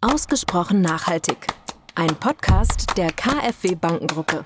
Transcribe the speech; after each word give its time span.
Ausgesprochen 0.00 0.80
nachhaltig. 0.80 1.48
Ein 1.96 2.14
Podcast 2.14 2.96
der 2.96 3.10
KfW 3.10 3.74
Bankengruppe. 3.74 4.44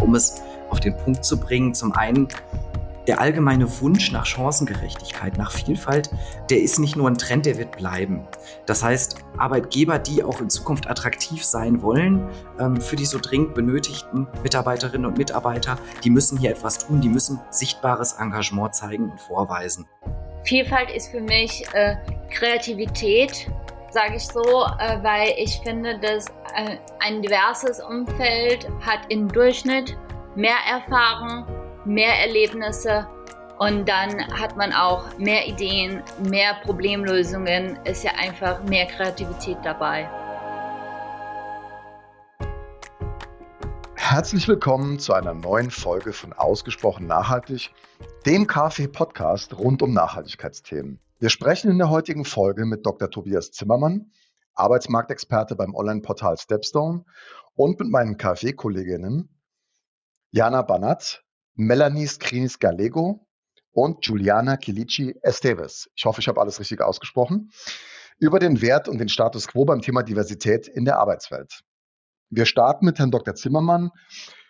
Um 0.00 0.14
es 0.14 0.40
auf 0.70 0.80
den 0.80 0.96
Punkt 0.96 1.22
zu 1.22 1.38
bringen, 1.38 1.74
zum 1.74 1.92
einen 1.92 2.28
der 3.06 3.20
allgemeine 3.20 3.80
Wunsch 3.80 4.12
nach 4.12 4.26
Chancengerechtigkeit, 4.26 5.36
nach 5.36 5.52
Vielfalt, 5.52 6.10
der 6.50 6.60
ist 6.60 6.78
nicht 6.78 6.96
nur 6.96 7.08
ein 7.08 7.18
Trend, 7.18 7.46
der 7.46 7.58
wird 7.58 7.76
bleiben. 7.76 8.26
Das 8.66 8.82
heißt, 8.82 9.18
Arbeitgeber, 9.36 9.98
die 9.98 10.22
auch 10.22 10.40
in 10.40 10.50
Zukunft 10.50 10.88
attraktiv 10.88 11.44
sein 11.44 11.82
wollen 11.82 12.28
ähm, 12.58 12.80
für 12.80 12.96
die 12.96 13.04
so 13.04 13.18
dringend 13.20 13.54
benötigten 13.54 14.26
Mitarbeiterinnen 14.42 15.06
und 15.06 15.18
Mitarbeiter, 15.18 15.78
die 16.02 16.10
müssen 16.10 16.38
hier 16.38 16.50
etwas 16.50 16.78
tun, 16.78 17.00
die 17.00 17.08
müssen 17.08 17.40
sichtbares 17.50 18.14
Engagement 18.14 18.74
zeigen 18.74 19.10
und 19.10 19.20
vorweisen. 19.20 19.86
Vielfalt 20.44 20.90
ist 20.90 21.08
für 21.10 21.20
mich 21.20 21.64
äh, 21.72 21.96
Kreativität, 22.30 23.50
sage 23.90 24.16
ich 24.16 24.26
so, 24.26 24.40
äh, 24.42 25.02
weil 25.02 25.32
ich 25.38 25.60
finde, 25.64 25.98
dass 25.98 26.26
äh, 26.54 26.76
ein 27.00 27.22
diverses 27.22 27.80
Umfeld 27.80 28.68
hat 28.84 29.00
im 29.08 29.28
Durchschnitt 29.28 29.96
mehr 30.34 30.56
Erfahrung, 30.70 31.46
mehr 31.84 32.18
Erlebnisse 32.20 33.06
und 33.58 33.88
dann 33.88 34.26
hat 34.40 34.56
man 34.56 34.72
auch 34.72 35.16
mehr 35.18 35.46
Ideen, 35.46 36.02
mehr 36.28 36.54
Problemlösungen, 36.62 37.76
ist 37.84 38.04
ja 38.04 38.12
einfach 38.18 38.62
mehr 38.64 38.86
Kreativität 38.86 39.58
dabei. 39.62 40.08
Herzlich 43.96 44.48
willkommen 44.48 44.98
zu 44.98 45.12
einer 45.12 45.34
neuen 45.34 45.70
Folge 45.70 46.12
von 46.12 46.32
Ausgesprochen 46.32 47.06
Nachhaltig, 47.06 47.70
dem 48.26 48.46
KfW-Podcast 48.46 49.58
rund 49.58 49.82
um 49.82 49.92
Nachhaltigkeitsthemen. 49.92 51.00
Wir 51.18 51.30
sprechen 51.30 51.70
in 51.70 51.78
der 51.78 51.90
heutigen 51.90 52.24
Folge 52.24 52.64
mit 52.64 52.86
Dr. 52.86 53.10
Tobias 53.10 53.50
Zimmermann, 53.50 54.10
Arbeitsmarktexperte 54.54 55.56
beim 55.56 55.74
Online-Portal 55.74 56.38
Stepstone 56.38 57.04
und 57.54 57.78
mit 57.78 57.90
meinen 57.90 58.16
KfW-Kolleginnen 58.16 59.28
Jana 60.30 60.62
Banat, 60.62 61.24
Melanie 61.54 62.06
Skrinis-Gallego 62.06 63.26
und 63.72 64.04
Juliana 64.06 64.56
Kilici 64.56 65.14
Esteves. 65.22 65.88
Ich 65.94 66.04
hoffe, 66.04 66.20
ich 66.20 66.28
habe 66.28 66.40
alles 66.40 66.58
richtig 66.60 66.80
ausgesprochen. 66.80 67.50
Über 68.18 68.38
den 68.38 68.60
Wert 68.60 68.88
und 68.88 68.98
den 68.98 69.08
Status 69.08 69.48
quo 69.48 69.64
beim 69.64 69.80
Thema 69.80 70.02
Diversität 70.02 70.68
in 70.68 70.84
der 70.84 70.98
Arbeitswelt. 70.98 71.60
Wir 72.30 72.46
starten 72.46 72.84
mit 72.86 72.98
Herrn 72.98 73.10
Dr. 73.10 73.34
Zimmermann. 73.34 73.90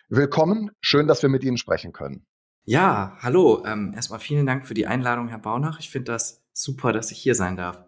Willkommen, 0.09 0.71
schön, 0.81 1.07
dass 1.07 1.21
wir 1.21 1.29
mit 1.29 1.43
Ihnen 1.43 1.57
sprechen 1.57 1.91
können. 1.91 2.25
Ja, 2.63 3.15
hallo. 3.21 3.63
Ähm, 3.65 3.93
erstmal 3.95 4.19
vielen 4.19 4.47
Dank 4.47 4.65
für 4.65 4.73
die 4.73 4.87
Einladung, 4.87 5.27
Herr 5.27 5.37
Baunach. 5.39 5.79
Ich 5.79 5.91
finde 5.91 6.11
das 6.11 6.43
super, 6.51 6.93
dass 6.93 7.11
ich 7.11 7.19
hier 7.19 7.35
sein 7.35 7.55
darf. 7.55 7.84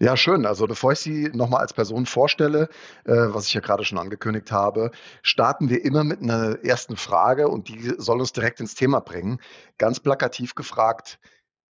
Ja, 0.00 0.16
schön. 0.16 0.46
Also 0.46 0.66
bevor 0.66 0.92
ich 0.92 1.00
Sie 1.00 1.28
nochmal 1.32 1.60
als 1.60 1.72
Person 1.72 2.06
vorstelle, 2.06 2.68
äh, 3.04 3.12
was 3.14 3.46
ich 3.46 3.54
ja 3.54 3.60
gerade 3.60 3.84
schon 3.84 3.98
angekündigt 3.98 4.52
habe, 4.52 4.92
starten 5.22 5.70
wir 5.70 5.84
immer 5.84 6.04
mit 6.04 6.22
einer 6.22 6.64
ersten 6.64 6.96
Frage 6.96 7.48
und 7.48 7.68
die 7.68 7.94
soll 7.98 8.20
uns 8.20 8.32
direkt 8.32 8.60
ins 8.60 8.76
Thema 8.76 9.00
bringen. 9.00 9.40
Ganz 9.76 9.98
plakativ 9.98 10.54
gefragt, 10.54 11.18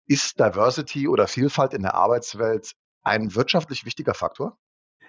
ist 0.06 0.38
Diversity 0.38 1.08
oder 1.08 1.26
Vielfalt 1.26 1.72
in 1.72 1.82
der 1.82 1.94
Arbeitswelt 1.94 2.72
ein 3.02 3.34
wirtschaftlich 3.34 3.86
wichtiger 3.86 4.14
Faktor? 4.14 4.58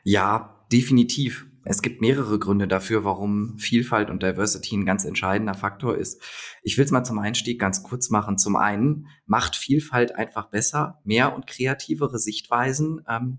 Ja, 0.04 0.66
definitiv. 0.72 1.48
Es 1.70 1.84
gibt 1.84 2.02
mehrere 2.02 2.40
Gründe 2.40 2.68
dafür, 2.68 3.04
warum 3.04 3.60
Vielfalt 3.60 4.10
und 4.10 4.24
Diversity 4.24 4.76
ein 4.76 4.88
ganz 4.88 5.06
entscheidender 5.06 5.54
Faktor 5.54 5.96
ist. 5.96 6.20
Ich 6.64 6.80
will 6.80 6.86
es 6.86 6.90
mal 6.90 7.04
zum 7.04 7.20
Einstieg 7.20 7.62
ganz 7.62 7.84
kurz 7.84 8.10
machen. 8.10 8.40
Zum 8.40 8.56
einen 8.56 9.06
macht 9.28 9.56
Vielfalt 9.56 10.16
einfach 10.16 10.50
besser, 10.50 11.00
mehr 11.04 11.36
und 11.36 11.46
kreativere 11.46 12.18
Sichtweisen. 12.18 13.06
Ähm, 13.08 13.38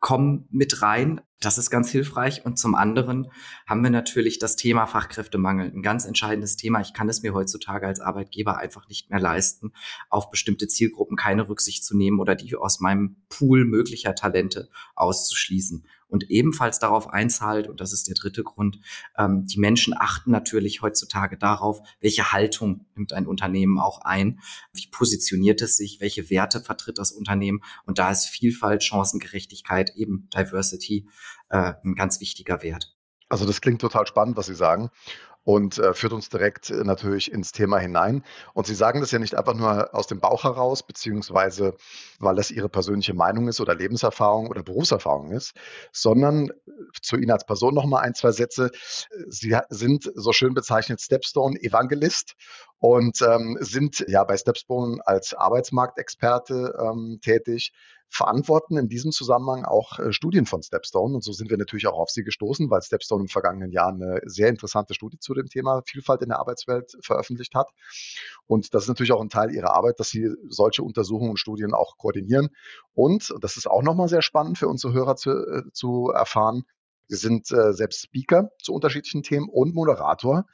kommen 0.00 0.48
mit 0.50 0.80
rein. 0.80 1.20
Das 1.40 1.58
ist 1.58 1.68
ganz 1.68 1.90
hilfreich. 1.90 2.46
Und 2.46 2.58
zum 2.58 2.74
anderen 2.74 3.30
haben 3.66 3.82
wir 3.82 3.90
natürlich 3.90 4.38
das 4.38 4.56
Thema 4.56 4.86
Fachkräftemangel. 4.86 5.70
Ein 5.70 5.82
ganz 5.82 6.06
entscheidendes 6.06 6.56
Thema. 6.56 6.80
Ich 6.80 6.94
kann 6.94 7.10
es 7.10 7.22
mir 7.22 7.34
heutzutage 7.34 7.86
als 7.86 8.00
Arbeitgeber 8.00 8.56
einfach 8.56 8.88
nicht 8.88 9.10
mehr 9.10 9.20
leisten, 9.20 9.74
auf 10.08 10.30
bestimmte 10.30 10.66
Zielgruppen 10.66 11.18
keine 11.18 11.46
Rücksicht 11.46 11.84
zu 11.84 11.94
nehmen 11.94 12.20
oder 12.20 12.36
die 12.36 12.56
aus 12.56 12.80
meinem 12.80 13.16
Pool 13.28 13.66
möglicher 13.66 14.14
Talente 14.14 14.70
auszuschließen 14.94 15.86
und 16.08 16.30
ebenfalls 16.30 16.78
darauf 16.78 17.08
einzahlt, 17.08 17.68
und 17.68 17.80
das 17.80 17.92
ist 17.92 18.08
der 18.08 18.14
dritte 18.14 18.42
Grund, 18.42 18.78
ähm, 19.18 19.44
die 19.46 19.58
Menschen 19.58 19.94
achten 19.96 20.30
natürlich 20.30 20.82
heutzutage 20.82 21.36
darauf, 21.36 21.80
welche 22.00 22.32
Haltung 22.32 22.86
nimmt 22.94 23.12
ein 23.12 23.26
Unternehmen 23.26 23.78
auch 23.78 24.00
ein, 24.02 24.40
wie 24.72 24.88
positioniert 24.90 25.62
es 25.62 25.76
sich, 25.76 26.00
welche 26.00 26.30
Werte 26.30 26.60
vertritt 26.60 26.98
das 26.98 27.12
Unternehmen 27.12 27.60
und 27.84 27.98
da 27.98 28.10
ist 28.10 28.26
Vielfalt, 28.26 28.84
Chancengerechtigkeit, 28.84 29.94
eben 29.96 30.28
Diversity 30.34 31.08
äh, 31.48 31.74
ein 31.84 31.94
ganz 31.94 32.20
wichtiger 32.20 32.62
Wert. 32.62 32.94
Also 33.28 33.44
das 33.44 33.60
klingt 33.60 33.80
total 33.80 34.06
spannend, 34.06 34.36
was 34.36 34.46
Sie 34.46 34.54
sagen 34.54 34.90
und 35.46 35.78
äh, 35.78 35.94
führt 35.94 36.12
uns 36.12 36.28
direkt 36.28 36.70
äh, 36.70 36.82
natürlich 36.82 37.30
ins 37.30 37.52
Thema 37.52 37.78
hinein. 37.78 38.24
Und 38.52 38.66
Sie 38.66 38.74
sagen 38.74 39.00
das 39.00 39.12
ja 39.12 39.20
nicht 39.20 39.36
einfach 39.36 39.54
nur 39.54 39.94
aus 39.94 40.08
dem 40.08 40.18
Bauch 40.18 40.42
heraus, 40.42 40.84
beziehungsweise 40.84 41.76
weil 42.18 42.34
das 42.34 42.50
Ihre 42.50 42.68
persönliche 42.68 43.14
Meinung 43.14 43.46
ist 43.46 43.60
oder 43.60 43.76
Lebenserfahrung 43.76 44.48
oder 44.48 44.64
Berufserfahrung 44.64 45.30
ist, 45.30 45.54
sondern 45.92 46.48
äh, 46.48 46.52
zu 47.00 47.16
Ihnen 47.16 47.30
als 47.30 47.46
Person 47.46 47.74
nochmal 47.74 48.02
ein, 48.02 48.14
zwei 48.14 48.32
Sätze. 48.32 48.72
Sie 49.28 49.56
sind 49.70 50.10
so 50.16 50.32
schön 50.32 50.52
bezeichnet 50.52 51.00
Stepstone 51.00 51.56
Evangelist 51.62 52.34
und 52.78 53.22
ähm, 53.22 53.56
sind 53.60 54.04
ja 54.08 54.24
bei 54.24 54.36
Stepstone 54.36 55.00
als 55.04 55.34
Arbeitsmarktexperte 55.34 56.74
ähm, 56.78 57.18
tätig 57.22 57.72
verantworten 58.08 58.76
in 58.76 58.88
diesem 58.88 59.10
Zusammenhang 59.10 59.64
auch 59.64 59.98
äh, 59.98 60.12
Studien 60.12 60.46
von 60.46 60.62
Stepstone. 60.62 61.14
Und 61.14 61.24
so 61.24 61.32
sind 61.32 61.50
wir 61.50 61.58
natürlich 61.58 61.86
auch 61.86 61.98
auf 61.98 62.10
sie 62.10 62.22
gestoßen, 62.22 62.70
weil 62.70 62.82
Stepstone 62.82 63.22
im 63.22 63.28
vergangenen 63.28 63.72
Jahr 63.72 63.88
eine 63.88 64.20
sehr 64.24 64.48
interessante 64.48 64.94
Studie 64.94 65.18
zu 65.18 65.34
dem 65.34 65.46
Thema 65.46 65.82
Vielfalt 65.86 66.22
in 66.22 66.28
der 66.28 66.38
Arbeitswelt 66.38 66.96
veröffentlicht 67.00 67.54
hat. 67.54 67.68
Und 68.46 68.74
das 68.74 68.84
ist 68.84 68.88
natürlich 68.88 69.12
auch 69.12 69.20
ein 69.20 69.28
Teil 69.28 69.50
ihrer 69.50 69.74
Arbeit, 69.74 69.98
dass 69.98 70.10
sie 70.10 70.30
solche 70.48 70.82
Untersuchungen 70.82 71.30
und 71.30 71.38
Studien 71.38 71.74
auch 71.74 71.96
koordinieren. 71.96 72.50
Und, 72.94 73.34
das 73.40 73.56
ist 73.56 73.66
auch 73.66 73.82
nochmal 73.82 74.08
sehr 74.08 74.22
spannend 74.22 74.58
für 74.58 74.68
unsere 74.68 74.92
Hörer 74.92 75.16
zu, 75.16 75.30
äh, 75.30 75.62
zu 75.72 76.10
erfahren, 76.14 76.62
Sie 77.08 77.16
sind 77.16 77.50
äh, 77.52 77.72
selbst 77.72 78.02
Speaker 78.02 78.50
zu 78.62 78.72
unterschiedlichen 78.74 79.22
Themen 79.22 79.48
und 79.48 79.74
Moderator 79.74 80.46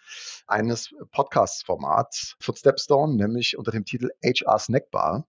eines 0.47 0.95
Podcast-Formats 1.11 2.37
von 2.41 2.55
Stepstone, 2.57 3.15
nämlich 3.17 3.57
unter 3.57 3.71
dem 3.71 3.85
Titel 3.85 4.11
HR 4.23 4.59
Snackbar. 4.59 5.27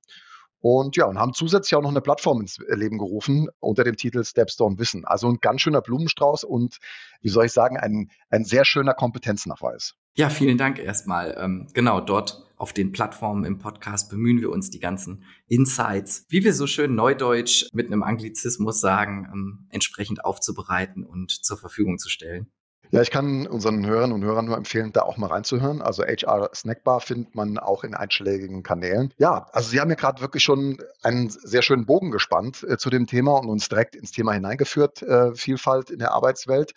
Und 0.65 0.95
ja, 0.95 1.07
und 1.07 1.19
haben 1.19 1.33
zusätzlich 1.33 1.75
auch 1.75 1.81
noch 1.81 1.89
eine 1.89 1.99
Plattform 1.99 2.39
ins 2.39 2.57
Leben 2.69 2.97
gerufen 2.97 3.49
unter 3.59 3.83
dem 3.83 3.97
Titel 3.97 4.23
Stepstone 4.23 4.79
Wissen. 4.79 5.03
Also 5.03 5.27
ein 5.27 5.39
ganz 5.41 5.59
schöner 5.59 5.81
Blumenstrauß 5.81 6.45
und 6.45 6.77
wie 7.19 7.27
soll 7.27 7.47
ich 7.47 7.51
sagen, 7.51 7.75
ein, 7.75 8.09
ein 8.29 8.45
sehr 8.45 8.63
schöner 8.63 8.93
Kompetenznachweis. 8.93 9.95
Ja, 10.15 10.29
vielen 10.29 10.57
Dank 10.57 10.79
erstmal. 10.79 11.35
Ähm, 11.37 11.67
genau, 11.73 11.99
dort 11.99 12.49
auf 12.55 12.71
den 12.71 12.93
Plattformen 12.93 13.43
im 13.43 13.59
Podcast 13.59 14.09
bemühen 14.09 14.39
wir 14.39 14.51
uns, 14.51 14.69
die 14.69 14.79
ganzen 14.79 15.25
Insights, 15.47 16.25
wie 16.29 16.45
wir 16.45 16.53
so 16.53 16.65
schön 16.65 16.95
neudeutsch 16.95 17.65
mit 17.73 17.87
einem 17.87 18.01
Anglizismus 18.01 18.79
sagen, 18.79 19.27
ähm, 19.33 19.67
entsprechend 19.69 20.23
aufzubereiten 20.23 21.03
und 21.03 21.29
zur 21.29 21.57
Verfügung 21.57 21.97
zu 21.97 22.07
stellen. 22.07 22.49
Ja, 22.93 23.01
ich 23.01 23.09
kann 23.09 23.47
unseren 23.47 23.87
Hörern 23.87 24.11
und 24.11 24.23
Hörern 24.23 24.45
nur 24.45 24.55
empfehlen, 24.55 24.93
da 24.93 25.01
auch 25.01 25.17
mal 25.17 25.25
reinzuhören. 25.25 25.81
Also 25.81 26.03
HR 26.03 26.51
Snackbar 26.53 27.01
findet 27.01 27.33
man 27.33 27.57
auch 27.57 27.83
in 27.83 27.95
einschlägigen 27.95 28.61
Kanälen. 28.61 29.11
Ja, 29.17 29.47
also 29.51 29.71
Sie 29.71 29.81
haben 29.81 29.89
ja 29.89 29.95
gerade 29.95 30.21
wirklich 30.21 30.43
schon 30.43 30.77
einen 31.01 31.31
sehr 31.31 31.63
schönen 31.63 31.87
Bogen 31.87 32.11
gespannt 32.11 32.63
äh, 32.69 32.77
zu 32.77 32.91
dem 32.91 33.07
Thema 33.07 33.31
und 33.39 33.49
uns 33.49 33.67
direkt 33.67 33.95
ins 33.95 34.11
Thema 34.11 34.33
hineingeführt, 34.33 35.01
äh, 35.01 35.33
Vielfalt 35.33 35.89
in 35.89 35.97
der 35.97 36.11
Arbeitswelt. 36.11 36.73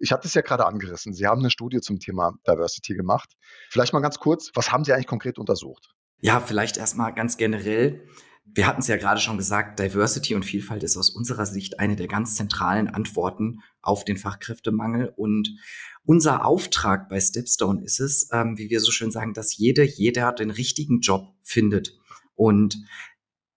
Ich 0.00 0.10
hatte 0.10 0.26
es 0.26 0.34
ja 0.34 0.42
gerade 0.42 0.66
angerissen. 0.66 1.14
Sie 1.14 1.24
haben 1.24 1.38
eine 1.38 1.50
Studie 1.50 1.80
zum 1.80 2.00
Thema 2.00 2.32
Diversity 2.48 2.96
gemacht. 2.96 3.30
Vielleicht 3.70 3.92
mal 3.92 4.00
ganz 4.00 4.18
kurz, 4.18 4.50
was 4.56 4.72
haben 4.72 4.82
Sie 4.82 4.92
eigentlich 4.92 5.06
konkret 5.06 5.38
untersucht? 5.38 5.94
Ja, 6.20 6.40
vielleicht 6.40 6.78
erstmal 6.78 7.14
ganz 7.14 7.36
generell. 7.36 8.08
Wir 8.44 8.66
hatten 8.66 8.80
es 8.80 8.88
ja 8.88 8.96
gerade 8.96 9.20
schon 9.20 9.36
gesagt, 9.36 9.78
Diversity 9.80 10.34
und 10.34 10.44
Vielfalt 10.44 10.82
ist 10.82 10.96
aus 10.96 11.10
unserer 11.10 11.46
Sicht 11.46 11.80
eine 11.80 11.96
der 11.96 12.06
ganz 12.06 12.36
zentralen 12.36 12.88
Antworten 12.88 13.60
auf 13.82 14.04
den 14.04 14.16
Fachkräftemangel. 14.16 15.12
Und 15.16 15.56
unser 16.04 16.44
Auftrag 16.44 17.08
bei 17.08 17.20
Stepstone 17.20 17.82
ist 17.82 18.00
es, 18.00 18.28
ähm, 18.32 18.58
wie 18.58 18.70
wir 18.70 18.80
so 18.80 18.92
schön 18.92 19.10
sagen, 19.10 19.34
dass 19.34 19.56
jede, 19.56 19.82
jeder 19.82 20.32
den 20.32 20.50
richtigen 20.50 21.00
Job 21.00 21.34
findet. 21.42 21.98
Und 22.36 22.84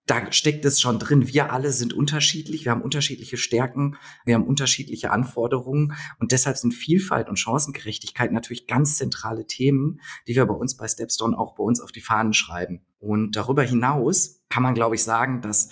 da 0.08 0.32
steckt 0.32 0.64
es 0.66 0.80
schon 0.80 1.00
drin. 1.00 1.28
Wir 1.28 1.52
alle 1.52 1.72
sind 1.72 1.94
unterschiedlich, 1.94 2.64
wir 2.66 2.72
haben 2.72 2.82
unterschiedliche 2.82 3.38
Stärken, 3.38 3.98
wir 4.26 4.36
haben 4.36 4.48
unterschiedliche 4.48 5.12
Anforderungen 5.12 5.94
und 6.20 6.32
deshalb 6.32 6.58
sind 6.58 6.74
Vielfalt 6.74 7.28
und 7.30 7.38
Chancengerechtigkeit 7.38 8.32
natürlich 8.32 8.68
ganz 8.68 8.96
zentrale 8.96 9.46
Themen, 9.46 10.00
die 10.28 10.36
wir 10.36 10.46
bei 10.46 10.54
uns 10.54 10.78
bei 10.78 10.88
Stepstone 10.88 11.38
auch 11.38 11.56
bei 11.56 11.64
uns 11.64 11.82
auf 11.82 11.92
die 11.92 12.02
Fahnen 12.02 12.34
schreiben. 12.34 12.86
Und 13.00 13.36
darüber 13.36 13.64
hinaus 13.64 14.42
kann 14.50 14.64
man, 14.64 14.74
glaube 14.74 14.96
ich, 14.96 15.04
sagen, 15.04 15.42
dass 15.42 15.70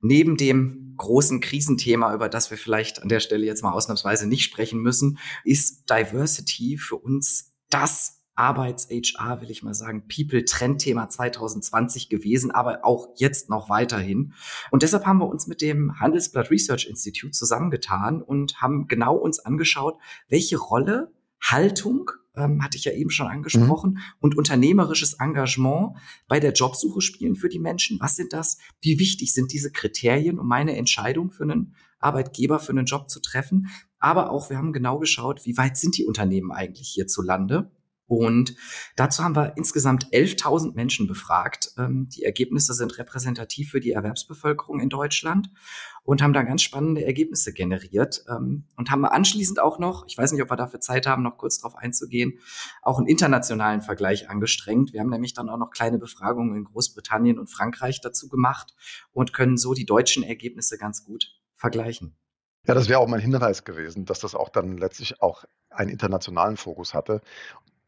neben 0.00 0.36
dem 0.36 0.94
großen 0.96 1.40
Krisenthema, 1.40 2.14
über 2.14 2.30
das 2.30 2.50
wir 2.50 2.58
vielleicht 2.58 3.02
an 3.02 3.08
der 3.08 3.20
Stelle 3.20 3.44
jetzt 3.44 3.62
mal 3.62 3.72
ausnahmsweise 3.72 4.26
nicht 4.26 4.44
sprechen 4.44 4.80
müssen, 4.80 5.18
ist 5.44 5.90
Diversity 5.90 6.78
für 6.78 6.96
uns 6.96 7.54
das 7.68 8.15
Arbeits-HR, 8.36 9.40
will 9.40 9.50
ich 9.50 9.62
mal 9.62 9.74
sagen, 9.74 10.06
People-Trendthema 10.08 11.08
2020 11.08 12.08
gewesen, 12.08 12.50
aber 12.50 12.84
auch 12.84 13.08
jetzt 13.16 13.50
noch 13.50 13.68
weiterhin. 13.68 14.34
Und 14.70 14.82
deshalb 14.82 15.06
haben 15.06 15.18
wir 15.18 15.26
uns 15.26 15.46
mit 15.46 15.60
dem 15.60 15.98
Handelsblatt 15.98 16.50
Research 16.50 16.86
Institute 16.86 17.32
zusammengetan 17.32 18.22
und 18.22 18.60
haben 18.60 18.86
genau 18.86 19.16
uns 19.16 19.38
angeschaut, 19.40 19.98
welche 20.28 20.58
Rolle 20.58 21.12
Haltung 21.40 22.10
ähm, 22.36 22.62
hatte 22.62 22.76
ich 22.76 22.84
ja 22.84 22.92
eben 22.92 23.10
schon 23.10 23.26
angesprochen, 23.28 23.92
mhm. 23.92 24.00
und 24.20 24.36
unternehmerisches 24.36 25.14
Engagement 25.14 25.96
bei 26.28 26.40
der 26.40 26.52
Jobsuche 26.52 27.00
spielen 27.00 27.34
für 27.34 27.48
die 27.48 27.58
Menschen. 27.58 27.98
Was 28.00 28.16
sind 28.16 28.32
das? 28.32 28.58
Wie 28.80 28.98
wichtig 28.98 29.32
sind 29.32 29.52
diese 29.52 29.70
Kriterien, 29.70 30.38
um 30.38 30.46
meine 30.46 30.76
Entscheidung 30.76 31.30
für 31.30 31.44
einen 31.44 31.74
Arbeitgeber, 31.98 32.58
für 32.58 32.72
einen 32.72 32.86
Job 32.86 33.10
zu 33.10 33.20
treffen? 33.20 33.68
Aber 33.98 34.30
auch, 34.30 34.50
wir 34.50 34.58
haben 34.58 34.72
genau 34.72 34.98
geschaut, 34.98 35.46
wie 35.46 35.56
weit 35.56 35.76
sind 35.76 35.96
die 35.96 36.04
Unternehmen 36.04 36.52
eigentlich 36.52 36.88
hierzulande? 36.88 37.70
Und 38.08 38.54
dazu 38.94 39.24
haben 39.24 39.34
wir 39.34 39.56
insgesamt 39.56 40.06
11.000 40.12 40.74
Menschen 40.74 41.08
befragt. 41.08 41.72
Ähm, 41.76 42.08
die 42.14 42.22
Ergebnisse 42.22 42.72
sind 42.72 42.98
repräsentativ 42.98 43.70
für 43.70 43.80
die 43.80 43.92
Erwerbsbevölkerung 43.92 44.78
in 44.80 44.88
Deutschland 44.88 45.50
und 46.04 46.22
haben 46.22 46.32
da 46.32 46.42
ganz 46.42 46.62
spannende 46.62 47.04
Ergebnisse 47.04 47.52
generiert 47.52 48.24
ähm, 48.28 48.64
und 48.76 48.90
haben 48.90 49.04
anschließend 49.04 49.58
auch 49.58 49.80
noch, 49.80 50.06
ich 50.06 50.16
weiß 50.16 50.32
nicht, 50.32 50.42
ob 50.42 50.50
wir 50.50 50.56
dafür 50.56 50.80
Zeit 50.80 51.06
haben, 51.06 51.24
noch 51.24 51.36
kurz 51.36 51.58
darauf 51.58 51.74
einzugehen, 51.74 52.38
auch 52.82 52.98
einen 52.98 53.08
internationalen 53.08 53.82
Vergleich 53.82 54.30
angestrengt. 54.30 54.92
Wir 54.92 55.00
haben 55.00 55.10
nämlich 55.10 55.34
dann 55.34 55.48
auch 55.48 55.58
noch 55.58 55.70
kleine 55.70 55.98
Befragungen 55.98 56.56
in 56.56 56.64
Großbritannien 56.64 57.40
und 57.40 57.48
Frankreich 57.48 58.00
dazu 58.00 58.28
gemacht 58.28 58.74
und 59.12 59.32
können 59.32 59.56
so 59.56 59.74
die 59.74 59.86
deutschen 59.86 60.22
Ergebnisse 60.22 60.78
ganz 60.78 61.04
gut 61.04 61.34
vergleichen. 61.56 62.16
Ja, 62.66 62.74
das 62.74 62.88
wäre 62.88 63.00
auch 63.00 63.08
mein 63.08 63.20
Hinweis 63.20 63.64
gewesen, 63.64 64.06
dass 64.06 64.20
das 64.20 64.34
auch 64.34 64.48
dann 64.48 64.76
letztlich 64.76 65.22
auch 65.22 65.44
einen 65.70 65.90
internationalen 65.90 66.56
Fokus 66.56 66.94
hatte. 66.94 67.20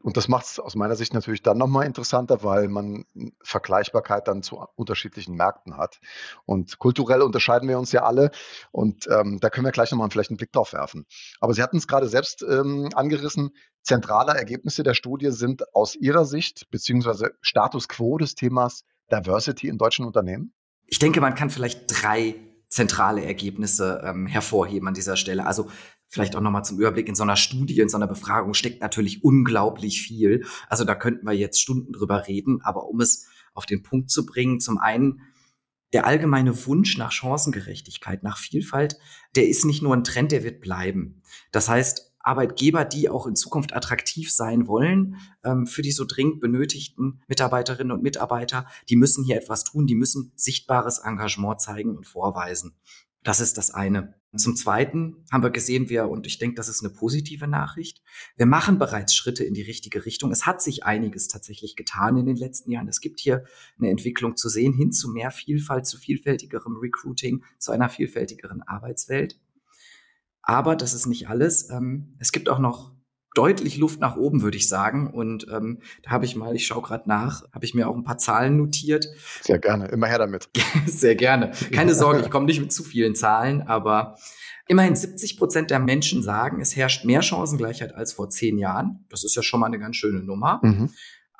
Und 0.01 0.15
das 0.15 0.29
macht 0.29 0.45
es 0.45 0.59
aus 0.59 0.75
meiner 0.75 0.95
Sicht 0.95 1.13
natürlich 1.13 1.41
dann 1.41 1.57
nochmal 1.57 1.85
interessanter, 1.85 2.41
weil 2.43 2.69
man 2.69 3.05
Vergleichbarkeit 3.43 4.27
dann 4.27 4.41
zu 4.43 4.65
unterschiedlichen 4.75 5.35
Märkten 5.35 5.75
hat. 5.75 5.99
Und 6.45 6.79
kulturell 6.79 7.21
unterscheiden 7.21 7.67
wir 7.67 7.77
uns 7.77 7.91
ja 7.91 8.03
alle. 8.03 8.31
Und 8.71 9.07
ähm, 9.11 9.39
da 9.41 9.49
können 9.49 9.65
wir 9.65 9.71
gleich 9.71 9.91
nochmal 9.91 10.09
vielleicht 10.09 10.29
einen 10.29 10.37
Blick 10.37 10.53
drauf 10.53 10.71
werfen. 10.71 11.05
Aber 11.41 11.53
Sie 11.53 11.61
hatten 11.61 11.77
es 11.77 11.87
gerade 11.87 12.07
selbst 12.07 12.43
ähm, 12.43 12.89
angerissen. 12.95 13.51
Zentrale 13.83 14.33
Ergebnisse 14.33 14.83
der 14.83 14.93
Studie 14.93 15.31
sind 15.31 15.75
aus 15.75 15.95
Ihrer 15.95 16.25
Sicht, 16.25 16.69
beziehungsweise 16.71 17.33
Status 17.41 17.89
quo 17.89 18.17
des 18.17 18.35
Themas 18.35 18.83
Diversity 19.11 19.67
in 19.67 19.77
deutschen 19.77 20.05
Unternehmen? 20.05 20.53
Ich 20.85 20.99
denke, 20.99 21.21
man 21.21 21.35
kann 21.35 21.49
vielleicht 21.49 21.83
drei 21.87 22.35
zentrale 22.69 23.25
Ergebnisse 23.25 24.01
ähm, 24.05 24.27
hervorheben 24.27 24.87
an 24.87 24.93
dieser 24.93 25.17
Stelle. 25.17 25.45
Also 25.45 25.69
vielleicht 26.09 26.35
auch 26.35 26.41
nochmal 26.41 26.65
zum 26.65 26.79
Überblick, 26.79 27.07
in 27.07 27.15
so 27.15 27.23
einer 27.23 27.37
Studie, 27.37 27.79
in 27.79 27.87
so 27.89 27.97
einer 27.97 28.07
Befragung 28.07 28.53
steckt 28.53 28.81
natürlich 28.81 29.23
unglaublich 29.23 30.01
viel. 30.01 30.45
Also 30.67 30.83
da 30.83 30.95
könnten 30.95 31.25
wir 31.25 31.33
jetzt 31.33 31.61
Stunden 31.61 31.93
drüber 31.93 32.27
reden, 32.27 32.61
aber 32.61 32.89
um 32.89 32.99
es 32.99 33.27
auf 33.53 33.65
den 33.65 33.83
Punkt 33.83 34.09
zu 34.09 34.25
bringen, 34.25 34.59
zum 34.59 34.77
einen 34.79 35.21
der 35.93 36.05
allgemeine 36.05 36.65
Wunsch 36.65 36.97
nach 36.97 37.11
Chancengerechtigkeit, 37.11 38.21
nach 38.23 38.37
Vielfalt, 38.37 38.97
der 39.35 39.47
ist 39.47 39.65
nicht 39.65 39.81
nur 39.81 39.95
ein 39.95 40.03
Trend, 40.03 40.31
der 40.31 40.43
wird 40.43 40.61
bleiben. 40.61 41.21
Das 41.51 41.69
heißt, 41.69 42.09
Arbeitgeber, 42.19 42.85
die 42.85 43.09
auch 43.09 43.25
in 43.25 43.35
Zukunft 43.35 43.73
attraktiv 43.73 44.31
sein 44.31 44.67
wollen 44.67 45.15
ähm, 45.43 45.65
für 45.65 45.81
die 45.81 45.91
so 45.91 46.05
dringend 46.05 46.41
benötigten 46.41 47.21
Mitarbeiterinnen 47.27 47.91
und 47.91 48.03
Mitarbeiter, 48.03 48.67
die 48.89 48.97
müssen 48.97 49.23
hier 49.23 49.37
etwas 49.37 49.63
tun, 49.63 49.87
die 49.87 49.95
müssen 49.95 50.31
sichtbares 50.35 50.99
Engagement 50.99 51.61
zeigen 51.61 51.95
und 51.95 52.05
vorweisen. 52.05 52.75
Das 53.23 53.39
ist 53.39 53.57
das 53.57 53.71
eine. 53.71 54.18
Zum 54.37 54.55
Zweiten 54.55 55.25
haben 55.31 55.41
wir 55.41 55.49
gesehen, 55.49 55.89
wir, 55.89 56.07
und 56.07 56.27
ich 56.27 56.37
denke, 56.37 56.55
das 56.55 56.69
ist 56.69 56.83
eine 56.83 56.93
positive 56.93 57.47
Nachricht, 57.47 58.03
wir 58.37 58.45
machen 58.45 58.77
bereits 58.77 59.15
Schritte 59.15 59.43
in 59.43 59.55
die 59.55 59.63
richtige 59.63 60.05
Richtung. 60.05 60.31
Es 60.31 60.45
hat 60.45 60.61
sich 60.61 60.83
einiges 60.83 61.27
tatsächlich 61.27 61.75
getan 61.75 62.15
in 62.15 62.27
den 62.27 62.35
letzten 62.35 62.69
Jahren. 62.69 62.87
Es 62.87 63.01
gibt 63.01 63.19
hier 63.19 63.43
eine 63.79 63.89
Entwicklung 63.89 64.37
zu 64.37 64.47
sehen 64.47 64.73
hin 64.73 64.91
zu 64.91 65.09
mehr 65.09 65.31
Vielfalt, 65.31 65.87
zu 65.87 65.97
vielfältigerem 65.97 66.77
Recruiting, 66.77 67.43
zu 67.57 67.71
einer 67.71 67.89
vielfältigeren 67.89 68.61
Arbeitswelt. 68.61 69.39
Aber 70.43 70.75
das 70.75 70.93
ist 70.93 71.07
nicht 71.07 71.27
alles. 71.27 71.69
Ähm, 71.71 72.15
es 72.19 72.31
gibt 72.31 72.49
auch 72.49 72.59
noch 72.59 72.93
deutlich 73.35 73.77
Luft 73.77 73.99
nach 73.99 74.15
oben, 74.15 74.41
würde 74.41 74.57
ich 74.57 74.67
sagen. 74.67 75.11
Und 75.13 75.47
ähm, 75.51 75.79
da 76.03 76.11
habe 76.11 76.25
ich 76.25 76.35
mal, 76.35 76.55
ich 76.55 76.65
schaue 76.65 76.81
gerade 76.81 77.07
nach, 77.07 77.43
habe 77.53 77.65
ich 77.65 77.73
mir 77.73 77.87
auch 77.87 77.95
ein 77.95 78.03
paar 78.03 78.17
Zahlen 78.17 78.57
notiert. 78.57 79.07
Sehr 79.41 79.59
gerne, 79.59 79.87
immer 79.87 80.07
her 80.07 80.19
damit. 80.19 80.49
Sehr 80.85 81.15
gerne. 81.15 81.51
Keine 81.71 81.93
Sorge, 81.93 82.21
ich 82.21 82.29
komme 82.29 82.45
nicht 82.45 82.59
mit 82.59 82.73
zu 82.73 82.83
vielen 82.83 83.15
Zahlen, 83.15 83.61
aber 83.61 84.17
immerhin 84.67 84.95
70 84.95 85.37
Prozent 85.37 85.71
der 85.71 85.79
Menschen 85.79 86.23
sagen, 86.23 86.61
es 86.61 86.75
herrscht 86.75 87.05
mehr 87.05 87.21
Chancengleichheit 87.21 87.95
als 87.95 88.13
vor 88.13 88.29
zehn 88.29 88.57
Jahren. 88.57 89.05
Das 89.09 89.23
ist 89.23 89.35
ja 89.35 89.43
schon 89.43 89.59
mal 89.59 89.67
eine 89.67 89.79
ganz 89.79 89.95
schöne 89.95 90.21
Nummer. 90.21 90.59
Mhm. 90.63 90.89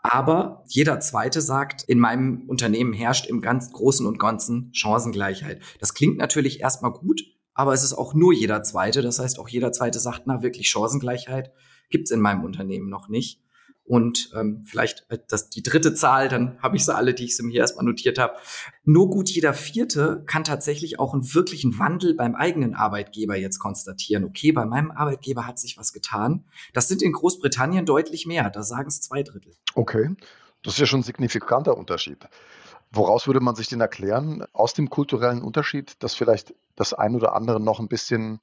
Aber 0.01 0.63
jeder 0.67 0.99
Zweite 1.01 1.41
sagt, 1.41 1.83
in 1.83 1.99
meinem 1.99 2.43
Unternehmen 2.47 2.93
herrscht 2.93 3.27
im 3.27 3.41
ganz 3.41 3.71
Großen 3.71 4.05
und 4.05 4.17
Ganzen 4.17 4.71
Chancengleichheit. 4.73 5.61
Das 5.79 5.93
klingt 5.93 6.17
natürlich 6.17 6.61
erstmal 6.61 6.93
gut, 6.93 7.21
aber 7.53 7.73
es 7.73 7.83
ist 7.83 7.93
auch 7.93 8.13
nur 8.13 8.33
jeder 8.33 8.63
Zweite. 8.63 9.01
Das 9.01 9.19
heißt, 9.19 9.39
auch 9.39 9.49
jeder 9.49 9.73
Zweite 9.73 9.99
sagt, 9.99 10.21
na, 10.25 10.41
wirklich 10.41 10.69
Chancengleichheit 10.69 11.51
gibt's 11.89 12.11
in 12.11 12.21
meinem 12.21 12.43
Unternehmen 12.43 12.89
noch 12.89 13.09
nicht. 13.09 13.41
Und 13.89 14.29
ähm, 14.35 14.61
vielleicht 14.65 15.07
äh, 15.09 15.17
das, 15.27 15.49
die 15.49 15.63
dritte 15.63 15.95
Zahl, 15.95 16.29
dann 16.29 16.59
habe 16.61 16.77
ich 16.77 16.85
sie 16.85 16.93
alle, 16.93 17.15
die 17.15 17.23
ich 17.25 17.35
sie 17.35 17.41
mir 17.41 17.53
hier 17.53 17.61
erstmal 17.61 17.85
notiert 17.85 18.19
habe. 18.19 18.35
Nur 18.83 19.09
gut 19.09 19.31
jeder 19.31 19.55
Vierte 19.55 20.23
kann 20.27 20.43
tatsächlich 20.43 20.99
auch 20.99 21.15
einen 21.15 21.33
wirklichen 21.33 21.79
Wandel 21.79 22.13
beim 22.13 22.35
eigenen 22.35 22.75
Arbeitgeber 22.75 23.35
jetzt 23.35 23.57
konstatieren. 23.57 24.25
Okay, 24.25 24.51
bei 24.51 24.65
meinem 24.65 24.91
Arbeitgeber 24.91 25.47
hat 25.47 25.57
sich 25.57 25.75
was 25.79 25.91
getan. 25.91 26.45
Das 26.73 26.87
sind 26.87 27.01
in 27.01 27.13
Großbritannien 27.13 27.87
deutlich 27.87 28.27
mehr. 28.27 28.51
Da 28.51 28.61
sagen 28.61 28.89
es 28.89 29.01
zwei 29.01 29.23
Drittel. 29.23 29.55
Okay, 29.73 30.15
das 30.61 30.73
ist 30.73 30.79
ja 30.79 30.85
schon 30.85 30.99
ein 30.99 31.03
signifikanter 31.03 31.75
Unterschied. 31.75 32.27
Woraus 32.91 33.25
würde 33.25 33.39
man 33.39 33.55
sich 33.55 33.69
den 33.69 33.81
erklären? 33.81 34.45
Aus 34.53 34.75
dem 34.75 34.91
kulturellen 34.91 35.41
Unterschied, 35.41 35.95
dass 36.03 36.13
vielleicht 36.13 36.53
das 36.75 36.93
ein 36.93 37.15
oder 37.15 37.33
andere 37.35 37.59
noch 37.59 37.79
ein 37.79 37.87
bisschen 37.87 38.39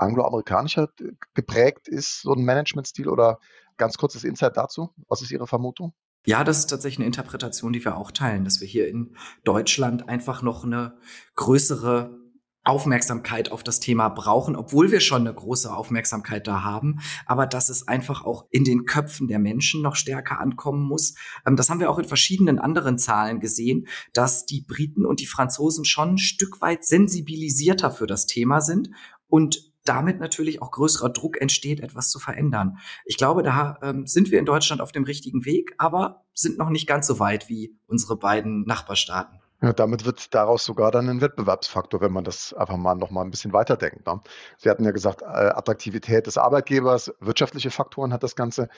angloamerikanischer 0.00 0.88
geprägt 1.34 1.88
ist, 1.88 2.22
so 2.22 2.32
ein 2.32 2.44
Managementstil? 2.44 3.08
Oder 3.08 3.38
ganz 3.76 3.96
kurzes 3.96 4.24
Insight 4.24 4.56
dazu. 4.56 4.90
Was 5.08 5.22
ist 5.22 5.32
Ihre 5.32 5.46
Vermutung? 5.46 5.92
Ja, 6.26 6.44
das 6.44 6.58
ist 6.58 6.66
tatsächlich 6.66 6.98
eine 6.98 7.06
Interpretation, 7.06 7.72
die 7.72 7.84
wir 7.84 7.96
auch 7.96 8.10
teilen, 8.10 8.44
dass 8.44 8.60
wir 8.60 8.68
hier 8.68 8.88
in 8.88 9.16
Deutschland 9.42 10.08
einfach 10.08 10.42
noch 10.42 10.64
eine 10.64 10.98
größere 11.34 12.20
Aufmerksamkeit 12.62 13.50
auf 13.52 13.62
das 13.62 13.80
Thema 13.80 14.10
brauchen, 14.10 14.54
obwohl 14.54 14.90
wir 14.92 15.00
schon 15.00 15.22
eine 15.22 15.32
große 15.32 15.74
Aufmerksamkeit 15.74 16.46
da 16.46 16.62
haben, 16.62 17.00
aber 17.24 17.46
dass 17.46 17.70
es 17.70 17.88
einfach 17.88 18.22
auch 18.22 18.44
in 18.50 18.64
den 18.64 18.84
Köpfen 18.84 19.28
der 19.28 19.38
Menschen 19.38 19.80
noch 19.80 19.96
stärker 19.96 20.40
ankommen 20.40 20.86
muss. 20.86 21.14
Ähm, 21.46 21.56
das 21.56 21.70
haben 21.70 21.80
wir 21.80 21.90
auch 21.90 21.98
in 21.98 22.04
verschiedenen 22.04 22.58
anderen 22.58 22.98
Zahlen 22.98 23.40
gesehen, 23.40 23.86
dass 24.12 24.44
die 24.44 24.60
Briten 24.60 25.06
und 25.06 25.20
die 25.20 25.26
Franzosen 25.26 25.86
schon 25.86 26.10
ein 26.10 26.18
Stück 26.18 26.60
weit 26.60 26.84
sensibilisierter 26.84 27.90
für 27.90 28.06
das 28.06 28.26
Thema 28.26 28.60
sind 28.60 28.90
und 29.26 29.69
damit 29.84 30.20
natürlich 30.20 30.62
auch 30.62 30.70
größerer 30.70 31.10
Druck 31.10 31.40
entsteht, 31.40 31.80
etwas 31.80 32.10
zu 32.10 32.18
verändern. 32.18 32.78
Ich 33.04 33.16
glaube, 33.16 33.42
da 33.42 33.78
ähm, 33.82 34.06
sind 34.06 34.30
wir 34.30 34.38
in 34.38 34.46
Deutschland 34.46 34.80
auf 34.80 34.92
dem 34.92 35.04
richtigen 35.04 35.44
Weg, 35.44 35.74
aber 35.78 36.24
sind 36.34 36.58
noch 36.58 36.70
nicht 36.70 36.86
ganz 36.86 37.06
so 37.06 37.18
weit 37.18 37.48
wie 37.48 37.78
unsere 37.86 38.16
beiden 38.16 38.62
Nachbarstaaten. 38.64 39.39
Ja, 39.62 39.74
damit 39.74 40.06
wird 40.06 40.34
daraus 40.34 40.64
sogar 40.64 40.90
dann 40.90 41.10
ein 41.10 41.20
Wettbewerbsfaktor, 41.20 42.00
wenn 42.00 42.12
man 42.12 42.24
das 42.24 42.54
einfach 42.54 42.78
mal 42.78 42.94
noch 42.94 43.10
mal 43.10 43.22
ein 43.22 43.30
bisschen 43.30 43.52
weiterdenkt. 43.52 44.06
Ne? 44.06 44.20
Sie 44.56 44.70
hatten 44.70 44.84
ja 44.84 44.90
gesagt, 44.90 45.20
äh, 45.20 45.26
Attraktivität 45.26 46.26
des 46.26 46.38
Arbeitgebers, 46.38 47.12
wirtschaftliche 47.20 47.70
Faktoren 47.70 48.14
hat 48.14 48.22
das 48.22 48.36
Ganze. 48.36 48.68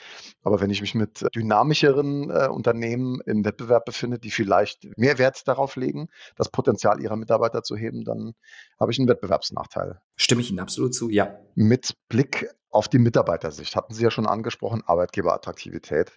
Aber 0.43 0.59
wenn 0.59 0.69
ich 0.69 0.81
mich 0.81 0.93
mit 0.93 1.25
dynamischeren 1.33 2.29
äh, 2.29 2.47
Unternehmen 2.49 3.21
im 3.25 3.45
Wettbewerb 3.45 3.85
befinde, 3.85 4.19
die 4.19 4.31
vielleicht 4.31 4.85
mehr 4.97 5.17
Wert 5.19 5.47
darauf 5.47 5.77
legen, 5.77 6.09
das 6.35 6.49
Potenzial 6.49 6.99
ihrer 6.99 7.15
Mitarbeiter 7.15 7.63
zu 7.63 7.77
heben, 7.77 8.03
dann 8.03 8.33
habe 8.77 8.91
ich 8.91 8.99
einen 8.99 9.07
Wettbewerbsnachteil. 9.07 10.01
Stimme 10.17 10.41
ich 10.41 10.49
Ihnen 10.49 10.59
absolut 10.59 10.93
zu, 10.93 11.09
ja. 11.09 11.39
Mit 11.55 11.95
Blick 12.09 12.49
auf 12.73 12.87
die 12.87 12.99
Mitarbeitersicht 12.99 13.75
hatten 13.75 13.93
Sie 13.93 14.03
ja 14.03 14.11
schon 14.11 14.25
angesprochen, 14.25 14.83
Arbeitgeberattraktivität. 14.85 16.11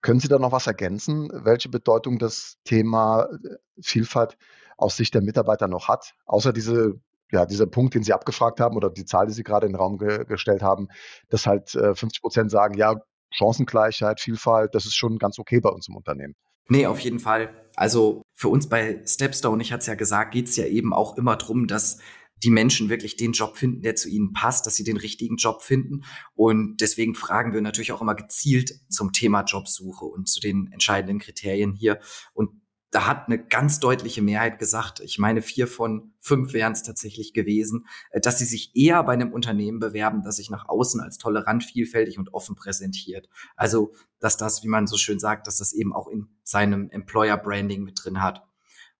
Können 0.00 0.20
Sie 0.20 0.28
da 0.28 0.38
noch 0.38 0.52
was 0.52 0.66
ergänzen, 0.66 1.30
welche 1.32 1.68
Bedeutung 1.68 2.18
das 2.18 2.56
Thema 2.64 3.24
äh, 3.24 3.56
Vielfalt 3.80 4.38
aus 4.76 4.96
Sicht 4.96 5.14
der 5.14 5.22
Mitarbeiter 5.22 5.68
noch 5.68 5.88
hat, 5.88 6.14
außer 6.24 6.52
diese 6.52 7.00
ja, 7.30 7.44
dieser 7.44 7.66
Punkt, 7.66 7.94
den 7.94 8.02
Sie 8.02 8.14
abgefragt 8.14 8.58
haben 8.58 8.74
oder 8.76 8.88
die 8.88 9.04
Zahl, 9.04 9.26
die 9.26 9.34
Sie 9.34 9.42
gerade 9.42 9.66
in 9.66 9.72
den 9.72 9.78
Raum 9.78 9.98
ge 9.98 10.24
gestellt 10.24 10.62
haben, 10.62 10.88
dass 11.28 11.46
halt 11.46 11.74
äh, 11.74 11.94
50 11.94 12.22
Prozent 12.22 12.50
sagen, 12.50 12.74
ja, 12.78 12.94
Chancengleichheit, 13.30 14.20
Vielfalt, 14.20 14.74
das 14.74 14.86
ist 14.86 14.96
schon 14.96 15.18
ganz 15.18 15.38
okay 15.38 15.60
bei 15.60 15.68
uns 15.68 15.88
im 15.88 15.96
Unternehmen. 15.96 16.34
Nee, 16.68 16.86
auf 16.86 17.00
jeden 17.00 17.18
Fall. 17.18 17.50
Also 17.76 18.22
für 18.34 18.48
uns 18.48 18.68
bei 18.68 19.02
Stepstone, 19.06 19.62
ich 19.62 19.72
hatte 19.72 19.80
es 19.80 19.86
ja 19.86 19.94
gesagt, 19.94 20.32
geht 20.32 20.48
es 20.48 20.56
ja 20.56 20.64
eben 20.64 20.94
auch 20.94 21.16
immer 21.18 21.36
drum, 21.36 21.66
dass 21.66 21.98
die 22.42 22.50
Menschen 22.50 22.88
wirklich 22.88 23.16
den 23.16 23.32
Job 23.32 23.56
finden, 23.56 23.82
der 23.82 23.96
zu 23.96 24.08
ihnen 24.08 24.32
passt, 24.32 24.66
dass 24.66 24.76
sie 24.76 24.84
den 24.84 24.96
richtigen 24.96 25.36
Job 25.36 25.62
finden. 25.62 26.04
Und 26.34 26.80
deswegen 26.80 27.14
fragen 27.14 27.52
wir 27.52 27.60
natürlich 27.60 27.92
auch 27.92 28.02
immer 28.02 28.14
gezielt 28.14 28.80
zum 28.88 29.12
Thema 29.12 29.42
Jobsuche 29.42 30.04
und 30.04 30.28
zu 30.28 30.40
den 30.40 30.70
entscheidenden 30.72 31.18
Kriterien 31.18 31.72
hier. 31.72 32.00
Und 32.34 32.50
da 32.90 33.06
hat 33.06 33.26
eine 33.26 33.38
ganz 33.44 33.80
deutliche 33.80 34.22
Mehrheit 34.22 34.58
gesagt, 34.58 35.00
ich 35.00 35.18
meine 35.18 35.42
vier 35.42 35.66
von 35.66 36.14
fünf 36.20 36.54
wären 36.54 36.72
es 36.72 36.82
tatsächlich 36.82 37.34
gewesen, 37.34 37.86
äh, 38.10 38.20
dass 38.20 38.38
sie 38.38 38.46
sich 38.46 38.74
eher 38.74 39.02
bei 39.02 39.12
einem 39.12 39.32
Unternehmen 39.32 39.78
bewerben, 39.78 40.22
das 40.22 40.36
sich 40.36 40.48
nach 40.48 40.68
außen 40.68 41.00
als 41.00 41.18
tolerant, 41.18 41.64
vielfältig 41.64 42.18
und 42.18 42.32
offen 42.32 42.56
präsentiert. 42.56 43.28
Also, 43.56 43.92
dass 44.20 44.36
das, 44.36 44.62
wie 44.64 44.68
man 44.68 44.86
so 44.86 44.96
schön 44.96 45.18
sagt, 45.18 45.46
dass 45.46 45.58
das 45.58 45.72
eben 45.72 45.94
auch 45.94 46.08
in 46.08 46.28
seinem 46.42 46.88
Employer 46.90 47.36
Branding 47.36 47.84
mit 47.84 48.00
drin 48.02 48.22
hat. 48.22 48.42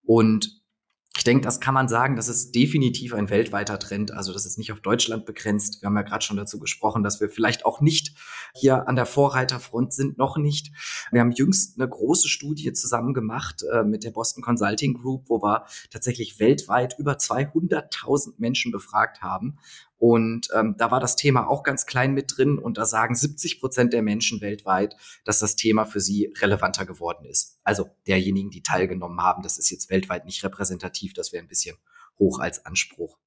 Und 0.03 0.58
ich 1.19 1.25
denke, 1.25 1.43
das 1.43 1.59
kann 1.59 1.75
man 1.75 1.89
sagen, 1.89 2.15
das 2.15 2.29
ist 2.29 2.55
definitiv 2.55 3.13
ein 3.13 3.29
weltweiter 3.29 3.81
Trend. 3.81 4.13
Also 4.13 4.33
das 4.33 4.47
ist 4.47 4.57
nicht 4.57 4.71
auf 4.71 4.79
Deutschland 4.79 5.27
begrenzt. 5.27 5.83
Wir 5.83 5.89
haben 5.89 5.97
ja 5.97 6.03
gerade 6.03 6.25
schon 6.25 6.37
dazu 6.37 6.61
gesprochen, 6.61 7.03
dass 7.03 7.21
wir 7.21 7.29
vielleicht 7.29 7.67
auch 7.67 7.81
nicht 7.81 8.15
hier 8.55 8.87
an 8.87 8.95
der 8.95 9.05
Vorreiterfront 9.05 9.93
sind, 9.93 10.17
noch 10.17 10.37
nicht. 10.37 10.71
Wir 11.11 11.21
haben 11.21 11.33
jüngst 11.33 11.77
eine 11.77 11.89
große 11.89 12.29
Studie 12.29 12.73
zusammen 12.73 13.15
gemacht 13.15 13.65
äh, 13.73 13.83
mit 13.83 14.05
der 14.05 14.13
Boston 14.13 14.45
Consulting 14.45 14.95
Group, 14.95 15.25
wo 15.27 15.43
wir 15.43 15.67
tatsächlich 15.91 16.39
weltweit 16.39 16.95
über 17.01 17.15
200.000 17.15 18.35
Menschen 18.39 18.71
befragt 18.71 19.21
haben. 19.21 19.59
Und 19.99 20.49
ähm, 20.55 20.77
da 20.79 20.91
war 20.91 21.01
das 21.01 21.17
Thema 21.17 21.49
auch 21.49 21.65
ganz 21.65 21.85
klein 21.85 22.15
mit 22.15 22.37
drin 22.37 22.59
und 22.59 22.79
da 22.79 22.87
sagen 22.87 23.17
70 23.17 23.61
Prozent 23.61 23.93
der 23.93 24.03
Menschen 24.03 24.41
weltweit, 24.41 24.97
dass 25.25 25.41
das 25.41 25.57
Thema 25.57 25.85
für 25.85 26.01
sie 26.01 26.33
relevanter 26.41 26.87
geworden 26.87 27.25
ist. 27.25 27.59
Also 27.65 27.91
derjenigen, 28.07 28.51
die 28.51 28.63
teilgenommen 28.63 29.21
haben, 29.21 29.43
das 29.43 29.59
ist 29.59 29.71
jetzt 29.71 29.91
weltweit 29.91 30.25
nicht 30.25 30.45
repräsentativ, 30.45 31.15
das 31.15 31.33
wäre 31.33 31.45
ein 31.45 31.49
bisschen 31.49 31.77
hoch 32.19 32.39
als 32.39 32.65
Anspruch. 32.65 33.19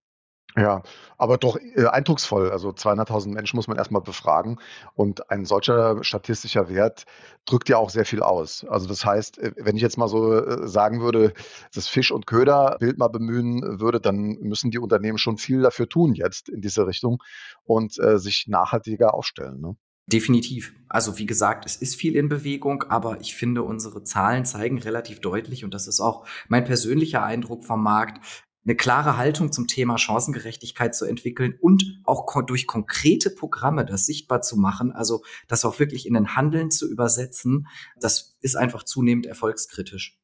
Ja, 0.57 0.83
aber 1.17 1.37
doch 1.37 1.57
äh, 1.57 1.85
eindrucksvoll. 1.85 2.51
Also 2.51 2.71
200.000 2.71 3.29
Menschen 3.29 3.55
muss 3.55 3.67
man 3.67 3.77
erstmal 3.77 4.01
befragen 4.01 4.59
und 4.95 5.29
ein 5.31 5.45
solcher 5.45 6.03
statistischer 6.03 6.67
Wert 6.67 7.05
drückt 7.45 7.69
ja 7.69 7.77
auch 7.77 7.89
sehr 7.89 8.05
viel 8.05 8.21
aus. 8.21 8.65
Also 8.65 8.87
das 8.87 9.05
heißt, 9.05 9.37
äh, 9.37 9.53
wenn 9.57 9.77
ich 9.77 9.81
jetzt 9.81 9.97
mal 9.97 10.09
so 10.09 10.33
äh, 10.33 10.67
sagen 10.67 11.01
würde, 11.01 11.33
das 11.73 11.87
Fisch- 11.87 12.11
und 12.11 12.27
Köder-Bild 12.27 12.97
mal 12.97 13.07
bemühen 13.07 13.79
würde, 13.79 14.01
dann 14.01 14.37
müssen 14.41 14.71
die 14.71 14.79
Unternehmen 14.79 15.17
schon 15.17 15.37
viel 15.37 15.61
dafür 15.61 15.87
tun 15.87 16.15
jetzt 16.15 16.49
in 16.49 16.61
diese 16.61 16.85
Richtung 16.85 17.23
und 17.63 17.97
äh, 17.99 18.17
sich 18.17 18.47
nachhaltiger 18.47 19.13
aufstellen. 19.13 19.61
Ne? 19.61 19.77
Definitiv. 20.07 20.73
Also 20.89 21.17
wie 21.17 21.25
gesagt, 21.25 21.65
es 21.65 21.77
ist 21.77 21.95
viel 21.95 22.17
in 22.17 22.27
Bewegung, 22.27 22.83
aber 22.83 23.21
ich 23.21 23.35
finde, 23.35 23.63
unsere 23.63 24.03
Zahlen 24.03 24.43
zeigen 24.43 24.79
relativ 24.79 25.21
deutlich, 25.21 25.63
und 25.63 25.73
das 25.73 25.87
ist 25.87 26.01
auch 26.01 26.27
mein 26.49 26.65
persönlicher 26.65 27.23
Eindruck 27.23 27.63
vom 27.63 27.81
Markt, 27.81 28.19
eine 28.63 28.75
klare 28.75 29.17
Haltung 29.17 29.51
zum 29.51 29.67
Thema 29.67 29.97
Chancengerechtigkeit 29.97 30.95
zu 30.95 31.05
entwickeln 31.05 31.57
und 31.59 31.99
auch 32.03 32.25
durch 32.45 32.67
konkrete 32.67 33.29
Programme 33.31 33.85
das 33.85 34.05
sichtbar 34.05 34.41
zu 34.41 34.57
machen, 34.57 34.91
also 34.91 35.23
das 35.47 35.65
auch 35.65 35.79
wirklich 35.79 36.05
in 36.05 36.13
den 36.13 36.35
Handeln 36.35 36.69
zu 36.69 36.89
übersetzen, 36.89 37.67
das 37.99 38.37
ist 38.41 38.55
einfach 38.55 38.83
zunehmend 38.83 39.25
erfolgskritisch. 39.25 40.20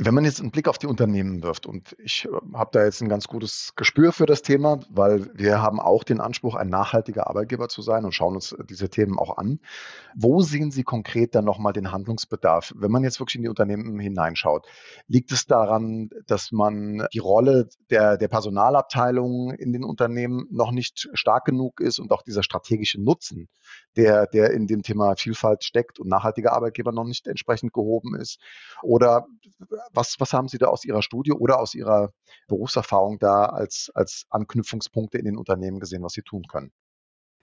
Wenn 0.00 0.14
man 0.14 0.24
jetzt 0.24 0.40
einen 0.40 0.52
Blick 0.52 0.68
auf 0.68 0.78
die 0.78 0.86
Unternehmen 0.86 1.42
wirft, 1.42 1.66
und 1.66 1.96
ich 1.98 2.24
äh, 2.24 2.28
habe 2.56 2.70
da 2.72 2.84
jetzt 2.84 3.02
ein 3.02 3.08
ganz 3.08 3.26
gutes 3.26 3.72
Gespür 3.74 4.12
für 4.12 4.26
das 4.26 4.42
Thema, 4.42 4.78
weil 4.90 5.28
wir 5.36 5.60
haben 5.60 5.80
auch 5.80 6.04
den 6.04 6.20
Anspruch, 6.20 6.54
ein 6.54 6.68
nachhaltiger 6.68 7.26
Arbeitgeber 7.26 7.68
zu 7.68 7.82
sein 7.82 8.04
und 8.04 8.14
schauen 8.14 8.36
uns 8.36 8.56
diese 8.70 8.90
Themen 8.90 9.18
auch 9.18 9.38
an. 9.38 9.58
Wo 10.14 10.40
sehen 10.40 10.70
Sie 10.70 10.84
konkret 10.84 11.34
dann 11.34 11.44
nochmal 11.44 11.72
den 11.72 11.90
Handlungsbedarf? 11.90 12.72
Wenn 12.76 12.92
man 12.92 13.02
jetzt 13.02 13.18
wirklich 13.18 13.34
in 13.34 13.42
die 13.42 13.48
Unternehmen 13.48 13.98
hineinschaut, 13.98 14.68
liegt 15.08 15.32
es 15.32 15.46
daran, 15.46 16.10
dass 16.28 16.52
man 16.52 17.08
die 17.12 17.18
Rolle 17.18 17.68
der, 17.90 18.18
der 18.18 18.28
Personalabteilung 18.28 19.50
in 19.50 19.72
den 19.72 19.82
Unternehmen 19.82 20.46
noch 20.52 20.70
nicht 20.70 21.08
stark 21.14 21.44
genug 21.44 21.80
ist 21.80 21.98
und 21.98 22.12
auch 22.12 22.22
dieser 22.22 22.44
strategische 22.44 23.02
Nutzen, 23.02 23.48
der, 23.96 24.28
der 24.28 24.52
in 24.52 24.68
dem 24.68 24.82
Thema 24.82 25.16
Vielfalt 25.16 25.64
steckt 25.64 25.98
und 25.98 26.06
nachhaltiger 26.06 26.52
Arbeitgeber 26.52 26.92
noch 26.92 27.04
nicht 27.04 27.26
entsprechend 27.26 27.72
gehoben 27.72 28.14
ist? 28.14 28.38
Oder 28.82 29.26
was, 29.92 30.16
was 30.18 30.32
haben 30.32 30.48
Sie 30.48 30.58
da 30.58 30.66
aus 30.66 30.84
Ihrer 30.84 31.02
Studie 31.02 31.32
oder 31.32 31.58
aus 31.60 31.74
Ihrer 31.74 32.12
Berufserfahrung 32.46 33.18
da 33.18 33.46
als, 33.46 33.90
als 33.94 34.26
Anknüpfungspunkte 34.30 35.18
in 35.18 35.24
den 35.24 35.36
Unternehmen 35.36 35.80
gesehen, 35.80 36.02
was 36.02 36.12
Sie 36.12 36.22
tun 36.22 36.44
können? 36.48 36.72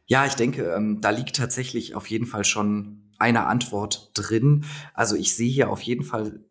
Ja, 0.08 0.25
ich 0.25 0.36
denke, 0.36 0.72
ähm, 0.72 1.02
da 1.02 1.10
liegt 1.10 1.36
tatsächlich 1.36 1.96
auf 1.96 2.08
jeden 2.08 2.28
Fall 2.28 2.46
schon 2.46 3.12
eine 3.18 3.48
Antwort 3.48 4.12
drin. 4.14 4.66
Also 4.94 5.16
ich 5.16 5.36
sehe 5.36 5.50
hier 5.50 5.70
auf 5.70 5.82
jeden 5.82 6.04
Fall 6.04 6.46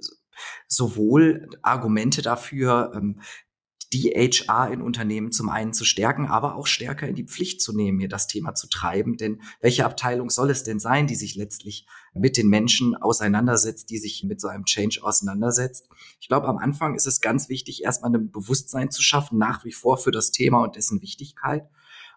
sowohl 0.66 1.48
Argumente 1.62 2.22
dafür, 2.22 2.92
ähm, 2.94 3.20
die 3.94 4.10
HR 4.10 4.72
in 4.72 4.82
Unternehmen 4.82 5.30
zum 5.30 5.48
einen 5.48 5.72
zu 5.72 5.84
stärken, 5.84 6.26
aber 6.26 6.56
auch 6.56 6.66
stärker 6.66 7.06
in 7.06 7.14
die 7.14 7.24
Pflicht 7.24 7.60
zu 7.60 7.72
nehmen, 7.72 8.00
hier 8.00 8.08
das 8.08 8.26
Thema 8.26 8.54
zu 8.54 8.68
treiben. 8.68 9.16
Denn 9.16 9.40
welche 9.60 9.84
Abteilung 9.84 10.30
soll 10.30 10.50
es 10.50 10.64
denn 10.64 10.80
sein, 10.80 11.06
die 11.06 11.14
sich 11.14 11.36
letztlich 11.36 11.86
mit 12.12 12.36
den 12.36 12.48
Menschen 12.48 12.96
auseinandersetzt, 12.96 13.90
die 13.90 13.98
sich 13.98 14.24
mit 14.24 14.40
so 14.40 14.48
einem 14.48 14.64
Change 14.64 14.98
auseinandersetzt? 15.02 15.88
Ich 16.20 16.26
glaube, 16.26 16.48
am 16.48 16.58
Anfang 16.58 16.96
ist 16.96 17.06
es 17.06 17.20
ganz 17.20 17.48
wichtig, 17.48 17.84
erstmal 17.84 18.12
ein 18.12 18.32
Bewusstsein 18.32 18.90
zu 18.90 19.00
schaffen, 19.00 19.38
nach 19.38 19.64
wie 19.64 19.72
vor 19.72 19.96
für 19.96 20.10
das 20.10 20.32
Thema 20.32 20.62
und 20.64 20.74
dessen 20.74 21.00
Wichtigkeit. 21.00 21.68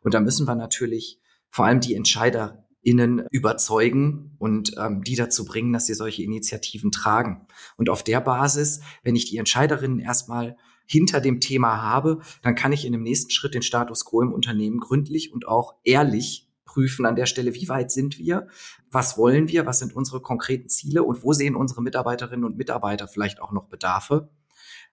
Und 0.02 0.16
da 0.16 0.20
müssen 0.20 0.48
wir 0.48 0.56
natürlich 0.56 1.20
vor 1.50 1.66
allem 1.66 1.80
die 1.80 1.94
EntscheiderInnen 1.94 3.28
überzeugen 3.30 4.36
und 4.40 4.74
ähm, 4.80 5.04
die 5.04 5.16
dazu 5.16 5.46
bringen, 5.46 5.74
dass 5.74 5.86
sie 5.86 5.94
solche 5.94 6.24
Initiativen 6.24 6.92
tragen. 6.92 7.46
Und 7.78 7.90
auf 7.90 8.02
der 8.04 8.20
Basis, 8.20 8.82
wenn 9.04 9.16
ich 9.16 9.26
die 9.26 9.38
Entscheiderinnen 9.38 10.00
erstmal 10.00 10.58
hinter 10.88 11.22
dem 11.22 11.40
Thema 11.40 11.82
habe, 11.82 12.22
dann 12.42 12.56
kann 12.56 12.72
ich 12.72 12.86
in 12.86 12.94
dem 12.94 13.04
nächsten 13.04 13.30
Schritt 13.30 13.54
den 13.54 13.62
Status 13.62 14.06
quo 14.06 14.22
im 14.22 14.34
Unternehmen 14.34 14.80
gründlich 14.80 15.32
und 15.32 15.48
auch 15.48 15.76
ehrlich 15.84 16.50
prüfen 16.66 17.06
an 17.06 17.16
der 17.16 17.26
Stelle, 17.26 17.54
wie 17.54 17.70
weit 17.70 17.92
sind 17.92 18.18
wir, 18.18 18.48
was 18.92 19.18
wollen 19.18 19.48
wir, 19.50 19.66
was 19.66 19.80
sind 19.80 19.96
unsere 19.96 20.22
konkreten 20.22 20.70
Ziele 20.70 21.04
und 21.04 21.24
wo 21.24 21.34
sehen 21.34 21.56
unsere 21.56 21.82
Mitarbeiterinnen 21.82 22.46
und 22.46 22.58
Mitarbeiter 22.58 23.08
vielleicht 23.08 23.42
auch 23.42 23.52
noch 23.52 23.68
Bedarfe. 23.68 24.30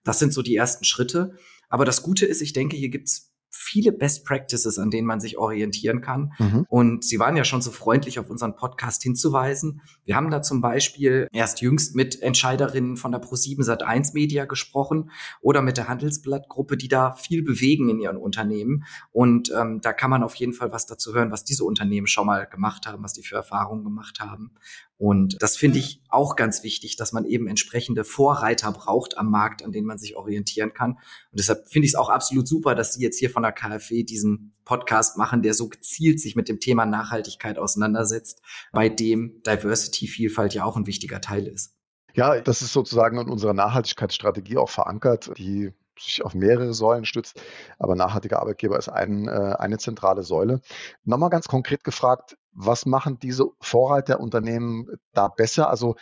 Das 0.03 0.19
sind 0.19 0.33
so 0.33 0.41
die 0.41 0.55
ersten 0.55 0.85
Schritte. 0.85 1.35
Aber 1.69 1.85
das 1.85 2.03
Gute 2.03 2.25
ist, 2.25 2.41
ich 2.41 2.53
denke, 2.53 2.77
hier 2.77 2.89
gibt's 2.89 3.34
viele 3.65 3.91
Best 3.91 4.25
Practices, 4.25 4.77
an 4.77 4.91
denen 4.91 5.07
man 5.07 5.19
sich 5.19 5.37
orientieren 5.37 6.01
kann. 6.01 6.33
Mhm. 6.37 6.65
Und 6.69 7.03
Sie 7.03 7.19
waren 7.19 7.35
ja 7.35 7.43
schon 7.43 7.61
so 7.61 7.71
freundlich, 7.71 8.19
auf 8.19 8.29
unseren 8.29 8.55
Podcast 8.55 9.01
hinzuweisen. 9.01 9.81
Wir 10.05 10.15
haben 10.15 10.29
da 10.29 10.41
zum 10.41 10.61
Beispiel 10.61 11.27
erst 11.33 11.61
jüngst 11.61 11.95
mit 11.95 12.21
Entscheiderinnen 12.21 12.95
von 12.95 13.11
der 13.11 13.21
Pro7 13.21 13.63
Sat1 13.63 14.13
Media 14.13 14.45
gesprochen 14.45 15.09
oder 15.41 15.61
mit 15.61 15.77
der 15.77 15.87
Handelsblattgruppe, 15.87 16.77
die 16.77 16.87
da 16.87 17.13
viel 17.13 17.43
bewegen 17.43 17.89
in 17.89 17.99
ihren 17.99 18.17
Unternehmen. 18.17 18.85
Und 19.11 19.51
ähm, 19.51 19.81
da 19.81 19.93
kann 19.93 20.11
man 20.11 20.23
auf 20.23 20.35
jeden 20.35 20.53
Fall 20.53 20.71
was 20.71 20.85
dazu 20.85 21.13
hören, 21.13 21.31
was 21.31 21.43
diese 21.43 21.63
Unternehmen 21.63 22.07
schon 22.07 22.27
mal 22.27 22.45
gemacht 22.45 22.85
haben, 22.85 23.03
was 23.03 23.13
die 23.13 23.23
für 23.23 23.35
Erfahrungen 23.35 23.83
gemacht 23.83 24.19
haben. 24.19 24.51
Und 24.97 25.41
das 25.41 25.57
finde 25.57 25.79
ich 25.79 26.01
auch 26.15 26.35
ganz 26.35 26.63
wichtig, 26.63 26.95
dass 26.95 27.11
man 27.11 27.25
eben 27.25 27.47
entsprechende 27.47 28.03
Vorreiter 28.03 28.71
braucht 28.71 29.17
am 29.17 29.29
Markt, 29.29 29.63
an 29.63 29.71
denen 29.71 29.85
man 29.85 29.97
sich 29.99 30.15
orientieren 30.15 30.73
kann. 30.73 30.93
Und 30.93 31.39
deshalb 31.39 31.67
finde 31.69 31.85
ich 31.85 31.91
es 31.91 31.95
auch 31.95 32.09
absolut 32.09 32.47
super, 32.47 32.73
dass 32.73 32.93
Sie 32.93 33.03
jetzt 33.03 33.19
hier 33.19 33.29
von 33.29 33.43
der 33.43 33.51
KfW 33.51 34.03
diesen 34.03 34.55
Podcast 34.65 35.17
machen, 35.17 35.41
der 35.41 35.53
so 35.53 35.69
gezielt 35.69 36.19
sich 36.19 36.35
mit 36.35 36.49
dem 36.49 36.59
Thema 36.59 36.85
Nachhaltigkeit 36.85 37.59
auseinandersetzt, 37.59 38.41
bei 38.71 38.89
dem 38.89 39.41
Diversity, 39.45 40.07
Vielfalt 40.07 40.53
ja 40.53 40.65
auch 40.65 40.77
ein 40.77 40.87
wichtiger 40.87 41.21
Teil 41.21 41.47
ist. 41.47 41.75
Ja, 42.15 42.39
das 42.39 42.61
ist 42.61 42.71
sozusagen 42.71 43.19
in 43.19 43.29
unserer 43.29 43.53
Nachhaltigkeitsstrategie 43.53 44.57
auch 44.57 44.69
verankert, 44.69 45.31
die 45.37 45.73
sich 45.99 46.23
auf 46.23 46.33
mehrere 46.33 46.73
Säulen 46.73 47.05
stützt. 47.05 47.41
Aber 47.79 47.95
nachhaltiger 47.95 48.39
Arbeitgeber 48.39 48.77
ist 48.77 48.89
ein, 48.89 49.27
äh, 49.27 49.55
eine 49.57 49.77
zentrale 49.77 50.23
Säule. 50.23 50.61
Nochmal 51.03 51.29
ganz 51.29 51.47
konkret 51.47 51.83
gefragt, 51.83 52.37
was 52.51 52.85
machen 52.85 53.19
diese 53.19 53.45
Vorreiterunternehmen 53.59 54.87
da 55.13 55.27
besser? 55.27 55.69
Also 55.69 55.95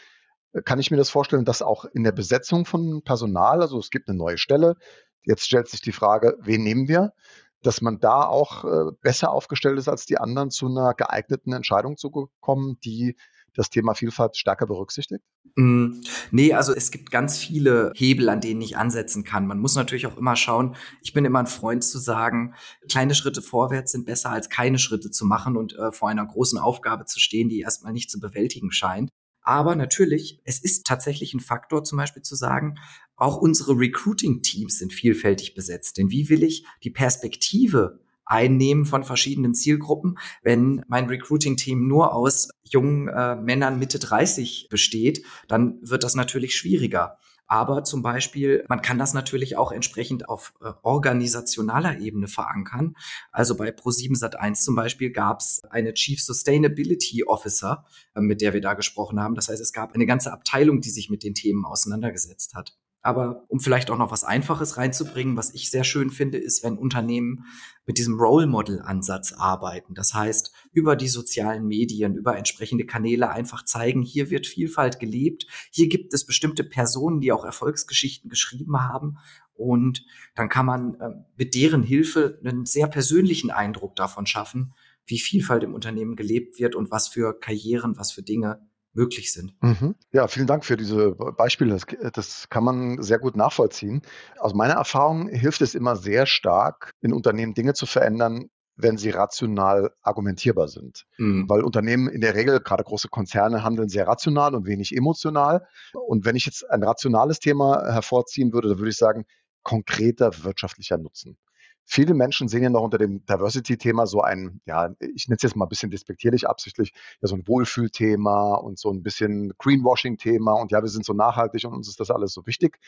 äh, 0.53 0.61
kann 0.61 0.79
ich 0.79 0.91
mir 0.91 0.97
das 0.97 1.09
vorstellen, 1.09 1.45
dass 1.45 1.61
auch 1.61 1.85
in 1.85 2.03
der 2.03 2.11
Besetzung 2.11 2.65
von 2.65 3.01
Personal, 3.03 3.61
also 3.61 3.79
es 3.79 3.89
gibt 3.89 4.07
eine 4.07 4.17
neue 4.17 4.37
Stelle, 4.37 4.75
jetzt 5.23 5.45
stellt 5.45 5.67
sich 5.67 5.81
die 5.81 5.91
Frage, 5.91 6.37
wen 6.39 6.63
nehmen 6.63 6.87
wir? 6.87 7.13
Dass 7.61 7.81
man 7.81 7.99
da 7.99 8.25
auch 8.25 8.65
äh, 8.65 8.91
besser 9.01 9.31
aufgestellt 9.31 9.79
ist 9.79 9.87
als 9.87 10.05
die 10.05 10.17
anderen, 10.17 10.51
zu 10.51 10.67
einer 10.67 10.93
geeigneten 10.93 11.53
Entscheidung 11.53 11.97
zu 11.97 12.29
kommen, 12.39 12.77
die 12.83 13.15
das 13.55 13.69
Thema 13.69 13.93
Vielfalt 13.93 14.35
stärker 14.35 14.65
berücksichtigt? 14.65 15.23
Mm, 15.55 16.01
nee, 16.31 16.53
also 16.53 16.73
es 16.73 16.91
gibt 16.91 17.11
ganz 17.11 17.37
viele 17.37 17.91
Hebel, 17.95 18.29
an 18.29 18.41
denen 18.41 18.61
ich 18.61 18.77
ansetzen 18.77 19.23
kann. 19.23 19.47
Man 19.47 19.59
muss 19.59 19.75
natürlich 19.75 20.07
auch 20.07 20.17
immer 20.17 20.35
schauen, 20.35 20.75
ich 21.01 21.13
bin 21.13 21.25
immer 21.25 21.39
ein 21.39 21.47
Freund 21.47 21.83
zu 21.83 21.99
sagen, 21.99 22.55
kleine 22.89 23.15
Schritte 23.15 23.41
vorwärts 23.41 23.91
sind 23.91 24.05
besser 24.05 24.31
als 24.31 24.49
keine 24.49 24.79
Schritte 24.79 25.11
zu 25.11 25.25
machen 25.25 25.57
und 25.57 25.75
äh, 25.77 25.91
vor 25.91 26.09
einer 26.09 26.25
großen 26.25 26.57
Aufgabe 26.57 27.05
zu 27.05 27.19
stehen, 27.19 27.49
die 27.49 27.61
erstmal 27.61 27.93
nicht 27.93 28.09
zu 28.09 28.19
bewältigen 28.19 28.71
scheint. 28.71 29.09
Aber 29.43 29.75
natürlich, 29.75 30.39
es 30.45 30.63
ist 30.63 30.87
tatsächlich 30.87 31.33
ein 31.33 31.41
Faktor, 31.41 31.83
zum 31.83 31.97
Beispiel 31.97 32.23
zu 32.23 32.35
sagen, 32.35 32.75
auch 33.15 33.37
unsere 33.37 33.77
Recruiting-Teams 33.77 34.79
sind 34.79 34.93
vielfältig 34.93 35.53
besetzt. 35.53 35.97
Denn 35.97 36.09
wie 36.09 36.29
will 36.29 36.43
ich 36.43 36.65
die 36.83 36.89
Perspektive 36.89 38.02
Einnehmen 38.33 38.85
von 38.85 39.03
verschiedenen 39.03 39.53
Zielgruppen. 39.53 40.17
Wenn 40.41 40.83
mein 40.87 41.05
Recruiting-Team 41.05 41.87
nur 41.87 42.15
aus 42.15 42.49
jungen 42.63 43.07
äh, 43.07 43.35
Männern 43.35 43.77
Mitte 43.77 43.99
30 43.99 44.69
besteht, 44.71 45.23
dann 45.47 45.77
wird 45.81 46.03
das 46.03 46.15
natürlich 46.15 46.55
schwieriger. 46.55 47.19
Aber 47.45 47.83
zum 47.83 48.01
Beispiel, 48.01 48.65
man 48.69 48.81
kann 48.81 48.97
das 48.97 49.13
natürlich 49.13 49.55
auch 49.55 49.71
entsprechend 49.71 50.27
auf 50.27 50.53
äh, 50.61 50.71
organisationaler 50.81 51.99
Ebene 51.99 52.27
verankern. 52.27 52.95
Also 53.31 53.55
bei 53.55 53.69
Pro7 53.69 54.17
Sat1 54.17 54.63
zum 54.63 54.73
Beispiel 54.73 55.11
gab 55.11 55.41
es 55.41 55.61
eine 55.69 55.93
Chief 55.93 56.19
Sustainability 56.19 57.25
Officer, 57.25 57.85
äh, 58.15 58.21
mit 58.21 58.41
der 58.41 58.53
wir 58.53 58.61
da 58.61 58.73
gesprochen 58.73 59.19
haben. 59.19 59.35
Das 59.35 59.49
heißt, 59.49 59.61
es 59.61 59.73
gab 59.73 59.93
eine 59.93 60.07
ganze 60.07 60.33
Abteilung, 60.33 60.81
die 60.81 60.89
sich 60.89 61.11
mit 61.11 61.23
den 61.23 61.35
Themen 61.35 61.65
auseinandergesetzt 61.65 62.55
hat. 62.55 62.75
Aber 63.05 63.43
um 63.49 63.59
vielleicht 63.59 63.91
auch 63.91 63.97
noch 63.97 64.11
was 64.11 64.23
Einfaches 64.23 64.77
reinzubringen, 64.77 65.35
was 65.35 65.53
ich 65.53 65.69
sehr 65.69 65.83
schön 65.83 66.09
finde, 66.09 66.37
ist, 66.37 66.63
wenn 66.63 66.77
Unternehmen 66.77 67.45
mit 67.85 67.97
diesem 67.97 68.17
Role 68.17 68.47
Model 68.47 68.81
Ansatz 68.81 69.33
arbeiten. 69.33 69.93
Das 69.93 70.13
heißt, 70.13 70.53
über 70.71 70.95
die 70.95 71.09
sozialen 71.09 71.67
Medien, 71.67 72.15
über 72.15 72.37
entsprechende 72.37 72.85
Kanäle 72.85 73.29
einfach 73.29 73.65
zeigen, 73.65 74.03
hier 74.03 74.29
wird 74.29 74.47
Vielfalt 74.47 75.01
gelebt. 75.01 75.47
Hier 75.69 75.89
gibt 75.89 76.13
es 76.13 76.25
bestimmte 76.25 76.63
Personen, 76.63 77.19
die 77.19 77.33
auch 77.33 77.43
Erfolgsgeschichten 77.43 78.29
geschrieben 78.29 78.79
haben. 78.79 79.17
Und 79.53 80.05
dann 80.33 80.47
kann 80.47 80.65
man 80.65 80.95
äh, 80.95 81.09
mit 81.35 81.55
deren 81.55 81.83
Hilfe 81.83 82.39
einen 82.41 82.65
sehr 82.65 82.87
persönlichen 82.87 83.51
Eindruck 83.51 83.97
davon 83.97 84.25
schaffen, 84.25 84.73
wie 85.05 85.19
Vielfalt 85.19 85.63
im 85.63 85.73
Unternehmen 85.73 86.15
gelebt 86.15 86.57
wird 86.57 86.73
und 86.73 86.89
was 86.89 87.09
für 87.09 87.37
Karrieren, 87.37 87.97
was 87.97 88.13
für 88.13 88.23
Dinge 88.23 88.65
möglich 88.93 89.33
sind. 89.33 89.53
Mhm. 89.61 89.95
Ja, 90.11 90.27
vielen 90.27 90.47
Dank 90.47 90.65
für 90.65 90.77
diese 90.77 91.11
Beispiele. 91.11 91.73
Das, 91.73 91.85
das, 92.13 92.49
kann 92.49 92.63
man 92.63 93.01
sehr 93.01 93.19
gut 93.19 93.35
nachvollziehen. 93.35 94.01
Aus 94.39 94.53
meiner 94.53 94.75
Erfahrung 94.75 95.29
hilft 95.29 95.61
es 95.61 95.75
immer 95.75 95.95
sehr 95.95 96.25
stark, 96.25 96.93
in 97.01 97.13
Unternehmen 97.13 97.53
Dinge 97.53 97.73
zu 97.73 97.85
verändern, 97.85 98.49
wenn 98.75 98.97
sie 98.97 99.11
rational 99.11 99.91
argumentierbar 100.01 100.67
sind. 100.67 101.05
Mhm. 101.17 101.47
Weil 101.47 101.61
Unternehmen 101.61 102.07
in 102.07 102.21
der 102.21 102.35
Regel, 102.35 102.59
gerade 102.59 102.83
große 102.83 103.07
Konzerne, 103.09 103.63
handeln 103.63 103.89
sehr 103.89 104.07
rational 104.07 104.55
und 104.55 104.65
wenig 104.65 104.95
emotional. 104.95 105.67
Und 105.93 106.25
wenn 106.25 106.35
ich 106.35 106.45
jetzt 106.45 106.69
ein 106.69 106.83
rationales 106.83 107.39
Thema 107.39 107.91
hervorziehen 107.91 108.53
würde, 108.53 108.69
dann 108.69 108.79
würde 108.79 108.89
ich 108.89 108.97
sagen, 108.97 109.25
konkreter 109.63 110.43
wirtschaftlicher 110.43 110.97
Nutzen. 110.97 111.37
Viele 111.85 112.13
Menschen 112.13 112.47
sehen 112.47 112.63
ja 112.63 112.69
noch 112.69 112.81
unter 112.81 112.97
dem 112.97 113.25
Diversity-Thema 113.25 114.07
so 114.07 114.21
ein, 114.21 114.61
ja, 114.65 114.89
ich 114.99 115.27
nenne 115.27 115.35
es 115.35 115.43
jetzt 115.43 115.55
mal 115.55 115.65
ein 115.65 115.69
bisschen 115.69 115.91
despektierlich 115.91 116.47
absichtlich, 116.47 116.93
ja, 117.21 117.27
so 117.27 117.35
ein 117.35 117.47
Wohlfühlthema 117.47 118.55
und 118.55 118.79
so 118.79 118.89
ein 118.89 119.03
bisschen 119.03 119.53
Greenwashing-Thema 119.57 120.53
und 120.53 120.71
ja, 120.71 120.81
wir 120.81 120.89
sind 120.89 121.05
so 121.05 121.13
nachhaltig 121.13 121.65
und 121.65 121.73
uns 121.73 121.89
ist 121.89 121.99
das 121.99 122.09
alles 122.09 122.33
so 122.33 122.45
wichtig. 122.47 122.79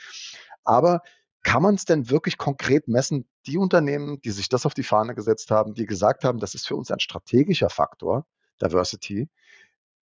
Aber 0.63 1.01
kann 1.43 1.61
man 1.61 1.75
es 1.75 1.85
denn 1.85 2.09
wirklich 2.09 2.37
konkret 2.37 2.87
messen, 2.87 3.27
die 3.45 3.57
Unternehmen, 3.57 4.19
die 4.21 4.31
sich 4.31 4.49
das 4.49 4.65
auf 4.65 4.73
die 4.73 4.83
Fahne 4.83 5.13
gesetzt 5.13 5.51
haben, 5.51 5.75
die 5.75 5.85
gesagt 5.85 6.23
haben, 6.23 6.39
das 6.39 6.55
ist 6.55 6.67
für 6.67 6.75
uns 6.75 6.89
ein 6.89 6.99
strategischer 6.99 7.69
Faktor, 7.69 8.25
Diversity, 8.61 9.29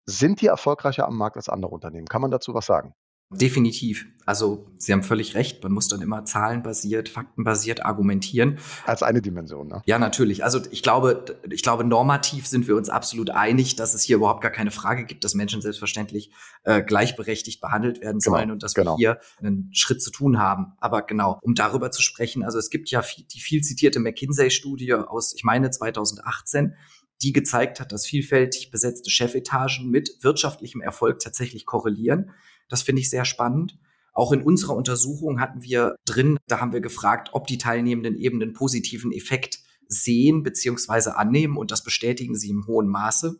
sind 0.06 0.42
die 0.42 0.48
erfolgreicher 0.48 1.06
am 1.08 1.18
Markt 1.18 1.38
als 1.38 1.50
andere 1.50 1.72
Unternehmen? 1.72 2.08
Kann 2.08 2.22
man 2.22 2.32
dazu 2.32 2.54
was 2.54 2.66
sagen? 2.66 2.96
Definitiv. 3.40 4.06
Also 4.26 4.66
Sie 4.78 4.94
haben 4.94 5.04
völlig 5.04 5.36
recht. 5.36 5.64
Man 5.64 5.72
muss 5.72 5.88
dann 5.88 6.02
immer 6.02 6.26
zahlenbasiert, 6.26 7.10
faktenbasiert 7.10 7.86
argumentieren. 7.86 8.60
Als 8.86 9.04
eine 9.04 9.22
Dimension, 9.22 9.68
ne? 9.68 9.82
Ja, 9.86 10.00
natürlich. 10.00 10.44
Also 10.44 10.62
ich 10.72 10.82
glaube, 10.82 11.26
ich 11.50 11.62
glaube, 11.62 11.84
normativ 11.84 12.48
sind 12.48 12.68
wir 12.68 12.76
uns 12.76 12.90
absolut 12.90 13.30
einig, 13.30 13.76
dass 13.76 13.94
es 13.94 14.04
hier 14.04 14.18
überhaupt 14.18 14.42
gar 14.42 14.52
keine 14.52 14.72
Frage 14.72 15.06
gibt, 15.06 15.24
dass 15.24 15.34
Menschen 15.34 15.62
selbstverständlich 15.62 16.32
äh, 16.64 16.82
gleichberechtigt 16.82 17.62
behandelt 17.62 18.02
werden 18.02 18.20
genau, 18.20 18.38
sollen 18.38 18.52
und 18.52 18.64
dass 18.64 18.74
genau. 18.74 18.98
wir 18.98 18.98
hier 18.98 19.20
einen 19.40 19.70
Schritt 19.74 20.02
zu 20.02 20.12
tun 20.12 20.40
haben. 20.40 20.74
Aber 20.80 21.02
genau, 21.02 21.40
um 21.42 21.54
darüber 21.54 21.92
zu 21.92 22.02
sprechen, 22.02 22.44
also 22.44 22.58
es 22.58 22.70
gibt 22.70 22.90
ja 22.90 23.02
viel, 23.02 23.26
die 23.26 23.40
viel 23.40 23.62
zitierte 23.62 24.00
McKinsey-Studie 24.00 24.94
aus, 24.94 25.34
ich 25.36 25.44
meine, 25.44 25.70
2018, 25.70 26.76
die 27.22 27.32
gezeigt 27.32 27.80
hat, 27.80 27.92
dass 27.92 28.06
vielfältig 28.06 28.70
besetzte 28.70 29.10
Chefetagen 29.10 29.90
mit 29.90 30.18
wirtschaftlichem 30.22 30.82
Erfolg 30.82 31.20
tatsächlich 31.20 31.66
korrelieren. 31.66 32.32
Das 32.70 32.84
finde 32.84 33.02
ich 33.02 33.10
sehr 33.10 33.26
spannend. 33.26 33.78
Auch 34.14 34.32
in 34.32 34.44
unserer 34.44 34.76
Untersuchung 34.76 35.40
hatten 35.40 35.64
wir 35.64 35.96
drin, 36.06 36.38
da 36.48 36.60
haben 36.60 36.72
wir 36.72 36.82
gefragt, 36.82 37.30
ob 37.34 37.48
die 37.48 37.58
Teilnehmenden 37.58 38.16
eben 38.16 38.42
einen 38.42 38.54
positiven 38.54 39.12
Effekt 39.12 39.60
sehen 39.88 40.44
bzw. 40.44 41.12
annehmen 41.12 41.58
und 41.58 41.72
das 41.72 41.84
bestätigen 41.84 42.36
sie 42.36 42.50
im 42.50 42.68
hohen 42.68 42.88
Maße. 42.88 43.40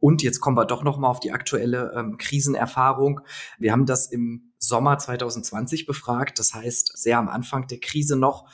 Und 0.00 0.22
jetzt 0.22 0.40
kommen 0.40 0.56
wir 0.56 0.64
doch 0.64 0.82
noch 0.82 0.98
mal 0.98 1.08
auf 1.08 1.20
die 1.20 1.32
aktuelle 1.32 1.92
ähm, 1.94 2.18
Krisenerfahrung. 2.18 3.20
Wir 3.58 3.72
haben 3.72 3.86
das 3.86 4.10
im 4.10 4.52
Sommer 4.58 4.98
2020 4.98 5.86
befragt, 5.86 6.38
das 6.38 6.54
heißt 6.54 6.96
sehr 6.96 7.18
am 7.18 7.28
Anfang 7.28 7.66
der 7.66 7.80
Krise 7.80 8.16
noch. 8.16 8.48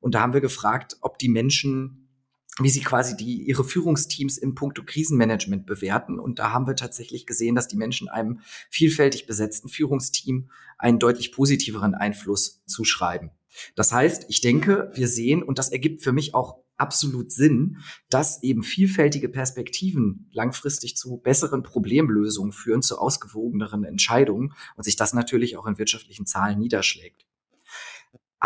Und 0.00 0.14
da 0.14 0.20
haben 0.20 0.32
wir 0.32 0.40
gefragt, 0.40 0.96
ob 1.00 1.18
die 1.18 1.28
Menschen 1.28 2.05
wie 2.60 2.70
sie 2.70 2.80
quasi 2.80 3.16
die, 3.16 3.42
ihre 3.42 3.64
Führungsteams 3.64 4.38
in 4.38 4.54
puncto 4.54 4.82
Krisenmanagement 4.82 5.66
bewerten. 5.66 6.18
Und 6.18 6.38
da 6.38 6.52
haben 6.52 6.66
wir 6.66 6.76
tatsächlich 6.76 7.26
gesehen, 7.26 7.54
dass 7.54 7.68
die 7.68 7.76
Menschen 7.76 8.08
einem 8.08 8.40
vielfältig 8.70 9.26
besetzten 9.26 9.68
Führungsteam 9.68 10.50
einen 10.78 10.98
deutlich 10.98 11.32
positiveren 11.32 11.94
Einfluss 11.94 12.62
zuschreiben. 12.66 13.30
Das 13.74 13.92
heißt, 13.92 14.26
ich 14.28 14.40
denke, 14.40 14.90
wir 14.94 15.08
sehen, 15.08 15.42
und 15.42 15.58
das 15.58 15.70
ergibt 15.70 16.02
für 16.02 16.12
mich 16.12 16.34
auch 16.34 16.58
absolut 16.76 17.32
Sinn, 17.32 17.78
dass 18.10 18.42
eben 18.42 18.62
vielfältige 18.62 19.28
Perspektiven 19.28 20.28
langfristig 20.32 20.96
zu 20.96 21.16
besseren 21.18 21.62
Problemlösungen 21.62 22.52
führen, 22.52 22.82
zu 22.82 22.98
ausgewogeneren 22.98 23.84
Entscheidungen 23.84 24.52
und 24.76 24.84
sich 24.84 24.96
das 24.96 25.14
natürlich 25.14 25.56
auch 25.56 25.66
in 25.66 25.78
wirtschaftlichen 25.78 26.26
Zahlen 26.26 26.58
niederschlägt. 26.58 27.25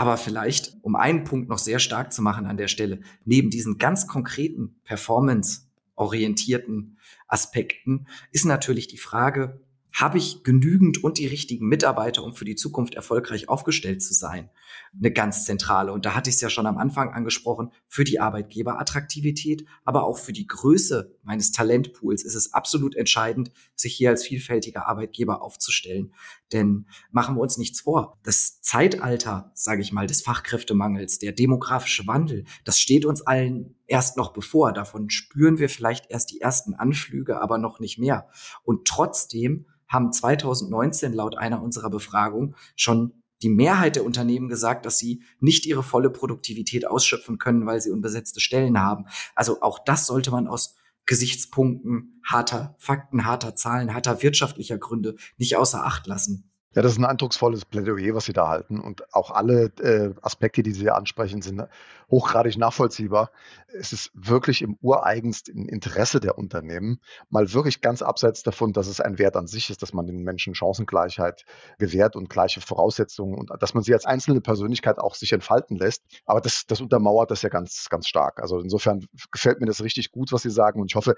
Aber 0.00 0.16
vielleicht, 0.16 0.76
um 0.80 0.96
einen 0.96 1.24
Punkt 1.24 1.50
noch 1.50 1.58
sehr 1.58 1.78
stark 1.78 2.10
zu 2.10 2.22
machen 2.22 2.46
an 2.46 2.56
der 2.56 2.68
Stelle, 2.68 3.00
neben 3.26 3.50
diesen 3.50 3.76
ganz 3.76 4.06
konkreten 4.06 4.80
performance-orientierten 4.84 6.96
Aspekten 7.28 8.06
ist 8.32 8.46
natürlich 8.46 8.88
die 8.88 8.96
Frage, 8.96 9.60
habe 9.92 10.16
ich 10.16 10.42
genügend 10.42 11.04
und 11.04 11.18
die 11.18 11.26
richtigen 11.26 11.68
Mitarbeiter, 11.68 12.24
um 12.24 12.34
für 12.34 12.46
die 12.46 12.54
Zukunft 12.54 12.94
erfolgreich 12.94 13.50
aufgestellt 13.50 14.02
zu 14.02 14.14
sein? 14.14 14.48
Eine 14.96 15.12
ganz 15.12 15.44
zentrale. 15.44 15.92
Und 15.92 16.06
da 16.06 16.14
hatte 16.14 16.30
ich 16.30 16.36
es 16.36 16.40
ja 16.40 16.48
schon 16.48 16.66
am 16.66 16.78
Anfang 16.78 17.10
angesprochen, 17.10 17.70
für 17.86 18.04
die 18.04 18.20
Arbeitgeberattraktivität, 18.20 19.66
aber 19.84 20.04
auch 20.04 20.16
für 20.16 20.32
die 20.32 20.46
Größe 20.46 21.14
meines 21.24 21.52
Talentpools 21.52 22.22
ist 22.22 22.36
es 22.36 22.54
absolut 22.54 22.96
entscheidend, 22.96 23.52
sich 23.74 23.94
hier 23.94 24.08
als 24.08 24.24
vielfältiger 24.24 24.86
Arbeitgeber 24.86 25.42
aufzustellen. 25.42 26.14
Denn 26.52 26.86
machen 27.10 27.36
wir 27.36 27.40
uns 27.40 27.58
nichts 27.58 27.82
vor. 27.82 28.18
Das 28.22 28.60
Zeitalter, 28.60 29.52
sage 29.54 29.82
ich 29.82 29.92
mal, 29.92 30.06
des 30.06 30.22
Fachkräftemangels, 30.22 31.18
der 31.18 31.32
demografische 31.32 32.06
Wandel, 32.06 32.44
das 32.64 32.80
steht 32.80 33.04
uns 33.04 33.22
allen 33.22 33.76
erst 33.86 34.16
noch 34.16 34.32
bevor. 34.32 34.72
Davon 34.72 35.10
spüren 35.10 35.58
wir 35.58 35.68
vielleicht 35.68 36.10
erst 36.10 36.30
die 36.30 36.40
ersten 36.40 36.74
Anflüge, 36.74 37.40
aber 37.40 37.58
noch 37.58 37.80
nicht 37.80 37.98
mehr. 37.98 38.28
Und 38.64 38.86
trotzdem 38.86 39.66
haben 39.88 40.12
2019 40.12 41.12
laut 41.12 41.36
einer 41.36 41.62
unserer 41.62 41.90
Befragungen 41.90 42.54
schon 42.76 43.12
die 43.42 43.48
Mehrheit 43.48 43.96
der 43.96 44.04
Unternehmen 44.04 44.48
gesagt, 44.48 44.84
dass 44.86 44.98
sie 44.98 45.22
nicht 45.40 45.66
ihre 45.66 45.82
volle 45.82 46.10
Produktivität 46.10 46.86
ausschöpfen 46.86 47.38
können, 47.38 47.66
weil 47.66 47.80
sie 47.80 47.90
unbesetzte 47.90 48.40
Stellen 48.40 48.78
haben. 48.78 49.06
Also 49.34 49.62
auch 49.62 49.78
das 49.78 50.06
sollte 50.06 50.30
man 50.30 50.46
aus 50.46 50.76
Gesichtspunkten 51.10 52.20
harter 52.24 52.76
Fakten, 52.78 53.24
harter 53.24 53.56
Zahlen, 53.56 53.92
harter 53.92 54.22
wirtschaftlicher 54.22 54.78
Gründe 54.78 55.16
nicht 55.38 55.56
außer 55.56 55.84
Acht 55.84 56.06
lassen. 56.06 56.49
Ja, 56.72 56.82
das 56.82 56.92
ist 56.92 56.98
ein 56.98 57.04
eindrucksvolles 57.04 57.64
Plädoyer, 57.64 58.14
was 58.14 58.26
Sie 58.26 58.32
da 58.32 58.46
halten. 58.46 58.78
Und 58.78 59.12
auch 59.12 59.32
alle 59.32 59.72
äh, 59.80 60.14
Aspekte, 60.22 60.62
die 60.62 60.70
Sie 60.70 60.88
ansprechen, 60.88 61.42
sind 61.42 61.62
hochgradig 62.08 62.58
nachvollziehbar. 62.58 63.32
Es 63.76 63.92
ist 63.92 64.12
wirklich 64.14 64.62
im 64.62 64.76
ureigensten 64.80 65.68
Interesse 65.68 66.20
der 66.20 66.38
Unternehmen, 66.38 67.00
mal 67.28 67.52
wirklich 67.52 67.80
ganz 67.80 68.02
abseits 68.02 68.44
davon, 68.44 68.72
dass 68.72 68.86
es 68.86 69.00
ein 69.00 69.18
Wert 69.18 69.36
an 69.36 69.48
sich 69.48 69.70
ist, 69.70 69.82
dass 69.82 69.92
man 69.92 70.06
den 70.06 70.22
Menschen 70.22 70.54
Chancengleichheit 70.54 71.44
gewährt 71.78 72.14
und 72.14 72.30
gleiche 72.30 72.60
Voraussetzungen 72.60 73.34
und 73.36 73.50
dass 73.60 73.74
man 73.74 73.82
sie 73.82 73.92
als 73.92 74.06
einzelne 74.06 74.40
Persönlichkeit 74.40 75.00
auch 75.00 75.16
sich 75.16 75.32
entfalten 75.32 75.76
lässt. 75.76 76.04
Aber 76.24 76.40
das, 76.40 76.66
das 76.68 76.80
untermauert 76.80 77.32
das 77.32 77.42
ja 77.42 77.48
ganz, 77.48 77.88
ganz 77.90 78.06
stark. 78.06 78.40
Also 78.40 78.60
insofern 78.60 79.06
gefällt 79.32 79.60
mir 79.60 79.66
das 79.66 79.82
richtig 79.82 80.12
gut, 80.12 80.30
was 80.30 80.42
Sie 80.42 80.50
sagen. 80.50 80.80
Und 80.80 80.88
ich 80.90 80.94
hoffe, 80.94 81.16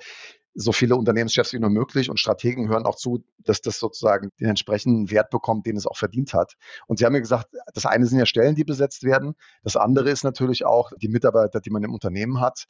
so 0.55 0.73
viele 0.73 0.97
Unternehmenschefs 0.97 1.53
wie 1.53 1.59
nur 1.59 1.71
möglich 1.71 2.11
und 2.11 2.19
Strategen 2.19 2.69
hören 2.69 2.85
auch 2.85 2.97
zu, 2.97 3.25
dass 3.39 3.61
das 3.61 3.79
sozusagen 3.79 4.31
den 4.41 4.49
entsprechenden 4.49 5.11
Wert 5.11 5.31
bekommt, 5.31 5.67
den 5.67 5.77
es 5.77 5.87
auch 5.87 5.97
verdient 5.97 6.35
hat. 6.35 6.55
Und 6.87 6.99
Sie 6.99 7.07
haben 7.07 7.15
ja 7.15 7.21
gesagt, 7.21 7.49
das 7.75 7.87
eine 7.87 8.07
sind 8.07 8.19
ja 8.19 8.27
Stellen, 8.27 8.55
die 8.55 8.65
besetzt 8.65 9.05
werden. 9.05 9.35
Das 9.63 9.77
andere 9.77 10.11
ist 10.11 10.25
natürlich 10.25 10.65
auch 10.65 10.93
die 10.97 11.09
Mitarbeiter, 11.09 11.61
die 11.61 11.71
man 11.71 11.83
im 11.83 11.95
Unternehmen 11.95 12.41
hat, 12.41 12.67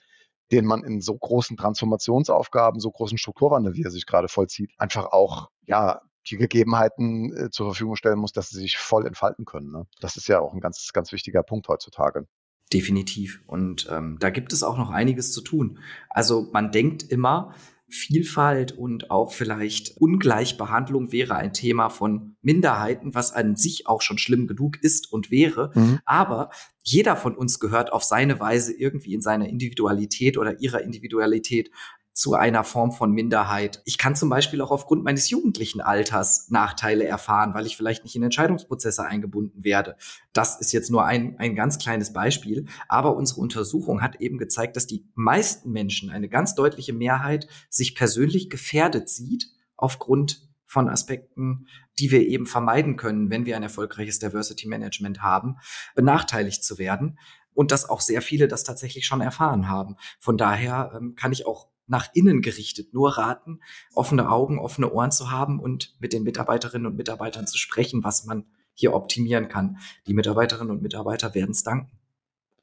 denen 0.50 0.68
man 0.68 0.84
in 0.84 1.00
so 1.00 1.16
großen 1.16 1.56
Transformationsaufgaben, 1.56 2.80
so 2.80 2.90
großen 2.90 3.18
Strukturwandel, 3.18 3.74
wie 3.74 3.82
er 3.82 3.90
sich 3.90 4.06
gerade 4.06 4.28
vollzieht, 4.28 4.70
einfach 4.78 5.06
auch, 5.06 5.48
ja, 5.62 6.00
die 6.28 6.36
Gegebenheiten 6.36 7.36
äh, 7.36 7.50
zur 7.50 7.66
Verfügung 7.66 7.96
stellen 7.96 8.18
muss, 8.18 8.32
dass 8.32 8.50
sie 8.50 8.60
sich 8.60 8.78
voll 8.78 9.06
entfalten 9.06 9.44
können. 9.44 9.72
Ne? 9.72 9.86
Das 10.00 10.16
ist 10.16 10.28
ja 10.28 10.40
auch 10.40 10.54
ein 10.54 10.60
ganz, 10.60 10.90
ganz 10.92 11.10
wichtiger 11.10 11.42
Punkt 11.42 11.66
heutzutage. 11.68 12.26
Definitiv. 12.72 13.42
Und 13.46 13.88
ähm, 13.90 14.16
da 14.18 14.30
gibt 14.30 14.52
es 14.52 14.62
auch 14.62 14.78
noch 14.78 14.90
einiges 14.90 15.32
zu 15.32 15.42
tun. 15.42 15.78
Also 16.08 16.48
man 16.52 16.72
denkt 16.72 17.02
immer, 17.02 17.54
Vielfalt 17.92 18.72
und 18.72 19.10
auch 19.10 19.32
vielleicht 19.34 19.98
Ungleichbehandlung 19.98 21.12
wäre 21.12 21.36
ein 21.36 21.52
Thema 21.52 21.90
von 21.90 22.36
Minderheiten, 22.40 23.14
was 23.14 23.32
an 23.32 23.54
sich 23.54 23.86
auch 23.86 24.00
schon 24.00 24.16
schlimm 24.16 24.46
genug 24.46 24.82
ist 24.82 25.12
und 25.12 25.30
wäre. 25.30 25.72
Mhm. 25.74 25.98
Aber 26.06 26.48
jeder 26.82 27.16
von 27.16 27.36
uns 27.36 27.60
gehört 27.60 27.92
auf 27.92 28.02
seine 28.02 28.40
Weise 28.40 28.72
irgendwie 28.72 29.12
in 29.12 29.20
seiner 29.20 29.46
Individualität 29.46 30.38
oder 30.38 30.58
ihrer 30.60 30.80
Individualität 30.80 31.70
zu 32.12 32.34
einer 32.34 32.62
Form 32.62 32.92
von 32.92 33.10
Minderheit. 33.12 33.80
Ich 33.84 33.96
kann 33.96 34.14
zum 34.14 34.28
Beispiel 34.28 34.60
auch 34.60 34.70
aufgrund 34.70 35.02
meines 35.02 35.30
jugendlichen 35.30 35.80
Alters 35.80 36.50
Nachteile 36.50 37.04
erfahren, 37.04 37.54
weil 37.54 37.66
ich 37.66 37.76
vielleicht 37.76 38.04
nicht 38.04 38.14
in 38.14 38.22
Entscheidungsprozesse 38.22 39.04
eingebunden 39.04 39.64
werde. 39.64 39.96
Das 40.32 40.60
ist 40.60 40.72
jetzt 40.72 40.90
nur 40.90 41.04
ein, 41.06 41.38
ein 41.38 41.54
ganz 41.54 41.78
kleines 41.78 42.12
Beispiel. 42.12 42.66
Aber 42.88 43.16
unsere 43.16 43.40
Untersuchung 43.40 44.02
hat 44.02 44.20
eben 44.20 44.36
gezeigt, 44.36 44.76
dass 44.76 44.86
die 44.86 45.06
meisten 45.14 45.72
Menschen, 45.72 46.10
eine 46.10 46.28
ganz 46.28 46.54
deutliche 46.54 46.92
Mehrheit, 46.92 47.46
sich 47.70 47.94
persönlich 47.94 48.50
gefährdet 48.50 49.08
sieht 49.08 49.46
aufgrund 49.76 50.46
von 50.66 50.88
Aspekten, 50.88 51.66
die 51.98 52.10
wir 52.10 52.26
eben 52.26 52.46
vermeiden 52.46 52.96
können, 52.96 53.30
wenn 53.30 53.46
wir 53.46 53.56
ein 53.56 53.62
erfolgreiches 53.62 54.18
Diversity 54.18 54.68
Management 54.68 55.22
haben, 55.22 55.56
benachteiligt 55.94 56.64
zu 56.64 56.78
werden. 56.78 57.18
Und 57.54 57.70
dass 57.70 57.88
auch 57.88 58.00
sehr 58.00 58.22
viele 58.22 58.48
das 58.48 58.64
tatsächlich 58.64 59.06
schon 59.06 59.20
erfahren 59.20 59.68
haben. 59.68 59.96
Von 60.18 60.38
daher 60.38 60.92
ähm, 60.96 61.14
kann 61.16 61.32
ich 61.32 61.46
auch 61.46 61.71
nach 61.86 62.08
innen 62.14 62.42
gerichtet 62.42 62.94
nur 62.94 63.18
raten, 63.18 63.60
offene 63.94 64.30
Augen, 64.30 64.58
offene 64.58 64.92
Ohren 64.92 65.10
zu 65.10 65.30
haben 65.30 65.60
und 65.60 65.94
mit 65.98 66.12
den 66.12 66.22
Mitarbeiterinnen 66.22 66.86
und 66.86 66.96
Mitarbeitern 66.96 67.46
zu 67.46 67.58
sprechen, 67.58 68.04
was 68.04 68.24
man 68.24 68.46
hier 68.74 68.94
optimieren 68.94 69.48
kann. 69.48 69.78
Die 70.06 70.14
Mitarbeiterinnen 70.14 70.70
und 70.70 70.82
Mitarbeiter 70.82 71.34
werden 71.34 71.50
es 71.50 71.62
danken. 71.62 71.98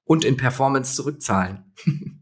Und 0.06 0.26
in 0.26 0.38
Performance 0.38 0.96
zurückzahlen. 0.96 1.74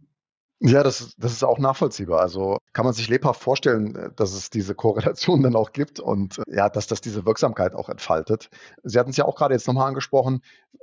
Ja, 0.60 0.82
das, 0.82 1.14
das 1.18 1.34
ist 1.34 1.44
auch 1.44 1.60
nachvollziehbar. 1.60 2.20
Also 2.20 2.58
kann 2.74 2.84
man 2.84 2.94
sich 2.94 3.08
lebhaft 3.10 3.42
vorstellen, 3.42 3.96
äh, 3.96 4.10
dass 4.16 4.34
es 4.34 4.50
diese 4.50 4.74
Korrelation 4.74 5.44
dann 5.44 5.56
auch 5.56 5.72
gibt 5.72 6.00
und 6.00 6.40
äh, 6.40 6.56
ja, 6.56 6.70
dass 6.70 6.88
das 6.88 7.00
diese 7.02 7.26
Wirksamkeit 7.26 7.74
auch 7.76 7.90
entfaltet. 7.90 8.50
Sie 8.84 8.98
hatten 8.98 9.12
es 9.12 9.18
ja 9.18 9.26
auch 9.26 9.36
gerade 9.36 9.54
jetzt 9.54 9.68
nochmal 9.68 9.88
angesprochen, 9.88 10.42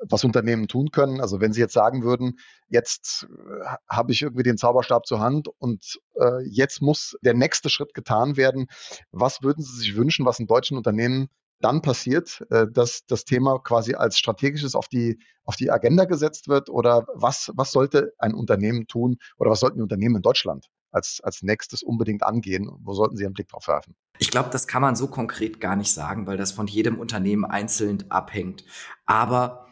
was 0.08 0.22
Unternehmen 0.22 0.68
tun 0.68 0.90
können. 0.92 1.20
Also 1.20 1.40
wenn 1.40 1.52
Sie 1.52 1.60
jetzt 1.60 1.72
sagen 1.72 2.04
würden, 2.04 2.38
jetzt 2.68 3.26
äh, 3.28 3.64
habe 3.88 4.12
ich 4.12 4.22
irgendwie 4.22 4.44
den 4.44 4.58
Zauberstab 4.58 5.06
zur 5.06 5.18
Hand 5.18 5.48
und 5.58 5.98
äh, 6.20 6.42
jetzt 6.44 6.80
muss 6.80 7.16
der 7.22 7.34
nächste 7.34 7.68
Schritt 7.68 7.94
getan 7.94 8.36
werden. 8.36 8.68
Was 9.10 9.42
würden 9.42 9.64
Sie 9.64 9.76
sich 9.76 9.96
wünschen, 9.96 10.24
was 10.24 10.38
in 10.38 10.46
deutschen 10.46 10.76
Unternehmen 10.76 11.28
dann 11.60 11.82
passiert, 11.82 12.44
äh, 12.50 12.66
dass 12.70 13.06
das 13.06 13.24
Thema 13.24 13.58
quasi 13.58 13.94
als 13.94 14.18
strategisches 14.18 14.74
auf 14.74 14.88
die, 14.88 15.18
auf 15.44 15.56
die 15.56 15.70
Agenda 15.70 16.04
gesetzt 16.04 16.48
wird? 16.48 16.68
Oder 16.68 17.06
was, 17.14 17.50
was 17.54 17.72
sollte 17.72 18.12
ein 18.18 18.34
Unternehmen 18.34 18.86
tun 18.86 19.16
oder 19.38 19.50
was 19.50 19.60
sollten 19.60 19.78
die 19.78 19.82
Unternehmen 19.82 20.16
in 20.16 20.22
Deutschland 20.22 20.68
als, 20.90 21.20
als 21.22 21.42
nächstes 21.42 21.82
unbedingt 21.82 22.22
angehen? 22.22 22.70
Wo 22.80 22.94
sollten 22.94 23.16
sie 23.16 23.24
einen 23.24 23.34
Blick 23.34 23.48
drauf 23.48 23.68
werfen? 23.68 23.94
Ich 24.18 24.30
glaube, 24.30 24.50
das 24.50 24.66
kann 24.66 24.82
man 24.82 24.96
so 24.96 25.08
konkret 25.08 25.60
gar 25.60 25.76
nicht 25.76 25.92
sagen, 25.92 26.26
weil 26.26 26.36
das 26.36 26.52
von 26.52 26.66
jedem 26.66 26.98
Unternehmen 26.98 27.44
einzeln 27.44 28.04
abhängt. 28.10 28.64
Aber 29.06 29.63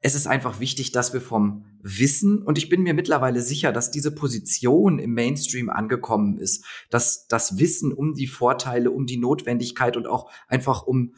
es 0.00 0.14
ist 0.14 0.26
einfach 0.26 0.60
wichtig, 0.60 0.92
dass 0.92 1.12
wir 1.12 1.20
vom 1.20 1.66
Wissen, 1.82 2.42
und 2.42 2.56
ich 2.56 2.68
bin 2.68 2.82
mir 2.82 2.94
mittlerweile 2.94 3.42
sicher, 3.42 3.72
dass 3.72 3.90
diese 3.90 4.14
Position 4.14 4.98
im 4.98 5.12
Mainstream 5.12 5.68
angekommen 5.68 6.38
ist, 6.38 6.64
dass 6.88 7.26
das 7.26 7.58
Wissen 7.58 7.92
um 7.92 8.14
die 8.14 8.26
Vorteile, 8.26 8.90
um 8.90 9.06
die 9.06 9.18
Notwendigkeit 9.18 9.96
und 9.96 10.06
auch 10.06 10.30
einfach 10.48 10.82
um 10.82 11.14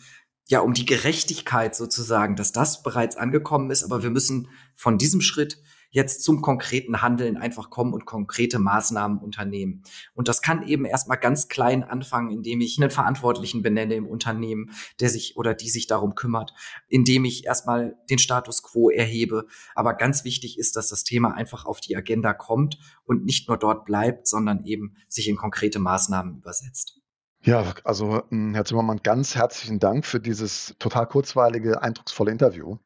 ja, 0.48 0.60
um 0.60 0.74
die 0.74 0.84
Gerechtigkeit 0.84 1.74
sozusagen, 1.74 2.34
dass 2.36 2.52
das 2.52 2.82
bereits 2.82 3.16
angekommen 3.16 3.70
ist. 3.70 3.84
Aber 3.84 4.02
wir 4.02 4.10
müssen 4.10 4.48
von 4.74 4.98
diesem 4.98 5.20
Schritt 5.20 5.62
jetzt 5.92 6.24
zum 6.24 6.40
konkreten 6.40 7.02
Handeln 7.02 7.36
einfach 7.36 7.70
kommen 7.70 7.92
und 7.92 8.06
konkrete 8.06 8.58
Maßnahmen 8.58 9.18
unternehmen. 9.18 9.82
Und 10.14 10.26
das 10.26 10.42
kann 10.42 10.66
eben 10.66 10.84
erstmal 10.84 11.18
ganz 11.18 11.48
klein 11.48 11.84
anfangen, 11.84 12.30
indem 12.30 12.60
ich 12.60 12.80
einen 12.80 12.90
Verantwortlichen 12.90 13.62
benenne 13.62 13.94
im 13.94 14.06
Unternehmen, 14.06 14.70
der 15.00 15.10
sich 15.10 15.36
oder 15.36 15.54
die 15.54 15.70
sich 15.70 15.86
darum 15.86 16.14
kümmert, 16.14 16.54
indem 16.88 17.24
ich 17.24 17.44
erstmal 17.44 17.96
den 18.10 18.18
Status 18.18 18.62
quo 18.62 18.90
erhebe. 18.90 19.46
Aber 19.74 19.94
ganz 19.94 20.24
wichtig 20.24 20.58
ist, 20.58 20.76
dass 20.76 20.88
das 20.88 21.04
Thema 21.04 21.34
einfach 21.34 21.66
auf 21.66 21.80
die 21.80 21.94
Agenda 21.94 22.32
kommt 22.32 22.78
und 23.04 23.24
nicht 23.24 23.48
nur 23.48 23.58
dort 23.58 23.84
bleibt, 23.84 24.26
sondern 24.26 24.64
eben 24.64 24.96
sich 25.08 25.28
in 25.28 25.36
konkrete 25.36 25.78
Maßnahmen 25.78 26.38
übersetzt. 26.38 27.01
Ja, 27.44 27.74
also 27.82 28.22
hm, 28.28 28.54
Herr 28.54 28.64
Zimmermann, 28.64 29.00
ganz 29.02 29.34
herzlichen 29.34 29.80
Dank 29.80 30.06
für 30.06 30.20
dieses 30.20 30.76
total 30.78 31.08
kurzweilige, 31.08 31.82
eindrucksvolle 31.82 32.30
Interview. 32.30 32.76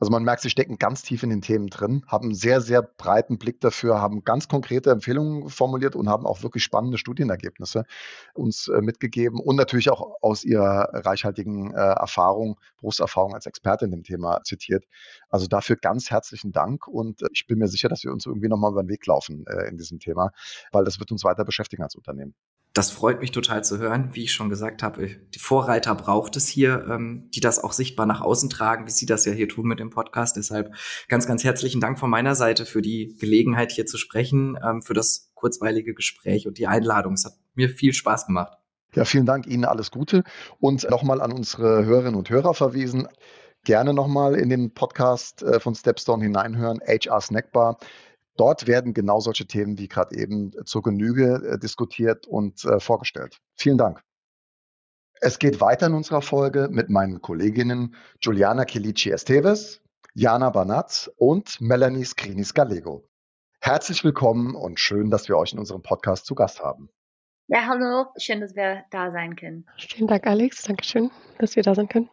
Also 0.00 0.10
man 0.10 0.22
merkt, 0.22 0.42
Sie 0.42 0.50
stecken 0.50 0.76
ganz 0.76 1.02
tief 1.02 1.22
in 1.22 1.30
den 1.30 1.40
Themen 1.40 1.68
drin, 1.68 2.04
haben 2.08 2.26
einen 2.26 2.34
sehr, 2.34 2.60
sehr 2.60 2.82
breiten 2.82 3.38
Blick 3.38 3.60
dafür, 3.62 4.02
haben 4.02 4.22
ganz 4.22 4.48
konkrete 4.48 4.90
Empfehlungen 4.90 5.48
formuliert 5.48 5.96
und 5.96 6.10
haben 6.10 6.26
auch 6.26 6.42
wirklich 6.42 6.62
spannende 6.62 6.98
Studienergebnisse 6.98 7.86
uns 8.34 8.68
äh, 8.68 8.82
mitgegeben 8.82 9.40
und 9.40 9.56
natürlich 9.56 9.88
auch 9.88 10.16
aus 10.20 10.44
Ihrer 10.44 10.90
reichhaltigen 10.92 11.72
äh, 11.72 11.78
Erfahrung, 11.78 12.60
Berufserfahrung 12.80 13.34
als 13.34 13.46
Experte 13.46 13.86
in 13.86 13.92
dem 13.92 14.02
Thema 14.02 14.42
zitiert. 14.44 14.84
Also 15.30 15.46
dafür 15.46 15.76
ganz 15.76 16.10
herzlichen 16.10 16.52
Dank 16.52 16.86
und 16.86 17.22
äh, 17.22 17.28
ich 17.32 17.46
bin 17.46 17.58
mir 17.58 17.68
sicher, 17.68 17.88
dass 17.88 18.04
wir 18.04 18.12
uns 18.12 18.26
irgendwie 18.26 18.48
nochmal 18.48 18.72
über 18.72 18.82
den 18.82 18.90
Weg 18.90 19.06
laufen 19.06 19.46
in 19.70 19.78
diesem 19.78 20.00
Thema, 20.00 20.32
weil 20.70 20.84
das 20.84 21.00
wird 21.00 21.10
uns 21.12 21.24
weiter 21.24 21.46
beschäftigen 21.46 21.82
als 21.82 21.94
Unternehmen. 21.94 22.34
Das 22.74 22.90
freut 22.90 23.20
mich 23.20 23.32
total 23.32 23.62
zu 23.62 23.78
hören. 23.78 24.10
Wie 24.12 24.24
ich 24.24 24.32
schon 24.32 24.48
gesagt 24.48 24.82
habe, 24.82 25.06
die 25.06 25.38
Vorreiter 25.38 25.94
braucht 25.94 26.36
es 26.36 26.48
hier, 26.48 26.86
ähm, 26.88 27.28
die 27.34 27.40
das 27.40 27.62
auch 27.62 27.72
sichtbar 27.72 28.06
nach 28.06 28.22
außen 28.22 28.48
tragen, 28.48 28.86
wie 28.86 28.90
Sie 28.90 29.04
das 29.04 29.26
ja 29.26 29.32
hier 29.32 29.48
tun 29.48 29.66
mit 29.66 29.78
dem 29.78 29.90
Podcast. 29.90 30.36
Deshalb 30.36 30.74
ganz, 31.08 31.26
ganz 31.26 31.44
herzlichen 31.44 31.82
Dank 31.82 31.98
von 31.98 32.08
meiner 32.08 32.34
Seite 32.34 32.64
für 32.64 32.80
die 32.80 33.14
Gelegenheit, 33.20 33.72
hier 33.72 33.84
zu 33.84 33.98
sprechen, 33.98 34.58
ähm, 34.66 34.80
für 34.80 34.94
das 34.94 35.30
kurzweilige 35.34 35.92
Gespräch 35.92 36.46
und 36.46 36.56
die 36.56 36.66
Einladung. 36.66 37.12
Es 37.12 37.26
hat 37.26 37.34
mir 37.54 37.68
viel 37.68 37.92
Spaß 37.92 38.26
gemacht. 38.26 38.56
Ja, 38.94 39.04
vielen 39.04 39.26
Dank 39.26 39.46
Ihnen 39.46 39.64
alles 39.64 39.90
Gute 39.90 40.22
und 40.58 40.88
nochmal 40.88 41.20
an 41.20 41.32
unsere 41.32 41.84
Hörerinnen 41.84 42.14
und 42.14 42.30
Hörer 42.30 42.54
verwiesen. 42.54 43.06
Gerne 43.64 43.94
nochmal 43.94 44.34
in 44.34 44.48
den 44.48 44.72
Podcast 44.72 45.42
äh, 45.42 45.60
von 45.60 45.74
Stepstone 45.74 46.22
hineinhören, 46.22 46.80
HR 46.86 47.20
Snackbar. 47.20 47.78
Dort 48.36 48.66
werden 48.66 48.94
genau 48.94 49.20
solche 49.20 49.46
Themen 49.46 49.78
wie 49.78 49.88
gerade 49.88 50.16
eben 50.16 50.52
zur 50.64 50.82
Genüge 50.82 51.34
äh, 51.34 51.58
diskutiert 51.58 52.26
und 52.26 52.64
äh, 52.64 52.80
vorgestellt. 52.80 53.38
Vielen 53.56 53.78
Dank. 53.78 54.00
Es 55.20 55.38
geht 55.38 55.60
weiter 55.60 55.86
in 55.86 55.94
unserer 55.94 56.22
Folge 56.22 56.68
mit 56.70 56.90
meinen 56.90 57.20
Kolleginnen 57.20 57.94
Juliana 58.20 58.64
Kilici 58.64 59.10
Esteves, 59.10 59.80
Jana 60.14 60.50
Banatz 60.50 61.10
und 61.16 61.60
Melanie 61.60 62.04
Skrinis 62.04 62.54
Gallego. 62.54 63.08
Herzlich 63.60 64.02
willkommen 64.02 64.56
und 64.56 64.80
schön, 64.80 65.10
dass 65.10 65.28
wir 65.28 65.36
euch 65.36 65.52
in 65.52 65.60
unserem 65.60 65.82
Podcast 65.82 66.26
zu 66.26 66.34
Gast 66.34 66.60
haben. 66.60 66.88
Ja, 67.46 67.66
hallo, 67.66 68.06
schön, 68.16 68.40
dass 68.40 68.56
wir 68.56 68.84
da 68.90 69.12
sein 69.12 69.36
können. 69.36 69.66
Vielen 69.78 70.08
Dank, 70.08 70.26
Alex. 70.26 70.62
Dankeschön, 70.62 71.10
dass 71.38 71.54
wir 71.54 71.62
da 71.62 71.74
sein 71.74 71.88
können. 71.88 72.08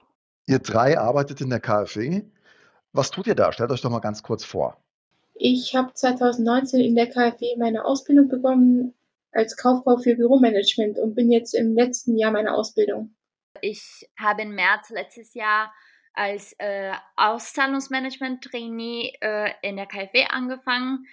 Ihr 0.45 0.59
drei 0.59 0.99
arbeitet 0.99 1.41
in 1.41 1.49
der 1.49 1.59
KfW. 1.59 2.23
Was 2.91 3.09
tut 3.09 3.25
ihr 3.25 3.35
da? 3.35 3.51
Stellt 3.51 3.71
euch 3.71 3.81
doch 3.81 3.89
mal 3.89 3.99
ganz 3.99 4.21
kurz 4.21 4.43
vor. 4.43 4.77
Ich 5.41 5.73
habe 5.73 5.93
2019 5.93 6.81
in 6.81 6.95
der 6.95 7.07
KfW 7.07 7.55
meine 7.57 7.85
Ausbildung 7.85 8.27
begonnen 8.27 8.93
als 9.31 9.55
Kauffrau 9.55 9.95
für 9.97 10.15
Büromanagement 10.15 10.99
und 10.99 11.15
bin 11.15 11.31
jetzt 11.31 11.53
im 11.53 11.73
letzten 11.75 12.17
Jahr 12.17 12.31
meiner 12.31 12.55
Ausbildung. 12.55 13.15
Ich 13.61 14.09
habe 14.19 14.41
im 14.41 14.53
März 14.53 14.89
letztes 14.89 15.33
Jahr 15.33 15.71
als 16.13 16.53
äh, 16.57 16.91
Auszahlungsmanagement-Trainee 17.15 19.13
äh, 19.21 19.51
in 19.61 19.77
der 19.77 19.85
KfW 19.85 20.25
angefangen 20.25 21.05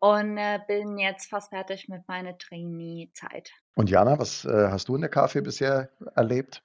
und 0.00 0.36
äh, 0.36 0.58
bin 0.66 0.98
jetzt 0.98 1.30
fast 1.30 1.50
fertig 1.50 1.88
mit 1.88 2.08
meiner 2.08 2.36
Trainee-Zeit. 2.36 3.52
Und 3.76 3.88
Jana, 3.88 4.18
was 4.18 4.44
äh, 4.44 4.66
hast 4.68 4.88
du 4.88 4.96
in 4.96 5.02
der 5.02 5.10
KfW 5.10 5.42
bisher 5.42 5.90
erlebt? 6.16 6.64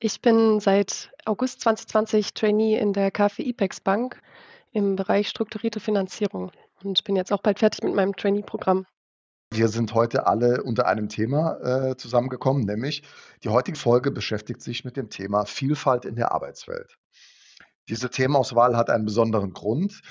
Ich 0.00 0.20
bin 0.20 0.58
seit 0.58 1.12
August 1.26 1.60
2020 1.60 2.34
Trainee 2.34 2.76
in 2.76 2.92
der 2.92 3.12
KfW 3.12 3.42
IPEX 3.42 3.78
Bank 3.78 4.20
im 4.72 4.96
Bereich 4.96 5.28
strukturierte 5.28 5.80
Finanzierung 5.80 6.52
und 6.82 7.02
bin 7.04 7.16
jetzt 7.16 7.32
auch 7.32 7.42
bald 7.42 7.58
fertig 7.58 7.82
mit 7.82 7.94
meinem 7.94 8.14
Trainee-Programm. 8.14 8.86
Wir 9.50 9.68
sind 9.68 9.94
heute 9.94 10.26
alle 10.26 10.62
unter 10.62 10.86
einem 10.86 11.08
Thema 11.08 11.58
äh, 11.62 11.96
zusammengekommen, 11.96 12.64
nämlich 12.64 13.02
die 13.42 13.48
heutige 13.48 13.78
Folge 13.78 14.10
beschäftigt 14.10 14.60
sich 14.60 14.84
mit 14.84 14.96
dem 14.96 15.08
Thema 15.08 15.46
Vielfalt 15.46 16.04
in 16.04 16.16
der 16.16 16.32
Arbeitswelt. 16.32 16.98
Diese 17.88 18.10
Themauswahl 18.10 18.76
hat 18.76 18.90
einen 18.90 19.06
besonderen 19.06 19.54
Grund 19.54 20.02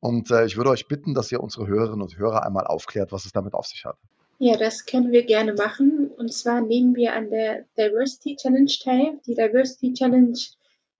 und 0.00 0.30
äh, 0.30 0.46
ich 0.46 0.56
würde 0.56 0.70
euch 0.70 0.88
bitten, 0.88 1.12
dass 1.12 1.30
ihr 1.30 1.42
unsere 1.42 1.66
Hörerinnen 1.66 2.00
und 2.00 2.16
Hörer 2.16 2.46
einmal 2.46 2.66
aufklärt, 2.66 3.12
was 3.12 3.26
es 3.26 3.32
damit 3.32 3.52
auf 3.52 3.66
sich 3.66 3.84
hat. 3.84 3.98
Ja, 4.38 4.56
das 4.56 4.84
können 4.84 5.12
wir 5.12 5.24
gerne 5.24 5.54
machen. 5.54 6.10
Und 6.16 6.32
zwar 6.32 6.60
nehmen 6.60 6.94
wir 6.94 7.14
an 7.14 7.30
der 7.30 7.64
Diversity 7.78 8.36
Challenge 8.36 8.72
teil. 8.82 9.20
Die 9.26 9.34
Diversity 9.34 9.94
Challenge 9.94 10.38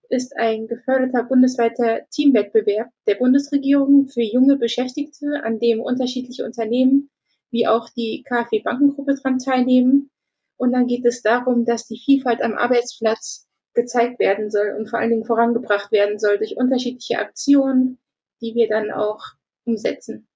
ist 0.09 0.35
ein 0.37 0.67
geförderter 0.67 1.23
bundesweiter 1.23 2.01
Teamwettbewerb 2.11 2.89
der 3.05 3.15
Bundesregierung 3.15 4.07
für 4.07 4.21
junge 4.21 4.57
Beschäftigte, 4.57 5.43
an 5.43 5.59
dem 5.59 5.79
unterschiedliche 5.81 6.45
Unternehmen 6.45 7.09
wie 7.51 7.67
auch 7.67 7.89
die 7.89 8.23
KfW 8.27 8.61
Bankengruppe 8.61 9.15
dran 9.15 9.39
teilnehmen. 9.39 10.09
Und 10.57 10.71
dann 10.71 10.87
geht 10.87 11.05
es 11.05 11.21
darum, 11.21 11.65
dass 11.65 11.87
die 11.87 11.99
Vielfalt 12.03 12.41
am 12.41 12.53
Arbeitsplatz 12.53 13.47
gezeigt 13.73 14.19
werden 14.19 14.49
soll 14.49 14.75
und 14.77 14.89
vor 14.89 14.99
allen 14.99 15.11
Dingen 15.11 15.25
vorangebracht 15.25 15.91
werden 15.91 16.19
soll 16.19 16.37
durch 16.39 16.57
unterschiedliche 16.57 17.19
Aktionen, 17.19 17.99
die 18.41 18.55
wir 18.55 18.67
dann 18.67 18.91
auch 18.91 19.23
umsetzen. 19.65 20.27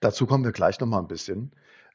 Dazu 0.00 0.26
kommen 0.26 0.44
wir 0.44 0.52
gleich 0.52 0.80
noch 0.80 0.86
mal 0.86 0.98
ein 0.98 1.08
bisschen 1.08 1.52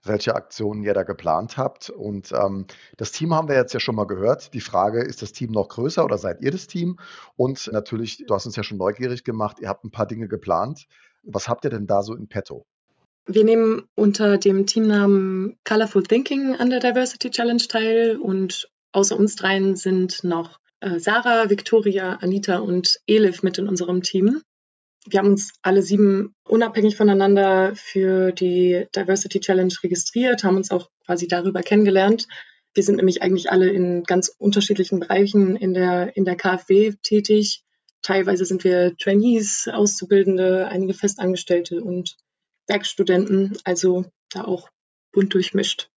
welche 0.07 0.35
Aktionen 0.35 0.83
ihr 0.83 0.93
da 0.93 1.03
geplant 1.03 1.57
habt. 1.57 1.89
Und 1.89 2.31
ähm, 2.31 2.65
das 2.97 3.11
Team 3.11 3.33
haben 3.33 3.47
wir 3.47 3.55
jetzt 3.55 3.73
ja 3.73 3.79
schon 3.79 3.95
mal 3.95 4.07
gehört. 4.07 4.53
Die 4.53 4.61
Frage, 4.61 5.01
ist 5.01 5.21
das 5.21 5.31
Team 5.31 5.51
noch 5.51 5.69
größer 5.69 6.03
oder 6.03 6.17
seid 6.17 6.41
ihr 6.41 6.51
das 6.51 6.67
Team? 6.67 6.99
Und 7.35 7.69
natürlich, 7.71 8.23
du 8.25 8.33
hast 8.33 8.45
uns 8.45 8.55
ja 8.55 8.63
schon 8.63 8.77
neugierig 8.77 9.23
gemacht, 9.23 9.57
ihr 9.59 9.69
habt 9.69 9.83
ein 9.83 9.91
paar 9.91 10.07
Dinge 10.07 10.27
geplant. 10.27 10.87
Was 11.23 11.47
habt 11.47 11.63
ihr 11.63 11.71
denn 11.71 11.87
da 11.87 12.03
so 12.03 12.13
in 12.13 12.27
petto? 12.27 12.65
Wir 13.27 13.43
nehmen 13.43 13.87
unter 13.95 14.37
dem 14.37 14.67
Teamnamen 14.67 15.57
Colorful 15.63 16.03
Thinking 16.03 16.55
an 16.55 16.69
der 16.69 16.79
Diversity 16.79 17.31
Challenge 17.31 17.63
teil 17.67 18.17
und 18.17 18.69
außer 18.91 19.17
uns 19.17 19.35
dreien 19.35 19.75
sind 19.75 20.23
noch 20.23 20.59
äh, 20.79 20.99
Sarah, 20.99 21.49
Victoria, 21.49 22.19
Anita 22.21 22.59
und 22.59 22.99
Elif 23.07 23.41
mit 23.41 23.57
in 23.57 23.67
unserem 23.67 24.03
Team. 24.03 24.41
Wir 25.07 25.19
haben 25.19 25.29
uns 25.29 25.53
alle 25.61 25.81
sieben 25.81 26.33
unabhängig 26.43 26.95
voneinander 26.95 27.75
für 27.75 28.31
die 28.31 28.87
Diversity 28.95 29.39
Challenge 29.39 29.73
registriert, 29.83 30.43
haben 30.43 30.57
uns 30.57 30.71
auch 30.71 30.89
quasi 31.05 31.27
darüber 31.27 31.61
kennengelernt. 31.61 32.27
Wir 32.73 32.83
sind 32.83 32.97
nämlich 32.97 33.21
eigentlich 33.21 33.51
alle 33.51 33.69
in 33.69 34.03
ganz 34.03 34.33
unterschiedlichen 34.37 34.99
Bereichen 34.99 35.55
in 35.55 35.73
der, 35.73 36.17
in 36.17 36.25
der 36.25 36.35
KfW 36.35 36.93
tätig. 37.03 37.63
Teilweise 38.01 38.45
sind 38.45 38.63
wir 38.63 38.95
Trainees, 38.97 39.69
Auszubildende, 39.71 40.67
einige 40.67 40.93
Festangestellte 40.93 41.83
und 41.83 42.17
Werkstudenten, 42.67 43.57
also 43.63 44.05
da 44.31 44.43
auch 44.43 44.69
bunt 45.11 45.33
durchmischt. 45.33 45.89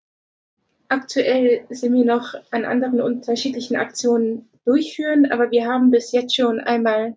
Aktuell 0.89 1.67
sind 1.71 1.95
wir 1.95 2.05
noch 2.05 2.35
an 2.51 2.65
anderen 2.65 3.01
unterschiedlichen 3.01 3.77
Aktionen 3.77 4.49
durchführen, 4.65 5.31
aber 5.31 5.51
wir 5.51 5.67
haben 5.67 5.91
bis 5.91 6.13
jetzt 6.13 6.37
schon 6.37 6.61
einmal 6.61 7.17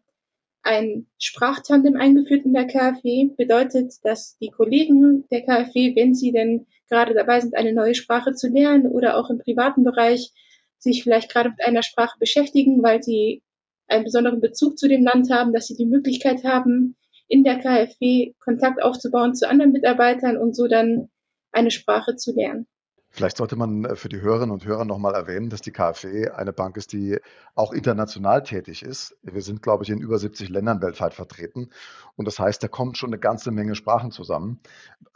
ein 0.63 1.07
Sprachtandem 1.17 1.95
eingeführt 1.95 2.45
in 2.45 2.53
der 2.53 2.67
KfW. 2.67 3.29
Bedeutet, 3.37 3.93
dass 4.03 4.37
die 4.37 4.49
Kollegen 4.49 5.27
der 5.29 5.41
KfW, 5.41 5.95
wenn 5.95 6.13
sie 6.13 6.31
denn 6.31 6.67
gerade 6.89 7.13
dabei 7.13 7.39
sind, 7.39 7.55
eine 7.55 7.73
neue 7.73 7.95
Sprache 7.95 8.33
zu 8.33 8.47
lernen 8.49 8.87
oder 8.87 9.17
auch 9.17 9.29
im 9.29 9.39
privaten 9.39 9.83
Bereich 9.83 10.31
sich 10.77 11.03
vielleicht 11.03 11.31
gerade 11.31 11.49
mit 11.49 11.63
einer 11.65 11.83
Sprache 11.83 12.17
beschäftigen, 12.19 12.83
weil 12.83 13.01
sie 13.01 13.43
einen 13.87 14.03
besonderen 14.03 14.41
Bezug 14.41 14.77
zu 14.77 14.87
dem 14.87 15.03
Land 15.03 15.31
haben, 15.31 15.53
dass 15.53 15.67
sie 15.67 15.75
die 15.75 15.85
Möglichkeit 15.85 16.43
haben, 16.43 16.95
in 17.27 17.43
der 17.43 17.59
KfW 17.59 18.33
Kontakt 18.39 18.81
aufzubauen 18.81 19.35
zu 19.35 19.47
anderen 19.47 19.71
Mitarbeitern 19.71 20.37
und 20.37 20.55
so 20.55 20.67
dann 20.67 21.09
eine 21.51 21.71
Sprache 21.71 22.15
zu 22.15 22.33
lernen. 22.33 22.67
Vielleicht 23.11 23.37
sollte 23.37 23.55
man 23.55 23.85
äh, 23.85 23.95
für 23.95 24.09
die 24.09 24.21
Hörerinnen 24.21 24.51
und 24.51 24.65
Hörer 24.65 24.85
nochmal 24.85 25.13
erwähnen, 25.13 25.49
dass 25.49 25.61
die 25.61 25.71
KfW 25.71 26.29
eine 26.29 26.53
Bank 26.53 26.77
ist, 26.77 26.93
die 26.93 27.17
auch 27.55 27.73
international 27.73 28.41
tätig 28.43 28.83
ist. 28.83 29.15
Wir 29.21 29.41
sind, 29.41 29.61
glaube 29.61 29.83
ich, 29.83 29.89
in 29.89 29.99
über 29.99 30.17
70 30.17 30.49
Ländern 30.49 30.81
weltweit 30.81 31.13
vertreten. 31.13 31.69
Und 32.15 32.25
das 32.25 32.39
heißt, 32.39 32.63
da 32.63 32.67
kommt 32.67 32.97
schon 32.97 33.09
eine 33.09 33.19
ganze 33.19 33.51
Menge 33.51 33.75
Sprachen 33.75 34.11
zusammen 34.11 34.61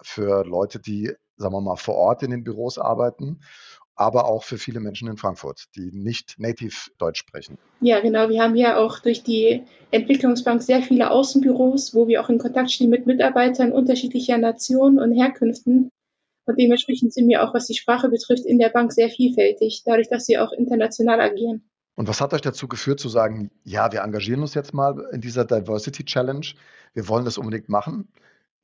für 0.01 0.45
Leute, 0.45 0.79
die, 0.79 1.13
sagen 1.37 1.53
wir 1.53 1.61
mal, 1.61 1.77
vor 1.77 1.95
Ort 1.95 2.21
in 2.21 2.31
den 2.31 2.43
Büros 2.43 2.77
arbeiten 2.77 3.39
aber 3.95 4.27
auch 4.27 4.43
für 4.43 4.57
viele 4.57 4.79
Menschen 4.79 5.07
in 5.07 5.17
Frankfurt, 5.17 5.65
die 5.75 5.91
nicht 5.93 6.35
native 6.37 6.91
Deutsch 6.97 7.19
sprechen. 7.19 7.57
Ja, 7.79 8.01
genau. 8.01 8.29
Wir 8.29 8.41
haben 8.41 8.55
ja 8.55 8.77
auch 8.77 8.99
durch 8.99 9.23
die 9.23 9.63
Entwicklungsbank 9.91 10.61
sehr 10.61 10.81
viele 10.81 11.11
Außenbüros, 11.11 11.93
wo 11.93 12.07
wir 12.07 12.21
auch 12.21 12.29
in 12.29 12.37
Kontakt 12.37 12.71
stehen 12.71 12.89
mit 12.89 13.05
Mitarbeitern 13.05 13.71
unterschiedlicher 13.71 14.37
Nationen 14.37 14.99
und 14.99 15.13
Herkünften. 15.13 15.91
Und 16.45 16.59
dementsprechend 16.59 17.13
sind 17.13 17.27
wir 17.27 17.43
auch, 17.43 17.53
was 17.53 17.65
die 17.65 17.73
Sprache 17.73 18.09
betrifft, 18.09 18.45
in 18.45 18.59
der 18.59 18.69
Bank 18.69 18.93
sehr 18.93 19.09
vielfältig, 19.09 19.83
dadurch, 19.85 20.09
dass 20.09 20.25
sie 20.25 20.37
auch 20.37 20.51
international 20.51 21.19
agieren. 21.19 21.69
Und 21.95 22.07
was 22.07 22.21
hat 22.21 22.33
euch 22.33 22.41
dazu 22.41 22.67
geführt 22.67 22.99
zu 22.99 23.09
sagen, 23.09 23.51
ja, 23.63 23.91
wir 23.91 24.01
engagieren 24.01 24.41
uns 24.41 24.53
jetzt 24.53 24.73
mal 24.73 25.07
in 25.11 25.21
dieser 25.21 25.45
Diversity 25.45 26.03
Challenge, 26.03 26.45
wir 26.93 27.07
wollen 27.07 27.25
das 27.25 27.37
unbedingt 27.37 27.69
machen? 27.69 28.09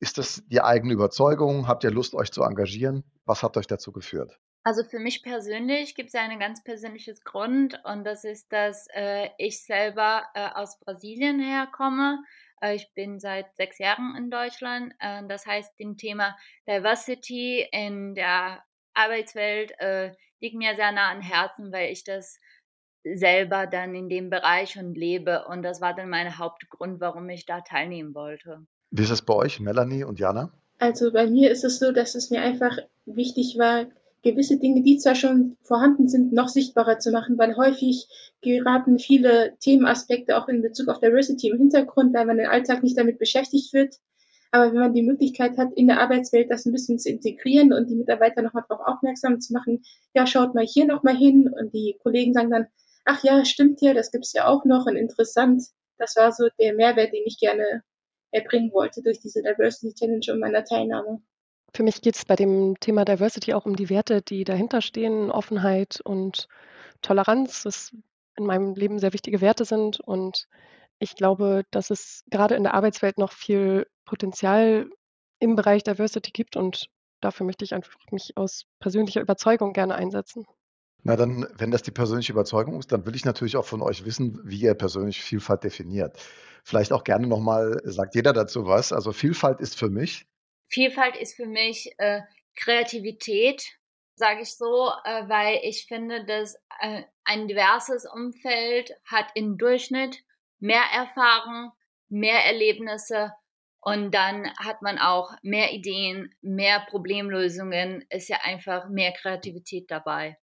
Ist 0.00 0.18
das 0.18 0.42
die 0.48 0.60
eigene 0.60 0.92
Überzeugung? 0.92 1.66
Habt 1.66 1.84
ihr 1.84 1.90
Lust, 1.90 2.14
euch 2.14 2.30
zu 2.30 2.42
engagieren? 2.42 3.04
Was 3.24 3.42
hat 3.42 3.56
euch 3.56 3.66
dazu 3.66 3.92
geführt? 3.92 4.38
Also 4.64 4.84
für 4.84 5.00
mich 5.00 5.22
persönlich 5.22 5.94
gibt 5.94 6.08
es 6.08 6.12
ja 6.12 6.22
ein 6.22 6.38
ganz 6.38 6.62
persönliches 6.62 7.24
Grund 7.24 7.80
und 7.84 8.04
das 8.04 8.24
ist, 8.24 8.52
dass 8.52 8.86
äh, 8.94 9.28
ich 9.38 9.62
selber 9.64 10.22
äh, 10.34 10.48
aus 10.54 10.78
Brasilien 10.78 11.40
herkomme. 11.40 12.22
Äh, 12.62 12.76
ich 12.76 12.92
bin 12.94 13.20
seit 13.20 13.54
sechs 13.56 13.78
Jahren 13.78 14.14
in 14.16 14.30
Deutschland. 14.30 14.94
Äh, 15.00 15.26
das 15.28 15.46
heißt, 15.46 15.78
dem 15.78 15.96
Thema 15.96 16.36
Diversity 16.66 17.66
in 17.70 18.14
der 18.14 18.62
Arbeitswelt 18.94 19.72
äh, 19.78 20.12
liegt 20.40 20.56
mir 20.56 20.74
sehr 20.74 20.92
nah 20.92 21.10
am 21.10 21.20
Herzen, 21.20 21.72
weil 21.72 21.92
ich 21.92 22.04
das 22.04 22.38
selber 23.04 23.66
dann 23.66 23.94
in 23.94 24.08
dem 24.08 24.30
Bereich 24.30 24.78
und 24.78 24.94
lebe. 24.94 25.44
Und 25.48 25.62
das 25.62 25.80
war 25.80 25.94
dann 25.94 26.08
mein 26.08 26.38
Hauptgrund, 26.38 27.00
warum 27.00 27.28
ich 27.28 27.46
da 27.46 27.60
teilnehmen 27.60 28.14
wollte. 28.14 28.64
Wie 28.90 29.02
ist 29.02 29.10
es 29.10 29.22
bei 29.22 29.34
euch, 29.34 29.58
Melanie 29.58 30.04
und 30.04 30.20
Jana? 30.20 30.52
Also 30.78 31.12
bei 31.12 31.26
mir 31.26 31.50
ist 31.50 31.64
es 31.64 31.78
so, 31.78 31.92
dass 31.92 32.14
es 32.14 32.30
mir 32.30 32.42
einfach 32.42 32.76
wichtig 33.06 33.56
war, 33.58 33.86
gewisse 34.22 34.58
Dinge, 34.58 34.82
die 34.82 34.98
zwar 34.98 35.14
schon 35.14 35.56
vorhanden 35.62 36.08
sind, 36.08 36.32
noch 36.32 36.48
sichtbarer 36.48 36.98
zu 36.98 37.10
machen, 37.10 37.38
weil 37.38 37.56
häufig 37.56 38.08
geraten 38.40 38.98
viele 38.98 39.56
Themenaspekte 39.60 40.36
auch 40.36 40.48
in 40.48 40.62
Bezug 40.62 40.88
auf 40.88 41.00
Diversity 41.00 41.48
im 41.48 41.58
Hintergrund, 41.58 42.14
weil 42.14 42.26
man 42.26 42.38
im 42.38 42.48
Alltag 42.48 42.82
nicht 42.82 42.96
damit 42.96 43.18
beschäftigt 43.18 43.72
wird. 43.72 43.96
Aber 44.52 44.66
wenn 44.70 44.80
man 44.80 44.94
die 44.94 45.02
Möglichkeit 45.02 45.56
hat, 45.56 45.72
in 45.74 45.86
der 45.86 46.00
Arbeitswelt 46.00 46.50
das 46.50 46.66
ein 46.66 46.72
bisschen 46.72 46.98
zu 46.98 47.08
integrieren 47.08 47.72
und 47.72 47.88
die 47.88 47.96
Mitarbeiter 47.96 48.42
nochmal 48.42 48.64
darauf 48.68 48.86
aufmerksam 48.86 49.40
zu 49.40 49.54
machen, 49.54 49.82
ja, 50.14 50.26
schaut 50.26 50.54
mal 50.54 50.66
hier 50.66 50.86
nochmal 50.86 51.16
hin 51.16 51.48
und 51.48 51.72
die 51.72 51.96
Kollegen 52.02 52.34
sagen 52.34 52.50
dann, 52.50 52.66
ach 53.04 53.24
ja, 53.24 53.44
stimmt 53.44 53.80
ja, 53.80 53.94
das 53.94 54.12
gibt's 54.12 54.34
ja 54.34 54.46
auch 54.46 54.64
noch 54.64 54.86
und 54.86 54.96
interessant. 54.96 55.64
Das 55.98 56.16
war 56.16 56.32
so 56.32 56.48
der 56.60 56.74
Mehrwert, 56.74 57.12
den 57.12 57.22
ich 57.24 57.38
gerne 57.38 57.82
erbringen 58.30 58.72
wollte 58.72 59.02
durch 59.02 59.20
diese 59.20 59.42
Diversity 59.42 59.94
Challenge 59.94 60.26
und 60.32 60.40
meiner 60.40 60.64
Teilnahme. 60.64 61.22
Für 61.74 61.82
mich 61.82 62.02
geht 62.02 62.16
es 62.16 62.24
bei 62.24 62.36
dem 62.36 62.78
Thema 62.80 63.04
Diversity 63.04 63.54
auch 63.54 63.64
um 63.64 63.76
die 63.76 63.88
Werte, 63.88 64.20
die 64.20 64.44
dahinter 64.44 64.82
stehen, 64.82 65.30
Offenheit 65.30 66.00
und 66.04 66.48
Toleranz, 67.00 67.64
was 67.64 67.92
in 68.36 68.44
meinem 68.44 68.74
Leben 68.74 68.98
sehr 68.98 69.14
wichtige 69.14 69.40
Werte 69.40 69.64
sind. 69.64 69.98
Und 70.00 70.48
ich 70.98 71.16
glaube, 71.16 71.64
dass 71.70 71.90
es 71.90 72.24
gerade 72.30 72.54
in 72.56 72.62
der 72.62 72.74
Arbeitswelt 72.74 73.18
noch 73.18 73.32
viel 73.32 73.86
Potenzial 74.04 74.90
im 75.38 75.56
Bereich 75.56 75.82
Diversity 75.82 76.30
gibt 76.30 76.56
und 76.56 76.88
dafür 77.20 77.46
möchte 77.46 77.64
ich 77.64 77.74
einfach 77.74 77.96
mich 78.10 78.36
aus 78.36 78.64
persönlicher 78.78 79.20
Überzeugung 79.20 79.72
gerne 79.72 79.94
einsetzen. 79.94 80.44
Na 81.04 81.16
dann, 81.16 81.46
wenn 81.56 81.72
das 81.72 81.82
die 81.82 81.90
persönliche 81.90 82.32
Überzeugung 82.32 82.78
ist, 82.78 82.92
dann 82.92 83.06
will 83.06 83.16
ich 83.16 83.24
natürlich 83.24 83.56
auch 83.56 83.64
von 83.64 83.82
euch 83.82 84.04
wissen, 84.04 84.38
wie 84.44 84.60
ihr 84.60 84.74
persönlich 84.74 85.20
Vielfalt 85.20 85.64
definiert. 85.64 86.16
Vielleicht 86.62 86.92
auch 86.92 87.02
gerne 87.02 87.26
nochmal, 87.26 87.80
sagt 87.84 88.14
jeder 88.14 88.32
dazu 88.32 88.66
was. 88.66 88.92
Also 88.92 89.10
Vielfalt 89.12 89.60
ist 89.60 89.76
für 89.76 89.90
mich 89.90 90.26
Vielfalt 90.72 91.16
ist 91.16 91.34
für 91.36 91.46
mich 91.46 91.92
äh, 91.98 92.22
Kreativität, 92.56 93.62
sage 94.14 94.42
ich 94.42 94.54
so, 94.56 94.90
äh, 95.04 95.28
weil 95.28 95.60
ich 95.62 95.86
finde, 95.86 96.24
dass 96.24 96.54
äh, 96.80 97.02
ein 97.24 97.46
diverses 97.46 98.06
Umfeld 98.10 98.92
hat 99.04 99.26
im 99.34 99.58
Durchschnitt 99.58 100.24
mehr 100.60 100.84
Erfahrung, 100.94 101.72
mehr 102.08 102.46
Erlebnisse 102.46 103.32
und 103.80 104.14
dann 104.14 104.48
hat 104.58 104.80
man 104.80 104.98
auch 104.98 105.32
mehr 105.42 105.72
Ideen, 105.72 106.32
mehr 106.40 106.80
Problemlösungen, 106.88 108.04
ist 108.10 108.28
ja 108.28 108.38
einfach 108.44 108.88
mehr 108.88 109.12
Kreativität 109.12 109.90
dabei. 109.90 110.38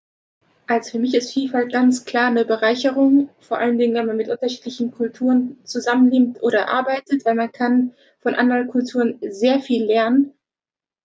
Also 0.66 0.92
für 0.92 1.00
mich 1.00 1.14
ist 1.14 1.32
Vielfalt 1.32 1.72
ganz 1.72 2.04
klar 2.04 2.28
eine 2.28 2.44
Bereicherung, 2.44 3.30
vor 3.40 3.60
allen 3.60 3.78
Dingen, 3.78 3.94
wenn 3.94 4.08
man 4.08 4.18
mit 4.18 4.28
unterschiedlichen 4.28 4.92
Kulturen 4.92 5.58
zusammenlebt 5.64 6.44
oder 6.44 6.68
arbeitet, 6.68 7.24
weil 7.26 7.36
man 7.36 7.52
kann 7.52 7.94
von 8.28 8.36
anderen 8.36 8.68
Kulturen 8.68 9.18
sehr 9.22 9.62
viel 9.62 9.86
lernen, 9.86 10.34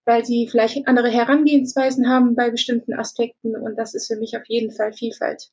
weil 0.05 0.25
sie 0.25 0.49
vielleicht 0.51 0.89
andere 0.89 1.09
Herangehensweisen 1.09 2.09
haben 2.09 2.35
bei 2.35 2.51
bestimmten 2.51 2.95
Aspekten 2.95 3.55
und 3.55 3.77
das 3.77 3.95
ist 3.95 4.09
für 4.09 4.19
mich 4.19 4.37
auf 4.37 4.43
jeden 4.49 4.73
Fall 4.73 4.93
Vielfalt. 4.93 5.53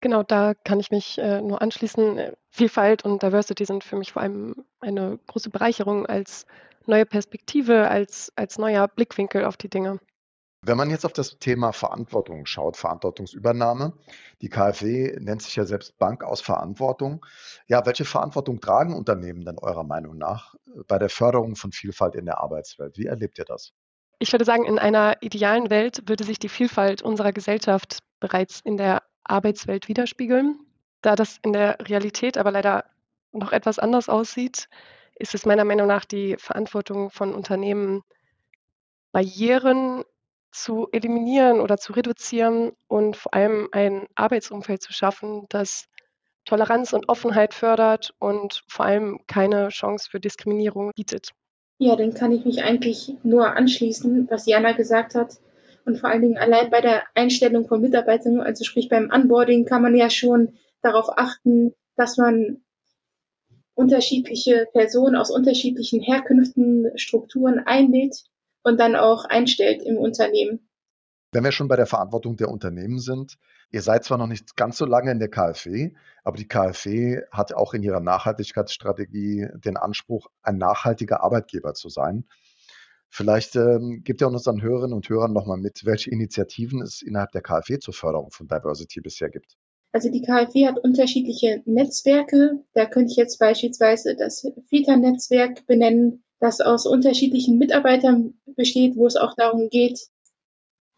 Genau, 0.00 0.22
da 0.22 0.54
kann 0.54 0.80
ich 0.80 0.90
mich 0.90 1.18
äh, 1.18 1.42
nur 1.42 1.60
anschließen. 1.60 2.32
Vielfalt 2.48 3.04
und 3.04 3.22
Diversity 3.22 3.66
sind 3.66 3.84
für 3.84 3.96
mich 3.96 4.12
vor 4.12 4.22
allem 4.22 4.64
eine 4.80 5.18
große 5.26 5.50
Bereicherung 5.50 6.06
als 6.06 6.46
neue 6.86 7.04
Perspektive, 7.04 7.88
als, 7.88 8.32
als 8.34 8.56
neuer 8.56 8.88
Blickwinkel 8.88 9.44
auf 9.44 9.58
die 9.58 9.68
Dinge. 9.68 10.00
Wenn 10.60 10.76
man 10.76 10.90
jetzt 10.90 11.06
auf 11.06 11.12
das 11.12 11.38
Thema 11.38 11.72
Verantwortung 11.72 12.44
schaut, 12.44 12.76
Verantwortungsübernahme, 12.76 13.92
die 14.42 14.48
KfW 14.48 15.16
nennt 15.20 15.42
sich 15.42 15.54
ja 15.54 15.64
selbst 15.64 15.96
Bank 15.98 16.24
aus 16.24 16.40
Verantwortung. 16.40 17.24
Ja, 17.68 17.86
welche 17.86 18.04
Verantwortung 18.04 18.60
tragen 18.60 18.94
Unternehmen 18.94 19.44
denn 19.44 19.58
eurer 19.58 19.84
Meinung 19.84 20.18
nach 20.18 20.56
bei 20.88 20.98
der 20.98 21.10
Förderung 21.10 21.54
von 21.54 21.70
Vielfalt 21.70 22.16
in 22.16 22.26
der 22.26 22.40
Arbeitswelt? 22.40 22.98
Wie 22.98 23.06
erlebt 23.06 23.38
ihr 23.38 23.44
das? 23.44 23.72
Ich 24.18 24.32
würde 24.32 24.44
sagen, 24.44 24.64
in 24.64 24.80
einer 24.80 25.22
idealen 25.22 25.70
Welt 25.70 26.02
würde 26.08 26.24
sich 26.24 26.40
die 26.40 26.48
Vielfalt 26.48 27.02
unserer 27.02 27.32
Gesellschaft 27.32 28.00
bereits 28.18 28.60
in 28.60 28.76
der 28.76 29.04
Arbeitswelt 29.22 29.86
widerspiegeln. 29.86 30.58
Da 31.02 31.14
das 31.14 31.38
in 31.42 31.52
der 31.52 31.78
Realität 31.80 32.36
aber 32.36 32.50
leider 32.50 32.84
noch 33.30 33.52
etwas 33.52 33.78
anders 33.78 34.08
aussieht, 34.08 34.68
ist 35.14 35.34
es 35.34 35.46
meiner 35.46 35.64
Meinung 35.64 35.86
nach 35.86 36.04
die 36.04 36.36
Verantwortung 36.36 37.10
von 37.10 37.32
Unternehmen, 37.32 38.02
Barrieren 39.12 40.04
zu 40.62 40.88
eliminieren 40.92 41.60
oder 41.60 41.78
zu 41.78 41.92
reduzieren 41.92 42.72
und 42.88 43.16
vor 43.16 43.34
allem 43.34 43.68
ein 43.72 44.06
Arbeitsumfeld 44.14 44.82
zu 44.82 44.92
schaffen, 44.92 45.46
das 45.48 45.86
Toleranz 46.44 46.92
und 46.92 47.08
Offenheit 47.08 47.54
fördert 47.54 48.14
und 48.18 48.62
vor 48.68 48.86
allem 48.86 49.20
keine 49.26 49.68
Chance 49.68 50.08
für 50.10 50.20
Diskriminierung 50.20 50.92
bietet. 50.96 51.30
Ja, 51.78 51.94
dann 51.94 52.14
kann 52.14 52.32
ich 52.32 52.44
mich 52.44 52.62
eigentlich 52.64 53.14
nur 53.22 53.54
anschließen, 53.54 54.28
was 54.30 54.46
Jana 54.46 54.72
gesagt 54.72 55.14
hat. 55.14 55.36
Und 55.84 55.98
vor 55.98 56.10
allen 56.10 56.22
Dingen 56.22 56.38
allein 56.38 56.70
bei 56.70 56.80
der 56.80 57.04
Einstellung 57.14 57.66
von 57.66 57.80
Mitarbeitern, 57.80 58.40
also 58.40 58.64
sprich 58.64 58.88
beim 58.88 59.10
Onboarding, 59.10 59.64
kann 59.64 59.82
man 59.82 59.94
ja 59.94 60.10
schon 60.10 60.58
darauf 60.82 61.08
achten, 61.16 61.74
dass 61.96 62.16
man 62.16 62.62
unterschiedliche 63.74 64.66
Personen 64.72 65.16
aus 65.16 65.30
unterschiedlichen 65.30 66.00
Herkünften, 66.00 66.90
Strukturen 66.96 67.60
einlädt 67.60 68.24
und 68.68 68.78
dann 68.78 68.96
auch 68.96 69.24
einstellt 69.24 69.82
im 69.82 69.96
Unternehmen. 69.96 70.68
Wenn 71.32 71.44
wir 71.44 71.52
schon 71.52 71.68
bei 71.68 71.76
der 71.76 71.86
Verantwortung 71.86 72.36
der 72.36 72.48
Unternehmen 72.48 72.98
sind, 72.98 73.38
ihr 73.70 73.82
seid 73.82 74.04
zwar 74.04 74.16
noch 74.16 74.26
nicht 74.26 74.56
ganz 74.56 74.78
so 74.78 74.86
lange 74.86 75.10
in 75.10 75.18
der 75.18 75.28
KfW, 75.28 75.92
aber 76.24 76.38
die 76.38 76.48
KfW 76.48 77.20
hat 77.30 77.52
auch 77.52 77.74
in 77.74 77.82
ihrer 77.82 78.00
Nachhaltigkeitsstrategie 78.00 79.48
den 79.56 79.76
Anspruch, 79.76 80.28
ein 80.42 80.56
nachhaltiger 80.56 81.22
Arbeitgeber 81.22 81.74
zu 81.74 81.90
sein. 81.90 82.24
Vielleicht 83.10 83.56
ähm, 83.56 84.02
gibt 84.04 84.22
ihr 84.22 84.28
unseren 84.28 84.62
Hörerinnen 84.62 84.94
und 84.94 85.08
Hörern 85.08 85.32
nochmal 85.32 85.58
mit, 85.58 85.84
welche 85.84 86.10
Initiativen 86.10 86.82
es 86.82 87.02
innerhalb 87.02 87.32
der 87.32 87.42
KfW 87.42 87.78
zur 87.78 87.94
Förderung 87.94 88.30
von 88.30 88.48
Diversity 88.48 89.00
bisher 89.00 89.30
gibt. 89.30 89.56
Also 89.92 90.10
die 90.10 90.22
KfW 90.22 90.66
hat 90.66 90.78
unterschiedliche 90.78 91.62
Netzwerke. 91.64 92.62
Da 92.74 92.84
könnte 92.86 93.10
ich 93.10 93.16
jetzt 93.16 93.38
beispielsweise 93.38 94.16
das 94.16 94.46
FITA-Netzwerk 94.68 95.66
benennen, 95.66 96.22
das 96.40 96.60
aus 96.60 96.86
unterschiedlichen 96.86 97.58
Mitarbeitern 97.58 98.34
besteht, 98.46 98.96
wo 98.96 99.06
es 99.06 99.16
auch 99.16 99.34
darum 99.34 99.70
geht, 99.70 100.08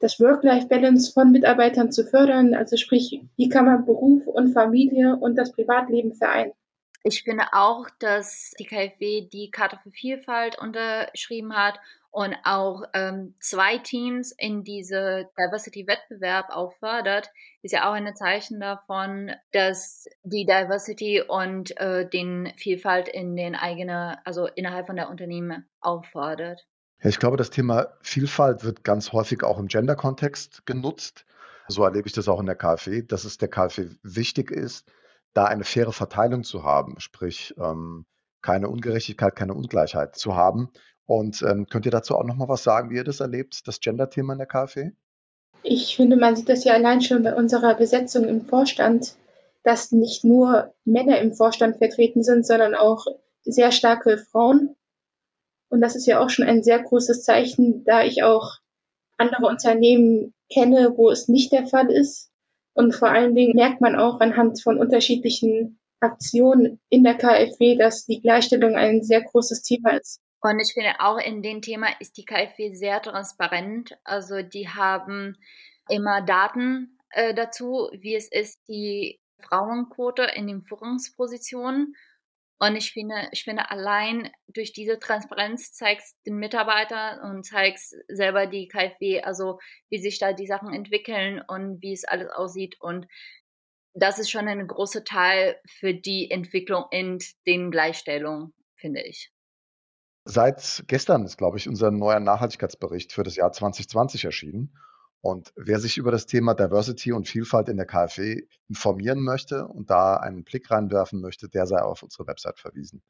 das 0.00 0.18
Work-Life-Balance 0.18 1.12
von 1.12 1.30
Mitarbeitern 1.30 1.92
zu 1.92 2.04
fördern. 2.04 2.54
Also 2.54 2.76
sprich, 2.76 3.20
wie 3.36 3.48
kann 3.48 3.66
man 3.66 3.84
Beruf 3.84 4.26
und 4.26 4.52
Familie 4.52 5.16
und 5.16 5.36
das 5.36 5.52
Privatleben 5.52 6.14
vereinen? 6.14 6.52
Ich 7.02 7.22
finde 7.22 7.44
auch, 7.52 7.88
dass 7.98 8.52
die 8.58 8.64
KfW 8.64 9.28
die 9.32 9.50
Karte 9.50 9.78
für 9.82 9.90
Vielfalt 9.90 10.58
unterschrieben 10.58 11.54
hat 11.54 11.78
und 12.10 12.34
auch 12.44 12.82
ähm, 12.92 13.34
zwei 13.40 13.78
Teams 13.78 14.32
in 14.36 14.64
diese 14.64 15.28
Diversity-Wettbewerb 15.38 16.46
auch 16.50 16.72
fördert, 16.72 17.30
ist 17.62 17.72
ja 17.72 17.88
auch 17.88 17.92
ein 17.94 18.14
Zeichen 18.16 18.58
davon, 18.58 19.30
dass 19.52 20.06
die 20.24 20.44
Diversity 20.44 21.22
und 21.22 21.76
äh, 21.78 22.08
den 22.08 22.52
Vielfalt 22.56 23.08
in 23.08 23.36
den 23.36 23.54
eigenen, 23.54 24.16
also 24.24 24.46
innerhalb 24.46 24.86
von 24.86 24.96
der 24.96 25.08
Unternehmen 25.08 25.68
auffordert. 25.80 26.66
Ja, 27.02 27.08
ich 27.08 27.18
glaube, 27.18 27.36
das 27.36 27.50
Thema 27.50 27.96
Vielfalt 28.02 28.64
wird 28.64 28.82
ganz 28.82 29.12
häufig 29.12 29.44
auch 29.44 29.58
im 29.58 29.68
Gender-Kontext 29.68 30.66
genutzt. 30.66 31.24
So 31.68 31.84
erlebe 31.84 32.08
ich 32.08 32.12
das 32.12 32.28
auch 32.28 32.40
in 32.40 32.46
der 32.46 32.56
KfW, 32.56 33.02
dass 33.02 33.24
es 33.24 33.38
der 33.38 33.48
KfW 33.48 33.90
wichtig 34.02 34.50
ist, 34.50 34.90
da 35.32 35.44
eine 35.44 35.64
faire 35.64 35.92
Verteilung 35.92 36.42
zu 36.42 36.64
haben, 36.64 36.98
sprich 36.98 37.54
ähm, 37.56 38.04
keine 38.42 38.68
Ungerechtigkeit, 38.68 39.36
keine 39.36 39.54
Ungleichheit 39.54 40.16
zu 40.16 40.34
haben. 40.34 40.70
Und 41.10 41.42
ähm, 41.42 41.66
könnt 41.66 41.86
ihr 41.86 41.90
dazu 41.90 42.14
auch 42.14 42.22
noch 42.22 42.36
mal 42.36 42.48
was 42.48 42.62
sagen, 42.62 42.90
wie 42.90 42.94
ihr 42.94 43.02
das 43.02 43.18
erlebt, 43.18 43.66
das 43.66 43.80
Gender-Thema 43.80 44.34
in 44.34 44.38
der 44.38 44.46
KfW? 44.46 44.92
Ich 45.64 45.96
finde, 45.96 46.16
man 46.16 46.36
sieht 46.36 46.48
das 46.48 46.62
ja 46.62 46.72
allein 46.72 47.02
schon 47.02 47.24
bei 47.24 47.34
unserer 47.34 47.74
Besetzung 47.74 48.28
im 48.28 48.46
Vorstand, 48.46 49.16
dass 49.64 49.90
nicht 49.90 50.22
nur 50.22 50.72
Männer 50.84 51.18
im 51.18 51.32
Vorstand 51.32 51.78
vertreten 51.78 52.22
sind, 52.22 52.46
sondern 52.46 52.76
auch 52.76 53.06
sehr 53.42 53.72
starke 53.72 54.18
Frauen. 54.18 54.76
Und 55.68 55.80
das 55.80 55.96
ist 55.96 56.06
ja 56.06 56.20
auch 56.20 56.30
schon 56.30 56.46
ein 56.46 56.62
sehr 56.62 56.80
großes 56.80 57.24
Zeichen, 57.24 57.82
da 57.82 58.04
ich 58.04 58.22
auch 58.22 58.58
andere 59.18 59.46
Unternehmen 59.46 60.32
kenne, 60.48 60.92
wo 60.96 61.10
es 61.10 61.26
nicht 61.26 61.50
der 61.50 61.66
Fall 61.66 61.90
ist. 61.90 62.30
Und 62.72 62.94
vor 62.94 63.08
allen 63.08 63.34
Dingen 63.34 63.56
merkt 63.56 63.80
man 63.80 63.96
auch 63.96 64.20
anhand 64.20 64.62
von 64.62 64.78
unterschiedlichen 64.78 65.80
Aktionen 65.98 66.78
in 66.88 67.02
der 67.02 67.16
KfW, 67.16 67.74
dass 67.74 68.06
die 68.06 68.20
Gleichstellung 68.20 68.76
ein 68.76 69.02
sehr 69.02 69.22
großes 69.22 69.62
Thema 69.62 69.96
ist. 69.96 70.20
Und 70.42 70.58
ich 70.60 70.72
finde 70.72 70.94
auch 71.00 71.18
in 71.18 71.42
dem 71.42 71.60
Thema 71.60 71.88
ist 72.00 72.16
die 72.16 72.24
KfW 72.24 72.74
sehr 72.74 73.02
transparent. 73.02 73.98
Also 74.04 74.42
die 74.42 74.68
haben 74.68 75.36
immer 75.88 76.22
Daten 76.22 76.98
äh, 77.10 77.34
dazu, 77.34 77.90
wie 77.92 78.14
es 78.14 78.30
ist, 78.30 78.60
die 78.68 79.20
Frauenquote 79.40 80.22
in 80.22 80.46
den 80.46 80.62
Führungspositionen 80.62 81.94
und 82.62 82.76
ich 82.76 82.92
finde, 82.92 83.26
ich 83.32 83.44
finde, 83.44 83.70
allein 83.70 84.30
durch 84.46 84.74
diese 84.74 84.98
Transparenz 84.98 85.72
zeigst 85.72 86.14
den 86.26 86.36
Mitarbeitern 86.36 87.18
und 87.30 87.42
zeigst 87.42 87.96
selber 88.06 88.46
die 88.46 88.68
KfW, 88.68 89.22
also 89.22 89.58
wie 89.88 89.98
sich 89.98 90.18
da 90.18 90.34
die 90.34 90.46
Sachen 90.46 90.74
entwickeln 90.74 91.40
und 91.48 91.80
wie 91.80 91.94
es 91.94 92.04
alles 92.04 92.28
aussieht. 92.28 92.76
Und 92.78 93.06
das 93.94 94.18
ist 94.18 94.30
schon 94.30 94.46
ein 94.46 94.66
großer 94.66 95.04
Teil 95.04 95.58
für 95.66 95.94
die 95.94 96.30
Entwicklung 96.30 96.84
in 96.90 97.18
den 97.46 97.70
Gleichstellungen, 97.70 98.52
finde 98.76 99.00
ich. 99.04 99.32
Seit 100.30 100.84
gestern 100.86 101.24
ist, 101.24 101.38
glaube 101.38 101.58
ich, 101.58 101.68
unser 101.68 101.90
neuer 101.90 102.20
Nachhaltigkeitsbericht 102.20 103.12
für 103.12 103.24
das 103.24 103.34
Jahr 103.34 103.50
2020 103.50 104.24
erschienen. 104.26 104.72
Und 105.22 105.52
wer 105.56 105.80
sich 105.80 105.98
über 105.98 106.12
das 106.12 106.26
Thema 106.26 106.54
Diversity 106.54 107.10
und 107.10 107.26
Vielfalt 107.26 107.68
in 107.68 107.76
der 107.76 107.86
KfW 107.86 108.42
informieren 108.68 109.24
möchte 109.24 109.66
und 109.66 109.90
da 109.90 110.18
einen 110.18 110.44
Blick 110.44 110.70
reinwerfen 110.70 111.20
möchte, 111.20 111.48
der 111.48 111.66
sei 111.66 111.82
auf 111.82 112.04
unsere 112.04 112.28
Website 112.28 112.60
verwiesen. 112.60 113.02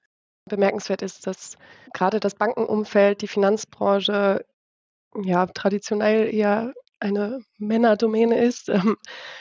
Bemerkenswert 0.46 1.02
ist, 1.02 1.26
dass 1.26 1.58
gerade 1.92 2.20
das 2.20 2.34
Bankenumfeld, 2.34 3.20
die 3.20 3.28
Finanzbranche 3.28 4.46
ja 5.22 5.44
traditionell 5.44 6.34
eher 6.34 6.72
eine 7.00 7.40
Männerdomäne 7.58 8.42
ist. 8.42 8.70
Ähm, 8.70 8.96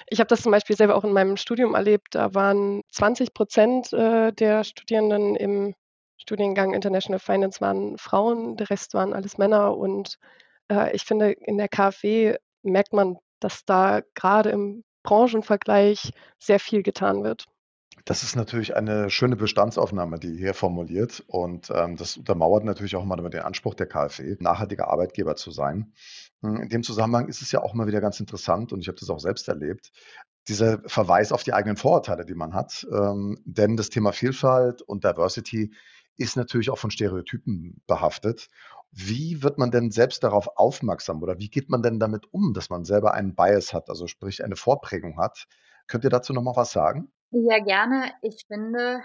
ich 0.07 0.19
habe 0.19 0.27
das 0.27 0.41
zum 0.41 0.51
Beispiel 0.51 0.75
selber 0.75 0.95
auch 0.95 1.05
in 1.05 1.13
meinem 1.13 1.37
Studium 1.37 1.75
erlebt. 1.75 2.09
Da 2.11 2.33
waren 2.33 2.81
20 2.91 3.33
Prozent 3.33 3.93
äh, 3.93 4.33
der 4.33 4.65
Studierenden 4.65 5.37
im 5.37 5.75
Studiengang 6.19 6.73
International 6.73 7.19
Finance 7.19 7.61
waren 7.61 7.97
Frauen, 7.97 8.57
der 8.57 8.69
Rest 8.69 8.93
waren 8.93 9.13
alles 9.13 9.37
Männer. 9.37 9.75
Und 9.75 10.19
äh, 10.69 10.95
ich 10.95 11.03
finde, 11.03 11.31
in 11.31 11.57
der 11.57 11.69
KfW 11.69 12.35
merkt 12.61 12.93
man, 12.93 13.17
dass 13.39 13.65
da 13.65 14.01
gerade 14.15 14.49
im 14.49 14.83
Branchenvergleich 15.03 16.11
sehr 16.37 16.59
viel 16.59 16.83
getan 16.83 17.23
wird. 17.23 17.45
Das 18.05 18.23
ist 18.23 18.35
natürlich 18.35 18.75
eine 18.75 19.09
schöne 19.09 19.35
Bestandsaufnahme, 19.35 20.19
die 20.19 20.37
hier 20.37 20.53
formuliert. 20.53 21.23
Und 21.27 21.69
ähm, 21.73 21.95
das 21.95 22.17
untermauert 22.17 22.63
natürlich 22.63 22.95
auch 22.95 23.05
mal 23.05 23.17
den 23.17 23.41
Anspruch 23.41 23.75
der 23.75 23.87
KfW, 23.87 24.35
nachhaltiger 24.39 24.89
Arbeitgeber 24.89 25.35
zu 25.35 25.51
sein. 25.51 25.93
Hm, 26.41 26.61
in 26.61 26.69
dem 26.69 26.83
Zusammenhang 26.83 27.27
ist 27.27 27.41
es 27.41 27.51
ja 27.51 27.61
auch 27.61 27.73
mal 27.73 27.87
wieder 27.87 28.01
ganz 28.01 28.19
interessant, 28.19 28.73
und 28.73 28.81
ich 28.81 28.87
habe 28.87 28.99
das 28.99 29.09
auch 29.09 29.19
selbst 29.19 29.47
erlebt, 29.47 29.91
dieser 30.47 30.81
Verweis 30.87 31.31
auf 31.31 31.43
die 31.43 31.53
eigenen 31.53 31.77
Vorurteile, 31.77 32.25
die 32.25 32.33
man 32.33 32.53
hat. 32.53 32.87
Ähm, 32.91 33.37
denn 33.45 33.77
das 33.77 33.89
Thema 33.89 34.11
Vielfalt 34.11 34.81
und 34.81 35.03
Diversity 35.03 35.73
ist 36.19 36.35
natürlich 36.35 36.69
auch 36.69 36.77
von 36.77 36.91
Stereotypen 36.91 37.81
behaftet. 37.87 38.49
Wie 38.91 39.41
wird 39.41 39.57
man 39.57 39.71
denn 39.71 39.91
selbst 39.91 40.23
darauf 40.23 40.57
aufmerksam 40.57 41.23
oder 41.23 41.39
wie 41.39 41.49
geht 41.49 41.69
man 41.69 41.81
denn 41.81 41.99
damit 41.99 42.31
um, 42.33 42.53
dass 42.53 42.69
man 42.69 42.85
selber 42.85 43.13
einen 43.13 43.35
Bias 43.35 43.73
hat, 43.73 43.89
also 43.89 44.07
sprich 44.07 44.43
eine 44.43 44.55
Vorprägung 44.55 45.17
hat? 45.17 45.47
Könnt 45.87 46.03
ihr 46.03 46.09
dazu 46.09 46.33
noch 46.33 46.41
mal 46.41 46.55
was 46.55 46.71
sagen? 46.71 47.11
Ja, 47.31 47.59
gerne. 47.59 48.11
Ich 48.21 48.45
finde, 48.47 49.01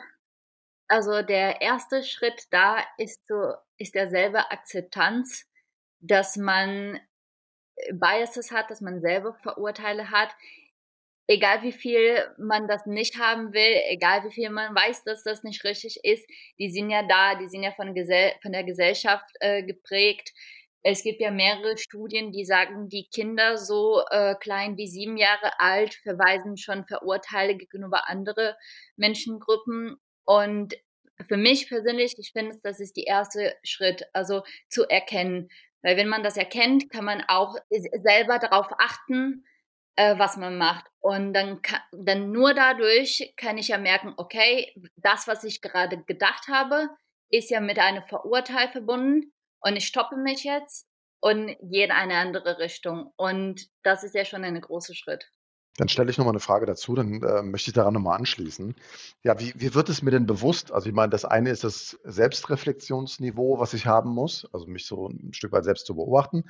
also 0.89 1.23
der 1.23 1.61
erste 1.61 2.03
Schritt 2.03 2.47
da 2.51 2.79
ist 2.99 3.21
so, 3.29 3.55
ist 3.79 3.95
derselbe 3.95 4.51
Akzeptanz, 4.51 5.47
dass 6.01 6.37
man 6.37 6.99
Biases 7.93 8.51
hat, 8.51 8.71
dass 8.71 8.81
man 8.81 9.01
selber 9.01 9.35
Verurteile 9.35 10.11
hat 10.11 10.35
egal 11.27 11.63
wie 11.63 11.73
viel 11.73 12.19
man 12.39 12.69
das 12.69 12.87
nicht 12.87 13.19
haben 13.19 13.53
will, 13.53 13.83
egal 13.89 14.25
wie 14.25 14.33
viel 14.33 14.51
man 14.51 14.75
weiß, 14.75 15.05
dass 15.05 15.23
das 15.23 15.43
nicht 15.43 15.65
richtig 15.65 16.01
ist, 16.03 16.27
die 16.59 16.71
sind 16.71 16.91
ja 16.91 17.03
da, 17.03 17.35
die 17.37 17.49
sind 17.49 17.63
ja 17.63 17.73
von, 17.73 17.95
Gesell 17.95 18.33
von 18.43 18.53
der 18.53 18.65
Gesellschaft 18.65 19.29
äh, 19.41 19.63
geprägt. 19.63 20.33
Es 20.83 21.03
gibt 21.03 21.21
ja 21.21 21.31
mehrere 21.31 21.79
Studien, 21.79 22.31
die 22.31 22.45
sagen, 22.45 22.91
die 22.91 23.09
Kinder 23.13 23.57
so 23.57 24.03
äh, 24.11 24.35
klein 24.35 24.77
wie 24.77 24.87
sieben 24.87 25.17
Jahre 25.17 25.59
alt 25.59 25.95
verweisen 25.95 26.59
schon 26.59 26.85
Verurteile 26.85 27.57
gegenüber 27.57 28.09
andere 28.09 28.57
Menschengruppen. 28.97 29.97
Und 30.27 30.75
für 31.27 31.39
mich 31.39 31.69
persönlich, 31.69 32.17
ich 32.19 32.33
finde, 32.33 32.59
das 32.63 32.81
ist 32.81 32.99
der 32.99 33.07
erste 33.07 33.57
Schritt, 33.63 34.05
also 34.13 34.43
zu 34.69 34.85
erkennen. 34.85 35.49
Weil 35.81 35.97
wenn 35.97 36.09
man 36.09 36.23
das 36.23 36.37
erkennt, 36.37 36.91
kann 36.91 37.05
man 37.07 37.25
auch 37.29 37.57
selber 37.71 38.39
darauf 38.39 38.69
achten, 38.79 39.45
äh, 39.97 40.19
was 40.19 40.37
man 40.37 40.59
macht. 40.59 40.87
Und 41.01 41.35
dann, 41.35 41.63
kann, 41.63 41.81
dann 41.93 42.33
nur 42.33 42.55
dadurch 42.55 43.35
kann 43.37 43.59
ich 43.59 43.69
ja 43.69 43.79
merken, 43.79 44.15
okay, 44.17 44.75
das, 44.97 45.27
was 45.29 45.45
ich 45.45 45.61
gerade 45.61 46.03
gedacht 46.05 46.49
habe, 46.49 46.89
ist 47.31 47.51
ja 47.51 47.61
mit 47.61 47.79
einem 47.79 48.03
Verurteil 48.03 48.69
verbunden 48.69 49.33
und 49.61 49.77
ich 49.77 49.87
stoppe 49.87 50.17
mich 50.17 50.45
jetzt 50.45 50.87
und 51.21 51.57
gehe 51.63 51.87
in 51.87 51.91
eine 51.91 52.17
andere 52.17 52.59
Richtung. 52.59 53.13
Und 53.17 53.69
das 53.83 54.05
ist 54.05 54.15
ja 54.15 54.25
schon 54.25 54.45
ein 54.45 54.61
großer 54.61 54.95
Schritt. 54.95 55.31
Dann 55.77 55.89
stelle 55.89 56.09
ich 56.09 56.19
nochmal 56.19 56.35
eine 56.35 56.41
Frage 56.41 56.67
dazu, 56.67 56.95
dann 56.95 57.21
äh, 57.23 57.43
möchte 57.43 57.71
ich 57.71 57.75
daran 57.75 57.95
nochmal 57.95 58.19
anschließen. 58.19 58.77
Ja, 59.25 59.41
wie, 59.41 59.53
wie 59.57 59.75
wird 59.75 59.89
es 59.89 60.03
mir 60.03 60.13
denn 60.13 60.27
bewusst? 60.27 60.71
Also 60.71 60.89
ich 60.89 60.95
meine, 60.95 61.11
das 61.11 61.25
eine 61.25 61.51
ist 61.51 61.65
das 61.65 61.99
Selbstreflexionsniveau, 62.05 63.59
was 63.59 63.75
ich 63.75 63.85
haben 63.87 64.11
muss, 64.11 64.47
also 64.53 64.67
mich 64.67 64.87
so 64.87 65.09
ein 65.09 65.33
Stück 65.33 65.51
weit 65.51 65.65
selbst 65.65 65.87
zu 65.87 65.97
beobachten. 65.97 66.45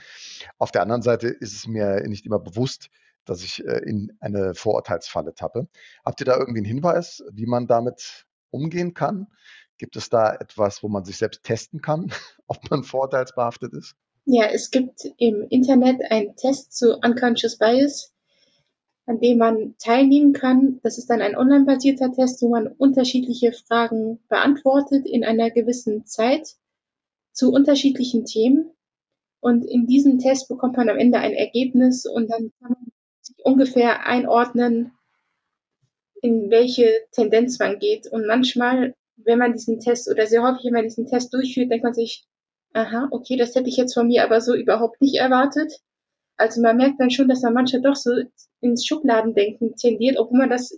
Auf 0.59 0.73
der 0.73 0.83
anderen 0.83 1.01
Seite 1.01 1.29
ist 1.29 1.55
es 1.55 1.67
mir 1.67 2.07
nicht 2.07 2.27
immer 2.27 2.39
bewusst, 2.39 2.91
dass 3.25 3.43
ich 3.43 3.65
äh, 3.65 3.79
in 3.85 4.17
eine 4.21 4.55
Vorurteilsfalle 4.55 5.35
tappe. 5.35 5.69
Habt 6.05 6.21
ihr 6.21 6.27
da 6.27 6.37
irgendwie 6.39 6.59
einen 6.59 6.67
Hinweis, 6.67 7.23
wie 7.33 7.47
man 7.47 7.67
damit 7.67 8.27
umgehen 8.51 8.95
kann? 8.95 9.29
Gibt 9.79 9.97
es 9.97 10.09
da 10.09 10.35
etwas, 10.35 10.83
wo 10.83 10.89
man 10.89 11.05
sich 11.05 11.17
selbst 11.17 11.43
testen 11.43 11.81
kann, 11.81 12.13
ob 12.47 12.71
man 12.71 12.85
vorurteilsbehaftet 12.85 13.73
ist? 13.73 13.97
Ja, 14.27 14.47
es 14.47 14.71
gibt 14.71 15.05
im 15.19 15.47
Internet 15.51 16.01
einen 16.11 16.35
Test 16.37 16.77
zu 16.77 16.97
Unconscious 16.97 17.59
Bias, 17.59 18.15
an 19.07 19.21
dem 19.21 19.39
man 19.39 19.75
teilnehmen 19.79 20.33
kann. 20.33 20.81
Das 20.83 20.97
ist 20.97 21.11
dann 21.11 21.21
ein 21.21 21.37
online-basierter 21.37 22.11
Test, 22.13 22.41
wo 22.41 22.49
man 22.49 22.69
unterschiedliche 22.69 23.53
Fragen 23.53 24.21
beantwortet 24.29 25.07
in 25.07 25.25
einer 25.25 25.51
gewissen 25.51 26.07
Zeit 26.07 26.57
zu 27.33 27.53
unterschiedlichen 27.53 28.25
Themen. 28.25 28.71
Und 29.41 29.67
in 29.67 29.87
diesem 29.87 30.19
Test 30.19 30.49
bekommt 30.49 30.79
man 30.79 30.89
am 30.89 30.97
Ende 30.97 31.19
ein 31.19 31.35
Ergebnis 31.35 32.07
und 32.07 32.31
dann 32.31 32.51
kann 32.61 32.73
man 32.73 32.84
ungefähr 33.45 34.07
einordnen, 34.07 34.93
in 36.23 36.51
welche 36.51 36.91
Tendenz 37.13 37.59
man 37.59 37.79
geht. 37.79 38.07
Und 38.11 38.27
manchmal, 38.27 38.95
wenn 39.17 39.39
man 39.39 39.53
diesen 39.53 39.79
Test 39.79 40.11
oder 40.11 40.27
sehr 40.27 40.43
häufig, 40.43 40.65
wenn 40.65 40.73
man 40.73 40.85
diesen 40.85 41.07
Test 41.07 41.33
durchführt, 41.35 41.71
denkt 41.71 41.85
man 41.85 41.95
sich, 41.95 42.27
aha, 42.73 43.09
okay, 43.11 43.37
das 43.37 43.55
hätte 43.55 43.69
ich 43.69 43.77
jetzt 43.77 43.95
von 43.95 44.09
mir 44.09 44.25
aber 44.25 44.41
so 44.41 44.55
überhaupt 44.55 45.01
nicht 45.01 45.17
erwartet. 45.17 45.81
Also 46.37 46.61
man 46.61 46.77
merkt 46.77 46.99
dann 46.99 47.11
schon, 47.11 47.29
dass 47.29 47.43
man 47.43 47.55
manche 47.55 47.81
doch 47.81 47.95
so 47.95 48.11
ins 48.61 48.87
Schubladendenken 48.87 49.77
tendiert, 49.77 50.19
obwohl 50.19 50.39
man 50.39 50.51
das 50.51 50.77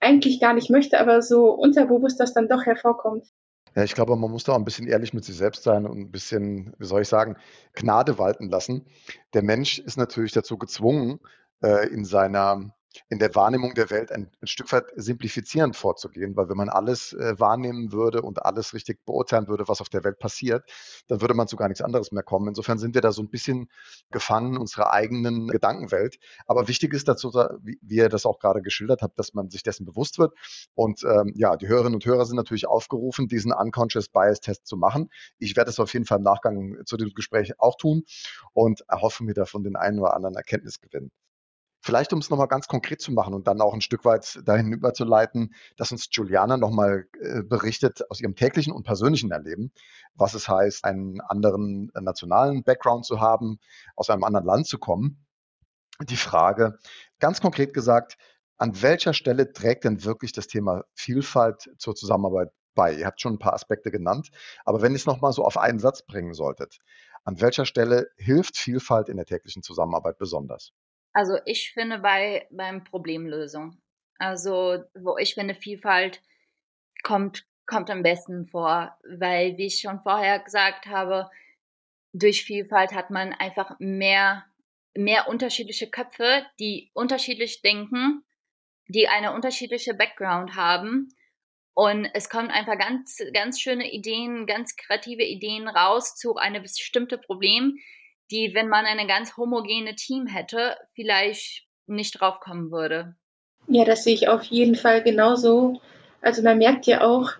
eigentlich 0.00 0.40
gar 0.40 0.54
nicht 0.54 0.70
möchte, 0.70 0.98
aber 0.98 1.22
so 1.22 1.50
unterbewusst 1.50 2.18
das 2.18 2.34
dann 2.34 2.48
doch 2.48 2.64
hervorkommt. 2.64 3.26
Ja, 3.74 3.84
ich 3.84 3.94
glaube, 3.94 4.16
man 4.16 4.30
muss 4.30 4.44
da 4.44 4.52
auch 4.52 4.56
ein 4.56 4.64
bisschen 4.64 4.88
ehrlich 4.88 5.12
mit 5.12 5.24
sich 5.24 5.36
selbst 5.36 5.62
sein 5.62 5.86
und 5.86 5.98
ein 5.98 6.10
bisschen, 6.10 6.72
wie 6.78 6.86
soll 6.86 7.02
ich 7.02 7.08
sagen, 7.08 7.36
Gnade 7.74 8.18
walten 8.18 8.48
lassen. 8.48 8.86
Der 9.34 9.42
Mensch 9.42 9.78
ist 9.78 9.98
natürlich 9.98 10.32
dazu 10.32 10.56
gezwungen, 10.56 11.20
äh, 11.62 11.88
in 11.88 12.04
seiner 12.04 12.76
in 13.08 13.18
der 13.18 13.34
Wahrnehmung 13.34 13.74
der 13.74 13.90
Welt 13.90 14.12
ein, 14.12 14.30
ein, 14.40 14.46
Stück 14.46 14.72
weit 14.72 14.84
simplifizierend 14.96 15.76
vorzugehen, 15.76 16.36
weil 16.36 16.48
wenn 16.48 16.56
man 16.56 16.68
alles 16.68 17.12
äh, 17.12 17.38
wahrnehmen 17.38 17.92
würde 17.92 18.22
und 18.22 18.44
alles 18.44 18.74
richtig 18.74 19.04
beurteilen 19.04 19.48
würde, 19.48 19.68
was 19.68 19.80
auf 19.80 19.88
der 19.88 20.04
Welt 20.04 20.18
passiert, 20.18 20.64
dann 21.08 21.20
würde 21.20 21.34
man 21.34 21.48
zu 21.48 21.56
gar 21.56 21.68
nichts 21.68 21.82
anderes 21.82 22.12
mehr 22.12 22.22
kommen. 22.22 22.48
Insofern 22.48 22.78
sind 22.78 22.94
wir 22.94 23.00
da 23.00 23.12
so 23.12 23.22
ein 23.22 23.30
bisschen 23.30 23.68
gefangen 24.10 24.54
in 24.54 24.60
unserer 24.60 24.92
eigenen 24.92 25.48
Gedankenwelt. 25.48 26.18
Aber 26.46 26.68
wichtig 26.68 26.92
ist 26.94 27.08
dazu, 27.08 27.32
wie, 27.62 27.78
wie 27.82 27.96
ihr 27.96 28.08
das 28.08 28.26
auch 28.26 28.38
gerade 28.38 28.62
geschildert 28.62 29.02
habt, 29.02 29.18
dass 29.18 29.34
man 29.34 29.50
sich 29.50 29.62
dessen 29.62 29.84
bewusst 29.84 30.18
wird. 30.18 30.32
Und 30.74 31.02
ähm, 31.04 31.32
ja, 31.34 31.56
die 31.56 31.68
Hörerinnen 31.68 31.94
und 31.94 32.04
Hörer 32.04 32.26
sind 32.26 32.36
natürlich 32.36 32.66
aufgerufen, 32.66 33.28
diesen 33.28 33.52
Unconscious 33.52 34.08
Bias 34.08 34.40
Test 34.40 34.66
zu 34.66 34.76
machen. 34.76 35.10
Ich 35.38 35.56
werde 35.56 35.70
es 35.70 35.80
auf 35.80 35.92
jeden 35.92 36.06
Fall 36.06 36.18
im 36.18 36.24
Nachgang 36.24 36.78
zu 36.84 36.96
dem 36.96 37.10
Gespräch 37.14 37.58
auch 37.58 37.76
tun 37.76 38.04
und 38.52 38.82
erhoffe 38.88 39.24
mir 39.24 39.34
davon 39.34 39.64
den 39.64 39.76
einen 39.76 39.98
oder 39.98 40.14
anderen 40.14 40.36
Erkenntnisgewinn. 40.36 41.10
Vielleicht, 41.86 42.12
um 42.12 42.18
es 42.18 42.30
nochmal 42.30 42.48
ganz 42.48 42.66
konkret 42.66 43.00
zu 43.00 43.12
machen 43.12 43.32
und 43.32 43.46
dann 43.46 43.60
auch 43.60 43.72
ein 43.72 43.80
Stück 43.80 44.04
weit 44.04 44.40
dahin 44.44 44.72
überzuleiten, 44.72 45.54
dass 45.76 45.92
uns 45.92 46.08
Juliana 46.10 46.56
nochmal 46.56 47.06
äh, 47.20 47.44
berichtet 47.44 48.02
aus 48.10 48.20
ihrem 48.20 48.34
täglichen 48.34 48.72
und 48.72 48.82
persönlichen 48.82 49.30
Erleben, 49.30 49.70
was 50.16 50.34
es 50.34 50.48
heißt, 50.48 50.84
einen 50.84 51.20
anderen 51.20 51.92
nationalen 51.94 52.64
Background 52.64 53.06
zu 53.06 53.20
haben, 53.20 53.60
aus 53.94 54.10
einem 54.10 54.24
anderen 54.24 54.44
Land 54.46 54.66
zu 54.66 54.78
kommen. 54.78 55.24
Die 56.00 56.16
Frage, 56.16 56.76
ganz 57.20 57.40
konkret 57.40 57.72
gesagt, 57.72 58.16
an 58.56 58.82
welcher 58.82 59.14
Stelle 59.14 59.52
trägt 59.52 59.84
denn 59.84 60.02
wirklich 60.02 60.32
das 60.32 60.48
Thema 60.48 60.82
Vielfalt 60.92 61.70
zur 61.78 61.94
Zusammenarbeit 61.94 62.48
bei? 62.74 62.94
Ihr 62.94 63.06
habt 63.06 63.20
schon 63.20 63.34
ein 63.34 63.38
paar 63.38 63.54
Aspekte 63.54 63.92
genannt, 63.92 64.30
aber 64.64 64.82
wenn 64.82 64.90
ihr 64.90 64.96
es 64.96 65.06
nochmal 65.06 65.32
so 65.32 65.44
auf 65.44 65.56
einen 65.56 65.78
Satz 65.78 66.04
bringen 66.04 66.34
solltet, 66.34 66.78
an 67.22 67.40
welcher 67.40 67.64
Stelle 67.64 68.08
hilft 68.16 68.56
Vielfalt 68.56 69.08
in 69.08 69.18
der 69.18 69.26
täglichen 69.26 69.62
Zusammenarbeit 69.62 70.18
besonders? 70.18 70.72
Also 71.16 71.38
ich 71.46 71.72
finde 71.72 72.00
bei 72.00 72.46
beim 72.50 72.84
Problemlösung. 72.84 73.80
Also 74.18 74.84
wo 74.94 75.16
ich 75.16 75.32
finde 75.32 75.54
Vielfalt 75.54 76.20
kommt 77.02 77.46
kommt 77.64 77.88
am 77.88 78.02
besten 78.02 78.46
vor, 78.46 78.94
weil 79.02 79.56
wie 79.56 79.68
ich 79.68 79.80
schon 79.80 80.02
vorher 80.02 80.38
gesagt 80.40 80.84
habe, 80.88 81.30
durch 82.12 82.44
Vielfalt 82.44 82.92
hat 82.92 83.08
man 83.08 83.32
einfach 83.32 83.76
mehr 83.78 84.44
mehr 84.94 85.26
unterschiedliche 85.26 85.88
Köpfe, 85.88 86.44
die 86.60 86.90
unterschiedlich 86.92 87.62
denken, 87.62 88.22
die 88.88 89.08
eine 89.08 89.32
unterschiedliche 89.32 89.94
Background 89.94 90.54
haben 90.54 91.08
und 91.72 92.10
es 92.12 92.28
kommen 92.28 92.50
einfach 92.50 92.76
ganz 92.78 93.22
ganz 93.32 93.58
schöne 93.58 93.90
Ideen, 93.90 94.44
ganz 94.44 94.76
kreative 94.76 95.24
Ideen 95.24 95.66
raus 95.66 96.14
zu 96.14 96.36
einem 96.36 96.62
bestimmten 96.62 97.22
Problem, 97.22 97.78
die, 98.30 98.52
wenn 98.54 98.68
man 98.68 98.86
eine 98.86 99.06
ganz 99.06 99.36
homogene 99.36 99.94
Team 99.94 100.26
hätte, 100.26 100.76
vielleicht 100.94 101.66
nicht 101.86 102.20
drauf 102.20 102.40
kommen 102.40 102.70
würde. 102.70 103.14
Ja, 103.68 103.84
das 103.84 104.04
sehe 104.04 104.14
ich 104.14 104.28
auf 104.28 104.42
jeden 104.44 104.74
Fall 104.74 105.02
genauso. 105.02 105.80
Also 106.20 106.42
man 106.42 106.58
merkt 106.58 106.86
ja 106.86 107.02
auch, 107.02 107.30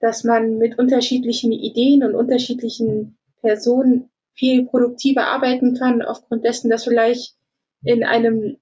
dass 0.00 0.24
man 0.24 0.58
mit 0.58 0.78
unterschiedlichen 0.78 1.52
Ideen 1.52 2.04
und 2.04 2.14
unterschiedlichen 2.14 3.16
Personen 3.40 4.10
viel 4.34 4.66
produktiver 4.66 5.26
arbeiten 5.26 5.76
kann, 5.78 6.02
aufgrund 6.02 6.44
dessen, 6.44 6.68
dass 6.68 6.84
vielleicht 6.84 7.34
in 7.84 8.04
einem 8.04 8.58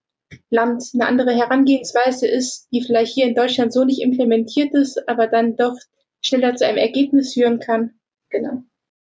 Land 0.50 0.84
eine 0.94 1.06
andere 1.06 1.32
Herangehensweise 1.32 2.26
ist, 2.26 2.68
die 2.72 2.82
vielleicht 2.82 3.14
hier 3.14 3.26
in 3.26 3.34
Deutschland 3.34 3.72
so 3.72 3.84
nicht 3.84 4.00
implementiert 4.00 4.74
ist, 4.74 5.08
aber 5.08 5.26
dann 5.26 5.56
doch 5.56 5.76
schneller 6.20 6.54
zu 6.56 6.66
einem 6.66 6.78
Ergebnis 6.78 7.34
führen 7.34 7.58
kann. 7.58 7.94
Genau. 8.30 8.62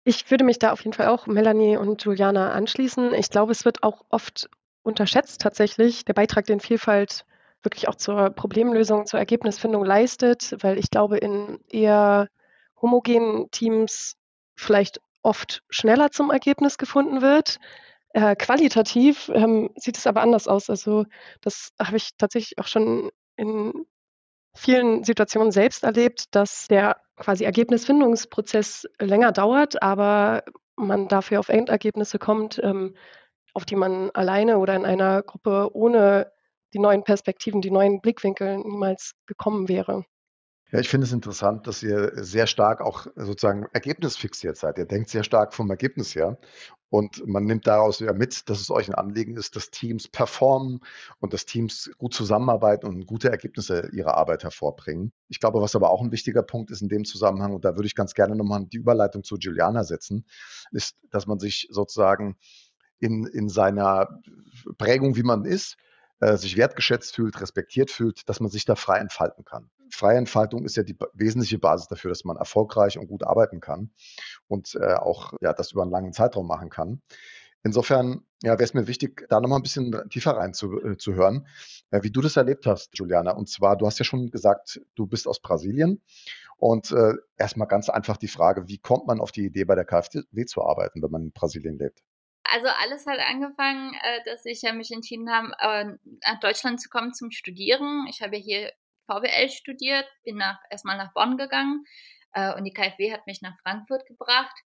Ich 0.04 0.30
würde 0.32 0.44
mich 0.44 0.60
da 0.60 0.72
auf 0.72 0.80
jeden 0.82 0.94
Fall 0.94 1.08
auch 1.08 1.28
Melanie 1.28 1.78
und 1.78 2.04
Juliana 2.04 2.52
anschließen. 2.52 3.14
Ich 3.14 3.30
glaube, 3.30 3.52
es 3.52 3.66
wird 3.66 3.84
auch 3.84 4.06
oft 4.10 4.50
unterschätzt 4.82 5.42
tatsächlich, 5.42 6.06
der 6.06 6.14
Beitrag, 6.14 6.46
den 6.46 6.60
Vielfalt 6.60 7.26
wirklich 7.62 7.88
auch 7.88 7.96
zur 7.96 8.30
Problemlösung, 8.30 9.06
zur 9.06 9.20
Ergebnisfindung 9.20 9.84
leistet, 9.84 10.56
weil 10.62 10.78
ich 10.78 10.90
glaube, 10.90 11.18
in 11.18 11.60
eher 11.70 12.30
homogenen 12.82 13.52
Teams 13.52 14.16
vielleicht 14.56 15.02
oft 15.22 15.64
schneller 15.70 16.12
zum 16.12 16.32
Ergebnis 16.32 16.78
gefunden 16.78 17.22
wird. 17.22 17.60
Äh, 18.14 18.36
qualitativ 18.36 19.30
ähm, 19.34 19.70
sieht 19.76 19.98
es 19.98 20.08
aber 20.08 20.22
anders 20.22 20.48
aus. 20.48 20.70
Also 20.70 21.06
das 21.42 21.72
habe 21.80 21.98
ich 21.98 22.12
tatsächlich 22.18 22.58
auch 22.58 22.68
schon 22.68 23.12
in 23.36 23.86
vielen 24.56 25.04
Situationen 25.04 25.52
selbst 25.52 25.84
erlebt, 25.84 26.34
dass 26.36 26.68
der 26.68 26.98
quasi 27.20 27.44
Ergebnisfindungsprozess 27.44 28.88
länger 29.00 29.32
dauert, 29.32 29.82
aber 29.84 30.44
man 30.76 31.08
dafür 31.08 31.40
auf 31.40 31.50
Endergebnisse 31.50 32.18
kommt, 32.20 32.60
ähm, 32.64 32.96
auf 33.54 33.66
die 33.66 33.76
man 33.76 34.10
alleine 34.12 34.58
oder 34.58 34.76
in 34.76 34.86
einer 34.86 35.22
Gruppe 35.22 35.70
ohne 35.74 36.32
die 36.74 36.80
neuen 36.80 37.04
Perspektiven, 37.04 37.62
die 37.62 37.72
neuen 37.72 38.02
Blickwinkel 38.02 38.58
niemals 38.60 39.14
gekommen 39.26 39.68
wäre. 39.68 40.06
Ja, 40.72 40.80
ich 40.80 40.90
finde 40.90 41.06
es 41.06 41.14
interessant, 41.14 41.66
dass 41.66 41.82
ihr 41.82 42.12
sehr 42.24 42.46
stark 42.46 42.82
auch 42.82 43.08
sozusagen 43.16 43.66
ergebnisfixiert 43.74 44.56
seid. 44.56 44.78
Ihr 44.78 44.86
denkt 44.86 45.10
sehr 45.10 45.24
stark 45.24 45.56
vom 45.56 45.68
Ergebnis 45.72 46.14
her 46.14 46.38
und 46.90 47.26
man 47.28 47.46
nimmt 47.46 47.66
daraus 47.66 48.00
ja 48.00 48.14
mit, 48.14 48.50
dass 48.50 48.62
es 48.62 48.70
euch 48.70 48.88
ein 48.88 48.94
Anliegen 48.94 49.36
ist, 49.36 49.56
dass 49.56 49.72
Teams 49.72 50.08
performen 50.08 50.82
und 51.20 51.34
dass 51.34 51.48
Teams 51.48 51.90
gut 51.98 52.14
zusammenarbeiten 52.14 52.86
und 52.86 53.08
gute 53.08 53.32
Ergebnisse 53.32 53.90
ihrer 53.94 54.16
Arbeit 54.16 54.44
hervorbringen. 54.44 55.12
Ich 55.28 55.40
glaube, 55.40 55.60
was 55.60 55.76
aber 55.76 55.90
auch 55.90 56.02
ein 56.04 56.12
wichtiger 56.12 56.44
Punkt 56.44 56.70
ist 56.70 56.84
in 56.84 56.90
dem 56.90 57.04
Zusammenhang, 57.04 57.56
und 57.56 57.66
da 57.66 57.76
würde 57.76 57.88
ich 57.88 57.96
ganz 57.96 58.14
gerne 58.14 58.36
nochmal 58.36 58.66
die 58.66 58.78
Überleitung 58.78 59.24
zu 59.24 59.38
Juliana 59.38 59.84
setzen, 59.84 60.24
ist, 60.72 60.98
dass 61.10 61.26
man 61.26 61.40
sich 61.40 61.68
sozusagen 61.72 62.38
in, 63.00 63.26
in 63.26 63.50
seiner 63.50 64.22
Prägung, 64.78 65.16
wie 65.16 65.24
man 65.24 65.46
ist, 65.46 65.78
äh, 66.20 66.38
sich 66.38 66.58
wertgeschätzt 66.58 67.16
fühlt, 67.16 67.42
respektiert 67.42 67.90
fühlt, 67.90 68.30
dass 68.30 68.40
man 68.40 68.52
sich 68.52 68.66
da 68.66 68.76
frei 68.76 69.00
entfalten 69.00 69.46
kann. 69.46 69.72
Freie 69.92 70.18
Entfaltung 70.18 70.66
ist 70.66 70.76
ja 70.78 70.84
die 70.84 70.98
wesentliche 71.14 71.60
Basis 71.60 71.88
dafür, 71.88 72.10
dass 72.10 72.24
man 72.24 72.38
erfolgreich 72.38 72.98
und 72.98 73.08
gut 73.08 73.24
arbeiten 73.24 73.60
kann 73.60 73.92
und 74.48 74.76
äh, 74.76 74.94
auch 74.94 75.34
ja, 75.42 75.54
das 75.54 75.72
über 75.72 75.84
einen 75.84 75.92
langen 75.92 76.14
Zeitraum 76.14 76.48
machen 76.48 76.70
kann. 76.70 77.02
Insofern 77.64 78.26
ja, 78.42 78.54
wäre 78.54 78.64
es 78.64 78.74
mir 78.74 78.88
wichtig, 78.88 79.26
da 79.30 79.42
nochmal 79.42 79.60
ein 79.60 79.64
bisschen 79.64 79.94
tiefer 80.10 80.32
reinzuhören, 80.38 81.48
äh, 81.92 81.98
äh, 81.98 82.04
wie 82.04 82.12
du 82.12 82.22
das 82.22 82.38
erlebt 82.38 82.66
hast, 82.66 82.98
Juliana. 82.98 83.32
Und 83.32 83.50
zwar, 83.50 83.78
du 83.78 83.86
hast 83.86 84.00
ja 84.00 84.06
schon 84.06 84.32
gesagt, 84.32 84.80
du 84.96 85.08
bist 85.08 85.28
aus 85.28 85.42
Brasilien. 85.42 86.02
Und 86.56 86.92
äh, 86.92 87.14
erstmal 87.38 87.68
ganz 87.68 87.90
einfach 87.90 88.18
die 88.18 88.28
Frage, 88.28 88.68
wie 88.68 88.78
kommt 88.78 89.08
man 89.08 89.20
auf 89.22 89.32
die 89.32 89.46
Idee, 89.46 89.64
bei 89.66 89.76
der 89.76 89.86
KfW 89.86 90.46
zu 90.46 90.62
arbeiten, 90.64 91.02
wenn 91.02 91.12
man 91.12 91.24
in 91.24 91.32
Brasilien 91.32 91.78
lebt? 91.78 92.02
Also 92.44 92.68
alles 92.82 93.06
hat 93.06 93.20
angefangen, 93.20 93.94
äh, 93.94 94.24
dass 94.26 94.46
ich 94.46 94.62
mich 94.74 94.92
entschieden 94.92 95.30
habe, 95.30 95.52
äh, 95.60 95.86
nach 96.28 96.40
Deutschland 96.42 96.82
zu 96.82 96.90
kommen 96.90 97.14
zum 97.14 97.32
Studieren. 97.32 98.08
Ich 98.10 98.22
habe 98.22 98.38
hier 98.38 98.72
VWL 99.10 99.50
studiert, 99.50 100.08
bin 100.24 100.38
nach, 100.38 100.60
erstmal 100.70 100.98
nach 100.98 101.14
Bonn 101.14 101.38
gegangen 101.38 101.84
äh, 102.34 102.54
und 102.54 102.64
die 102.64 102.74
KfW 102.74 103.12
hat 103.12 103.26
mich 103.28 103.42
nach 103.42 103.58
Frankfurt 103.64 104.06
gebracht. 104.06 104.56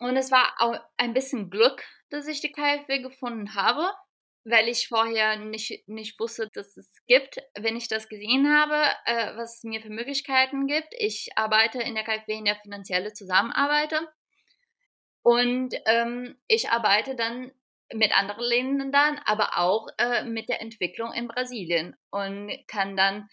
Und 0.00 0.16
es 0.16 0.30
war 0.30 0.54
auch 0.58 0.78
ein 0.96 1.14
bisschen 1.14 1.50
Glück, 1.50 1.82
dass 2.10 2.26
ich 2.26 2.40
die 2.40 2.52
KfW 2.52 2.98
gefunden 3.00 3.54
habe, 3.54 3.88
weil 4.44 4.68
ich 4.68 4.88
vorher 4.88 5.36
nicht, 5.36 5.88
nicht 5.88 6.18
wusste, 6.20 6.50
dass 6.52 6.76
es 6.76 6.90
gibt. 7.06 7.38
Wenn 7.58 7.76
ich 7.76 7.88
das 7.88 8.08
gesehen 8.08 8.52
habe, 8.52 8.76
äh, 9.06 9.36
was 9.36 9.58
es 9.58 9.64
mir 9.64 9.80
für 9.80 9.90
Möglichkeiten 9.90 10.66
gibt, 10.66 10.88
ich 10.98 11.30
arbeite 11.36 11.80
in 11.80 11.94
der 11.94 12.04
KfW 12.04 12.34
in 12.34 12.44
der 12.44 12.56
finanziellen 12.56 13.14
Zusammenarbeit 13.14 13.94
und 15.22 15.74
ähm, 15.86 16.36
ich 16.48 16.68
arbeite 16.70 17.16
dann 17.16 17.50
mit 17.92 18.16
anderen 18.16 18.44
Ländern, 18.44 19.20
aber 19.24 19.58
auch 19.58 19.88
äh, 19.98 20.24
mit 20.24 20.48
der 20.48 20.60
Entwicklung 20.60 21.12
in 21.12 21.28
Brasilien 21.28 21.96
und 22.10 22.52
kann 22.66 22.96
dann 22.96 23.28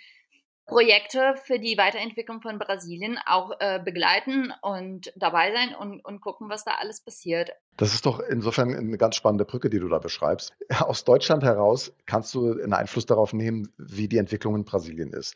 Projekte 0.65 1.35
für 1.43 1.59
die 1.59 1.77
Weiterentwicklung 1.77 2.41
von 2.41 2.59
Brasilien 2.59 3.19
auch 3.25 3.51
äh, 3.59 3.79
begleiten 3.83 4.53
und 4.61 5.11
dabei 5.15 5.51
sein 5.51 5.75
und, 5.75 6.03
und 6.05 6.21
gucken, 6.21 6.49
was 6.49 6.63
da 6.63 6.75
alles 6.79 7.01
passiert. 7.01 7.51
Das 7.77 7.93
ist 7.93 8.05
doch 8.05 8.19
insofern 8.19 8.73
eine 8.73 8.97
ganz 8.97 9.15
spannende 9.15 9.45
Brücke, 9.45 9.69
die 9.69 9.79
du 9.79 9.89
da 9.89 9.99
beschreibst. 9.99 10.53
Aus 10.79 11.03
Deutschland 11.03 11.43
heraus 11.43 11.93
kannst 12.05 12.33
du 12.33 12.53
einen 12.53 12.73
Einfluss 12.73 13.05
darauf 13.05 13.33
nehmen, 13.33 13.73
wie 13.77 14.07
die 14.07 14.17
Entwicklung 14.17 14.55
in 14.55 14.65
Brasilien 14.65 15.13
ist. 15.13 15.35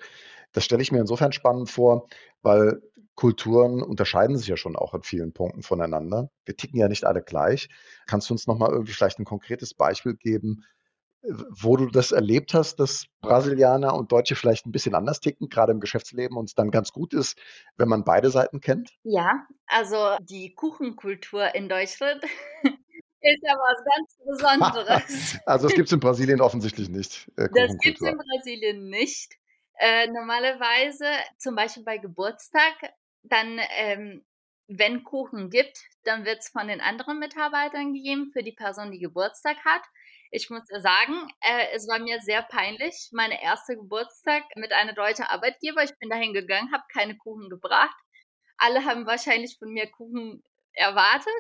Das 0.54 0.64
stelle 0.64 0.82
ich 0.82 0.92
mir 0.92 1.00
insofern 1.00 1.34
spannend 1.34 1.70
vor, 1.70 2.08
weil 2.42 2.82
Kulturen 3.16 3.82
unterscheiden 3.82 4.38
sich 4.38 4.48
ja 4.48 4.58
schon 4.58 4.76
auch 4.76 4.94
in 4.94 5.02
vielen 5.02 5.34
Punkten 5.34 5.64
voneinander. 5.64 6.30
Wir 6.46 6.56
ticken 6.56 6.80
ja 6.80 6.88
nicht 6.88 7.06
alle 7.06 7.22
gleich. 7.22 7.70
Kannst 8.08 8.30
du 8.30 8.34
uns 8.34 8.46
noch 8.46 8.58
mal 8.58 8.70
irgendwie 8.70 8.92
vielleicht 8.92 9.20
ein 9.20 9.26
konkretes 9.26 9.74
Beispiel 9.74 10.16
geben, 10.16 10.64
wo 11.50 11.78
du 11.78 11.88
das 11.88 12.12
erlebt 12.12 12.54
hast, 12.54 12.80
dass 12.80 13.06
Brasilianer 13.22 13.96
und 13.96 14.12
Deutsche 14.12 14.36
vielleicht 14.36 14.66
ein 14.66 14.72
bisschen 14.72 14.96
anders 14.96 15.20
ticken, 15.20 15.50
gerade 15.50 15.72
im 15.72 15.80
Geschäftsleben 15.80 16.38
und 16.38 16.46
es 16.46 16.56
dann 16.56 16.72
ganz 16.72 16.92
gut 16.92 17.14
ist, 17.14 17.38
wenn 17.78 17.88
man 17.88 18.04
beide 18.04 18.30
Seiten 18.30 18.62
kennt? 18.62 18.92
Ja, 19.04 19.46
also 19.68 20.18
die 20.22 20.54
Kuchenkultur 20.54 21.56
in 21.56 21.70
Deutschland 21.70 22.24
ist 22.64 23.44
ja 23.44 23.54
was 23.54 23.84
ganz 23.84 24.18
Besonderes. 24.26 25.40
also 25.46 25.68
es 25.68 25.74
gibt 25.74 25.88
es 25.88 25.94
in 25.94 26.00
Brasilien 26.00 26.42
offensichtlich 26.42 26.90
nicht. 26.90 27.32
Äh, 27.38 27.50
das 27.54 27.78
gibt 27.80 28.02
es 28.02 28.08
in 28.08 28.18
Brasilien 28.18 28.90
nicht. 28.90 29.34
Äh, 29.78 30.08
normalerweise, 30.08 31.06
zum 31.38 31.56
Beispiel 31.56 31.84
bei 31.84 31.98
Geburtstag, 31.98 32.74
dann, 33.24 33.60
ähm, 33.78 34.24
wenn 34.68 35.04
Kuchen 35.04 35.50
gibt, 35.50 35.84
dann 36.04 36.26
wird 36.26 36.40
es 36.40 36.50
von 36.50 36.68
den 36.68 36.82
anderen 36.82 37.20
Mitarbeitern 37.20 37.94
gegeben 37.94 38.30
für 38.32 38.44
die 38.44 38.52
Person, 38.52 38.92
die 38.92 39.00
Geburtstag 39.00 39.58
hat. 39.66 39.82
Ich 40.32 40.50
muss 40.50 40.64
sagen, 40.68 41.28
äh, 41.42 41.68
es 41.74 41.88
war 41.88 42.00
mir 42.00 42.20
sehr 42.22 42.42
peinlich. 42.42 43.10
Meine 43.12 43.42
erste 43.42 43.76
Geburtstag 43.76 44.44
mit 44.56 44.72
einer 44.74 44.94
deutschen 44.94 45.26
Arbeitgeber. 45.26 45.84
Ich 45.84 45.98
bin 46.00 46.10
dahin 46.10 46.34
gegangen, 46.34 46.72
habe 46.74 46.84
keine 46.92 47.18
Kuchen 47.18 47.50
gebracht. 47.50 47.96
Alle 48.58 48.86
haben 48.86 49.06
wahrscheinlich 49.06 49.58
von 49.58 49.70
mir 49.70 49.90
Kuchen 49.90 50.44
erwartet. 50.74 51.34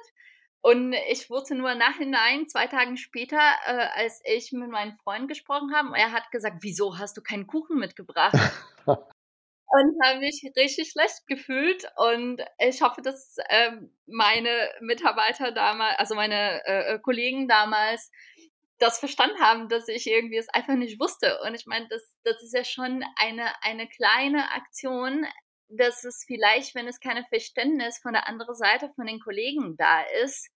Und 0.61 0.93
ich 1.11 1.29
wurde 1.29 1.53
nur 1.53 1.75
nachhinein, 1.75 2.47
zwei 2.47 2.65
Tage 2.65 2.97
später, 2.97 3.39
äh, 3.67 3.87
als 3.95 4.21
ich 4.25 4.51
mit 4.51 4.69
meinem 4.69 4.95
Freund 4.95 5.27
gesprochen 5.27 5.75
habe, 5.75 5.95
er 5.95 6.11
hat 6.11 6.31
gesagt, 6.31 6.57
wieso 6.61 6.97
hast 6.97 7.15
du 7.17 7.21
keinen 7.21 7.45
Kuchen 7.45 7.77
mitgebracht? 7.77 8.33
und 9.67 9.95
habe 10.03 10.19
mich 10.19 10.41
richtig 10.55 10.91
schlecht 10.91 11.27
gefühlt. 11.27 11.85
Und 11.97 12.41
ich 12.59 12.81
hoffe, 12.81 13.01
dass 13.01 13.37
ähm, 13.49 13.91
meine 14.05 14.71
Mitarbeiter 14.79 15.51
damals, 15.51 15.97
also 15.99 16.15
meine 16.15 16.65
äh, 16.65 16.99
Kollegen 16.99 17.47
damals, 17.47 18.11
das 18.79 18.99
verstanden 18.99 19.39
haben, 19.39 19.69
dass 19.69 19.87
ich 19.87 20.07
irgendwie 20.07 20.37
es 20.37 20.49
einfach 20.49 20.75
nicht 20.75 20.99
wusste. 20.99 21.39
Und 21.45 21.55
ich 21.55 21.65
meine, 21.65 21.87
das, 21.89 22.15
das 22.23 22.43
ist 22.43 22.53
ja 22.53 22.63
schon 22.63 23.03
eine, 23.17 23.51
eine 23.63 23.87
kleine 23.87 24.51
Aktion, 24.51 25.25
dass 25.69 26.03
es 26.03 26.23
vielleicht, 26.27 26.75
wenn 26.75 26.87
es 26.87 26.99
keine 26.99 27.25
Verständnis 27.25 27.99
von 27.99 28.13
der 28.13 28.27
anderen 28.27 28.55
Seite 28.55 28.91
von 28.95 29.07
den 29.07 29.19
Kollegen 29.19 29.75
da 29.77 30.01
ist, 30.23 30.49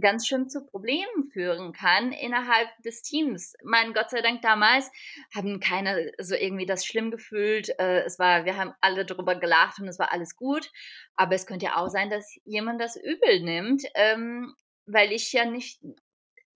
ganz 0.00 0.26
schön 0.26 0.48
zu 0.48 0.66
Problemen 0.66 1.30
führen 1.32 1.72
kann 1.72 2.12
innerhalb 2.12 2.68
des 2.82 3.02
Teams. 3.02 3.54
Mein 3.62 3.92
Gott 3.94 4.10
sei 4.10 4.22
Dank 4.22 4.42
damals 4.42 4.90
haben 5.34 5.60
keine 5.60 6.12
so 6.18 6.34
irgendwie 6.34 6.66
das 6.66 6.84
schlimm 6.84 7.10
gefühlt. 7.10 7.68
Äh, 7.78 8.00
es 8.02 8.18
war, 8.18 8.44
wir 8.44 8.56
haben 8.56 8.72
alle 8.80 9.04
darüber 9.04 9.36
gelacht 9.36 9.78
und 9.78 9.88
es 9.88 9.98
war 9.98 10.12
alles 10.12 10.36
gut. 10.36 10.70
Aber 11.14 11.34
es 11.34 11.46
könnte 11.46 11.66
ja 11.66 11.76
auch 11.76 11.88
sein, 11.88 12.10
dass 12.10 12.36
jemand 12.44 12.80
das 12.80 12.96
übel 12.96 13.40
nimmt, 13.42 13.84
ähm, 13.94 14.54
weil 14.86 15.12
ich 15.12 15.32
ja 15.32 15.44
nicht 15.44 15.80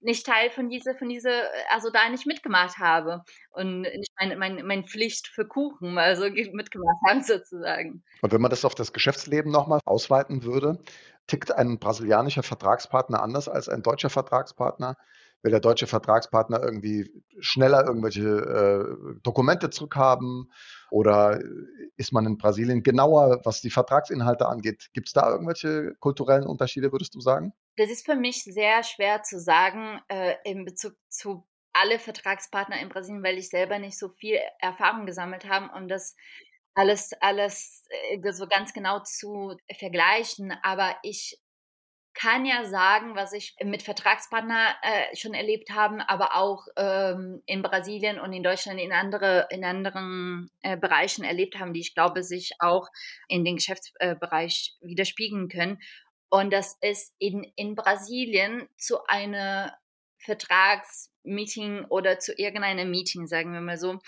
nicht 0.00 0.26
Teil 0.26 0.50
von 0.50 0.68
dieser, 0.68 0.94
von 0.94 1.08
dieser, 1.08 1.42
also 1.70 1.90
da 1.90 2.08
nicht 2.08 2.26
mitgemacht 2.26 2.78
habe 2.78 3.22
und 3.50 3.82
nicht 3.82 4.12
meine, 4.18 4.36
meine, 4.36 4.62
meine 4.62 4.84
Pflicht 4.84 5.28
für 5.28 5.46
Kuchen, 5.46 5.98
also 5.98 6.24
mitgemacht 6.24 6.98
habe 7.08 7.22
sozusagen. 7.22 8.02
Und 8.22 8.32
wenn 8.32 8.40
man 8.40 8.50
das 8.50 8.64
auf 8.64 8.74
das 8.74 8.92
Geschäftsleben 8.92 9.50
nochmal 9.50 9.80
ausweiten 9.84 10.44
würde, 10.44 10.82
tickt 11.26 11.52
ein 11.52 11.78
brasilianischer 11.78 12.42
Vertragspartner 12.42 13.22
anders 13.22 13.48
als 13.48 13.68
ein 13.68 13.82
deutscher 13.82 14.10
Vertragspartner? 14.10 14.96
Will 15.42 15.52
der 15.52 15.60
deutsche 15.60 15.86
Vertragspartner 15.86 16.60
irgendwie 16.62 17.10
schneller 17.38 17.86
irgendwelche 17.86 18.22
äh, 18.22 19.20
Dokumente 19.22 19.70
zurückhaben? 19.70 20.50
Oder 20.90 21.40
ist 21.96 22.12
man 22.12 22.26
in 22.26 22.38
Brasilien 22.38 22.82
genauer, 22.82 23.40
was 23.44 23.60
die 23.60 23.70
Vertragsinhalte 23.70 24.48
angeht? 24.48 24.90
Gibt 24.94 25.08
es 25.08 25.12
da 25.12 25.30
irgendwelche 25.30 25.94
kulturellen 26.00 26.46
Unterschiede, 26.46 26.90
würdest 26.92 27.14
du 27.14 27.20
sagen? 27.20 27.52
Das 27.76 27.90
ist 27.90 28.04
für 28.04 28.16
mich 28.16 28.42
sehr 28.42 28.82
schwer 28.82 29.22
zu 29.22 29.38
sagen 29.38 30.00
äh, 30.08 30.34
in 30.44 30.64
Bezug 30.64 30.94
zu 31.08 31.44
alle 31.72 31.98
Vertragspartner 31.98 32.80
in 32.80 32.88
Brasilien, 32.88 33.22
weil 33.22 33.38
ich 33.38 33.50
selber 33.50 33.78
nicht 33.78 33.98
so 33.98 34.08
viel 34.08 34.38
Erfahrung 34.58 35.06
gesammelt 35.06 35.48
habe, 35.48 35.70
um 35.76 35.86
das 35.86 36.16
alles, 36.74 37.12
alles 37.20 37.84
äh, 38.10 38.32
so 38.32 38.46
ganz 38.46 38.72
genau 38.72 39.00
zu 39.00 39.56
vergleichen. 39.78 40.52
Aber 40.62 40.96
ich 41.02 41.40
kann 42.14 42.44
ja 42.46 42.64
sagen, 42.64 43.14
was 43.14 43.32
ich 43.32 43.54
mit 43.62 43.82
Vertragspartner 43.82 44.74
äh, 44.82 45.16
schon 45.16 45.34
erlebt 45.34 45.70
habe, 45.70 46.08
aber 46.08 46.36
auch 46.36 46.66
ähm, 46.76 47.42
in 47.46 47.62
Brasilien 47.62 48.18
und 48.18 48.32
in 48.32 48.42
Deutschland 48.42 48.80
in 48.80 48.92
andere 48.92 49.46
in 49.50 49.64
anderen 49.64 50.50
äh, 50.62 50.76
Bereichen 50.76 51.24
erlebt 51.24 51.58
haben, 51.58 51.72
die 51.72 51.80
ich 51.80 51.94
glaube 51.94 52.22
sich 52.22 52.52
auch 52.58 52.88
in 53.28 53.44
den 53.44 53.56
Geschäftsbereich 53.56 54.74
widerspiegeln 54.80 55.48
können. 55.48 55.78
Und 56.30 56.52
das 56.52 56.76
ist 56.80 57.14
in, 57.18 57.50
in 57.56 57.74
Brasilien 57.74 58.68
zu 58.76 58.98
einer 59.06 59.78
Vertragsmeeting 60.18 61.86
oder 61.86 62.18
zu 62.18 62.34
irgendeinem 62.36 62.90
Meeting, 62.90 63.26
sagen 63.26 63.52
wir 63.52 63.60
mal 63.60 63.78
so, 63.78 63.98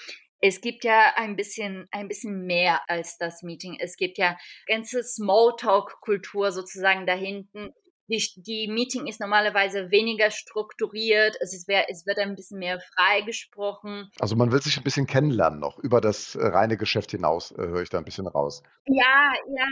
es 0.43 0.61
gibt 0.61 0.85
ja 0.85 1.13
ein 1.17 1.37
bisschen, 1.37 1.87
ein 1.91 2.09
bisschen 2.09 2.47
mehr 2.47 2.81
als 2.89 3.19
das 3.19 3.43
Meeting. 3.43 3.77
Es 3.79 3.97
gibt 3.97 4.17
ja 4.17 4.39
ganze 4.67 5.03
Smalltalk-Kultur 5.03 6.51
sozusagen 6.51 7.07
dahinten. 7.07 7.75
Die, 8.11 8.23
die 8.37 8.69
Meeting 8.69 9.07
ist 9.07 9.21
normalerweise 9.21 9.91
weniger 9.91 10.31
strukturiert. 10.31 11.37
Es, 11.41 11.55
ist, 11.55 11.69
es 11.69 12.07
wird 12.07 12.19
ein 12.19 12.35
bisschen 12.35 12.59
mehr 12.59 12.81
frei 12.81 13.21
gesprochen. 13.21 14.11
Also 14.19 14.35
man 14.35 14.51
will 14.51 14.61
sich 14.61 14.77
ein 14.77 14.83
bisschen 14.83 15.07
kennenlernen 15.07 15.61
noch 15.61 15.79
über 15.79 16.01
das 16.01 16.35
äh, 16.35 16.45
reine 16.45 16.77
Geschäft 16.77 17.13
hinaus, 17.13 17.53
äh, 17.53 17.59
höre 17.59 17.83
ich 17.83 17.91
da 17.91 17.99
ein 17.99 18.05
bisschen 18.05 18.27
raus. 18.27 18.63
Ja, 18.87 19.33
ja, 19.57 19.67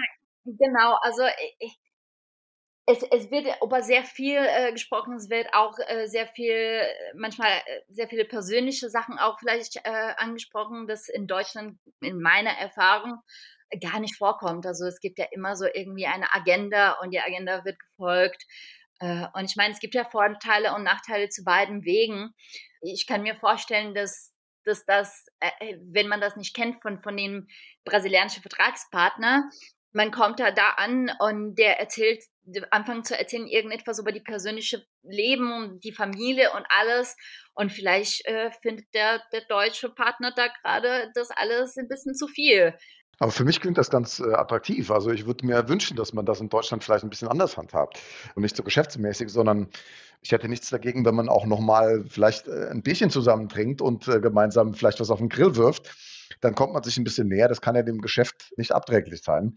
genau. 0.45 0.97
Also 1.03 1.22
ich, 1.59 1.78
es, 2.86 3.03
es 3.03 3.30
wird 3.30 3.47
über 3.62 3.82
sehr 3.82 4.03
viel 4.05 4.39
äh, 4.39 4.72
gesprochen, 4.72 5.14
es 5.14 5.28
wird 5.28 5.53
auch 5.53 5.76
äh, 5.89 6.07
sehr 6.07 6.26
viel, 6.26 6.80
manchmal 7.14 7.51
äh, 7.51 7.82
sehr 7.89 8.09
viele 8.09 8.24
persönliche 8.24 8.89
Sachen 8.89 9.18
auch 9.18 9.39
vielleicht 9.39 9.76
äh, 9.84 10.14
angesprochen, 10.16 10.86
das 10.86 11.09
in 11.09 11.26
Deutschland 11.26 11.78
in 12.01 12.20
meiner 12.20 12.53
Erfahrung 12.53 13.18
gar 13.80 14.00
nicht 14.00 14.16
vorkommt. 14.16 14.66
Also 14.66 14.86
es 14.86 15.00
gibt 15.00 15.18
ja 15.18 15.26
immer 15.32 15.56
so 15.56 15.66
irgendwie 15.66 16.06
eine 16.06 16.32
Agenda 16.34 16.92
und 17.02 17.10
die 17.10 17.20
Agenda 17.20 17.64
wird 17.64 17.78
gefolgt. 17.78 18.44
Äh, 19.00 19.26
und 19.34 19.44
ich 19.44 19.56
meine, 19.56 19.72
es 19.72 19.80
gibt 19.80 19.94
ja 19.94 20.04
Vorteile 20.04 20.74
und 20.74 20.82
Nachteile 20.84 21.28
zu 21.28 21.44
beiden 21.44 21.84
Wegen. 21.84 22.34
Ich 22.80 23.06
kann 23.06 23.22
mir 23.22 23.36
vorstellen, 23.36 23.94
dass 23.94 24.34
dass 24.68 24.84
das, 24.84 25.26
äh, 25.40 25.76
wenn 25.80 26.08
man 26.08 26.20
das 26.20 26.36
nicht 26.36 26.54
kennt 26.54 26.80
von, 26.82 27.00
von 27.00 27.16
dem 27.16 27.48
brasilianischen 27.84 28.42
Vertragspartner, 28.42 29.50
man 29.92 30.10
kommt 30.10 30.38
da, 30.38 30.50
da 30.50 30.70
an 30.76 31.10
und 31.18 31.56
der 31.56 31.80
erzählt, 31.80 32.22
anfangen 32.70 33.04
zu 33.04 33.18
erzählen 33.18 33.46
irgendetwas 33.46 33.98
über 33.98 34.12
die 34.12 34.20
persönliche 34.20 34.86
Leben 35.02 35.52
und 35.52 35.84
die 35.84 35.92
Familie 35.92 36.52
und 36.52 36.66
alles. 36.68 37.16
Und 37.54 37.72
vielleicht 37.72 38.24
äh, 38.26 38.50
findet 38.62 38.86
der, 38.94 39.22
der 39.32 39.42
deutsche 39.48 39.88
Partner 39.88 40.32
da 40.34 40.48
gerade 40.48 41.10
das 41.14 41.30
alles 41.30 41.76
ein 41.76 41.88
bisschen 41.88 42.14
zu 42.14 42.28
viel. 42.28 42.74
Aber 43.18 43.32
für 43.32 43.44
mich 43.44 43.60
klingt 43.60 43.78
das 43.78 43.90
ganz 43.90 44.20
äh, 44.20 44.32
attraktiv. 44.32 44.90
Also 44.90 45.10
ich 45.10 45.26
würde 45.26 45.44
mir 45.44 45.68
wünschen, 45.68 45.96
dass 45.96 46.12
man 46.12 46.24
das 46.24 46.40
in 46.40 46.48
Deutschland 46.48 46.84
vielleicht 46.84 47.04
ein 47.04 47.10
bisschen 47.10 47.28
anders 47.28 47.56
handhabt 47.56 47.98
und 48.34 48.42
nicht 48.42 48.56
so 48.56 48.62
geschäftsmäßig, 48.62 49.30
sondern 49.30 49.68
ich 50.22 50.32
hätte 50.32 50.48
nichts 50.48 50.70
dagegen, 50.70 51.04
wenn 51.04 51.14
man 51.14 51.28
auch 51.28 51.46
nochmal 51.46 52.04
vielleicht 52.08 52.48
äh, 52.48 52.68
ein 52.70 52.82
Bierchen 52.82 53.10
zusammen 53.10 53.48
trinkt 53.48 53.80
und 53.82 54.08
äh, 54.08 54.20
gemeinsam 54.20 54.74
vielleicht 54.74 55.00
was 55.00 55.10
auf 55.10 55.18
den 55.18 55.28
Grill 55.28 55.56
wirft 55.56 55.90
dann 56.40 56.54
kommt 56.54 56.72
man 56.72 56.82
sich 56.82 56.96
ein 56.96 57.04
bisschen 57.04 57.28
näher. 57.28 57.48
Das 57.48 57.60
kann 57.60 57.74
ja 57.74 57.82
dem 57.82 58.00
Geschäft 58.00 58.52
nicht 58.56 58.72
abträglich 58.72 59.22
sein. 59.22 59.56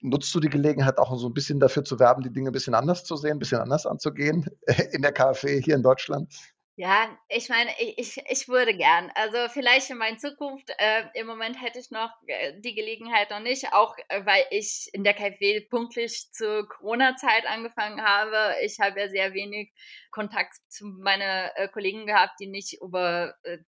Nutzt 0.00 0.34
du 0.34 0.40
die 0.40 0.48
Gelegenheit 0.48 0.98
auch 0.98 1.16
so 1.18 1.28
ein 1.28 1.34
bisschen 1.34 1.60
dafür 1.60 1.84
zu 1.84 1.98
werben, 1.98 2.22
die 2.22 2.32
Dinge 2.32 2.50
ein 2.50 2.52
bisschen 2.52 2.74
anders 2.74 3.04
zu 3.04 3.16
sehen, 3.16 3.32
ein 3.32 3.38
bisschen 3.38 3.60
anders 3.60 3.86
anzugehen 3.86 4.46
in 4.92 5.02
der 5.02 5.12
KfW 5.12 5.60
hier 5.60 5.74
in 5.74 5.82
Deutschland? 5.82 6.34
Ja, 6.76 7.06
ich 7.28 7.50
meine, 7.50 7.70
ich, 7.78 8.16
ich 8.30 8.48
würde 8.48 8.74
gern. 8.74 9.10
Also 9.14 9.36
vielleicht 9.52 9.90
in 9.90 9.98
meiner 9.98 10.16
Zukunft, 10.16 10.70
äh, 10.78 11.04
im 11.14 11.26
Moment 11.26 11.60
hätte 11.60 11.78
ich 11.78 11.90
noch 11.90 12.10
äh, 12.26 12.54
die 12.60 12.74
Gelegenheit 12.74 13.28
noch 13.30 13.40
nicht, 13.40 13.72
auch 13.74 13.94
äh, 14.08 14.24
weil 14.24 14.44
ich 14.50 14.88
in 14.94 15.04
der 15.04 15.12
KfW 15.12 15.60
pünktlich 15.60 16.32
zur 16.32 16.66
Corona-Zeit 16.68 17.44
angefangen 17.46 18.02
habe. 18.02 18.54
Ich 18.64 18.80
habe 18.80 18.98
ja 19.00 19.08
sehr 19.10 19.34
wenig 19.34 19.70
Kontakt 20.10 20.54
zu 20.68 20.86
meinen 20.86 21.50
äh, 21.56 21.68
Kollegen 21.68 22.06
gehabt, 22.06 22.40
die 22.40 22.46
nicht 22.46 22.80
über 22.80 23.34
äh, 23.42 23.58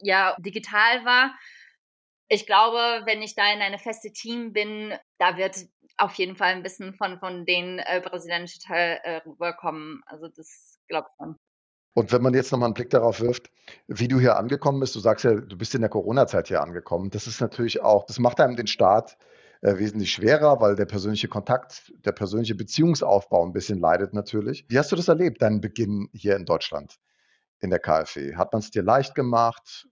ja 0.00 0.36
digital 0.40 1.04
war 1.04 1.34
ich 2.28 2.46
glaube, 2.46 3.02
wenn 3.06 3.22
ich 3.22 3.34
da 3.34 3.52
in 3.52 3.60
eine 3.60 3.78
feste 3.78 4.12
Team 4.12 4.52
bin, 4.54 4.94
da 5.18 5.36
wird 5.36 5.56
auf 5.98 6.14
jeden 6.14 6.36
Fall 6.36 6.52
ein 6.52 6.62
bisschen 6.62 6.94
von, 6.94 7.18
von 7.18 7.44
den 7.46 7.78
äh, 7.78 8.00
brasilianischen 8.02 8.62
Teil 8.62 9.22
rüberkommen. 9.26 10.02
Also 10.06 10.28
das 10.28 10.78
glaube 10.88 11.08
ich 11.10 11.16
schon. 11.18 11.38
Und 11.94 12.10
wenn 12.12 12.22
man 12.22 12.32
jetzt 12.32 12.52
nochmal 12.52 12.68
einen 12.68 12.74
Blick 12.74 12.90
darauf 12.90 13.20
wirft, 13.20 13.50
wie 13.86 14.08
du 14.08 14.18
hier 14.18 14.36
angekommen 14.36 14.80
bist, 14.80 14.94
du 14.94 15.00
sagst 15.00 15.24
ja, 15.24 15.34
du 15.34 15.56
bist 15.58 15.74
in 15.74 15.82
der 15.82 15.90
Corona-Zeit 15.90 16.48
hier 16.48 16.62
angekommen. 16.62 17.10
Das 17.10 17.26
ist 17.26 17.40
natürlich 17.40 17.82
auch, 17.82 18.06
das 18.06 18.18
macht 18.18 18.40
einem 18.40 18.56
den 18.56 18.66
Start 18.66 19.18
äh, 19.60 19.78
wesentlich 19.78 20.10
schwerer, 20.10 20.60
weil 20.60 20.74
der 20.74 20.86
persönliche 20.86 21.28
Kontakt, 21.28 21.92
der 22.04 22.12
persönliche 22.12 22.54
Beziehungsaufbau 22.54 23.44
ein 23.44 23.52
bisschen 23.52 23.78
leidet 23.78 24.14
natürlich. 24.14 24.64
Wie 24.68 24.78
hast 24.78 24.90
du 24.90 24.96
das 24.96 25.08
erlebt, 25.08 25.42
deinen 25.42 25.60
Beginn 25.60 26.08
hier 26.12 26.36
in 26.36 26.46
Deutschland 26.46 26.98
in 27.60 27.68
der 27.68 27.78
KfW? 27.78 28.36
Hat 28.36 28.52
man 28.52 28.60
es 28.60 28.70
dir 28.70 28.82
leicht 28.82 29.14
gemacht? 29.14 29.86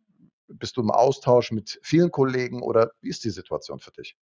Bist 0.49 0.77
du 0.77 0.81
im 0.81 0.91
Austausch 0.91 1.53
mit 1.53 1.79
vielen 1.83 2.11
Kollegen 2.11 2.63
oder 2.63 2.91
wie 3.03 3.11
ist 3.11 3.25
die 3.25 3.31
Situation 3.31 3.79
für 3.79 3.93
dich? 3.93 4.17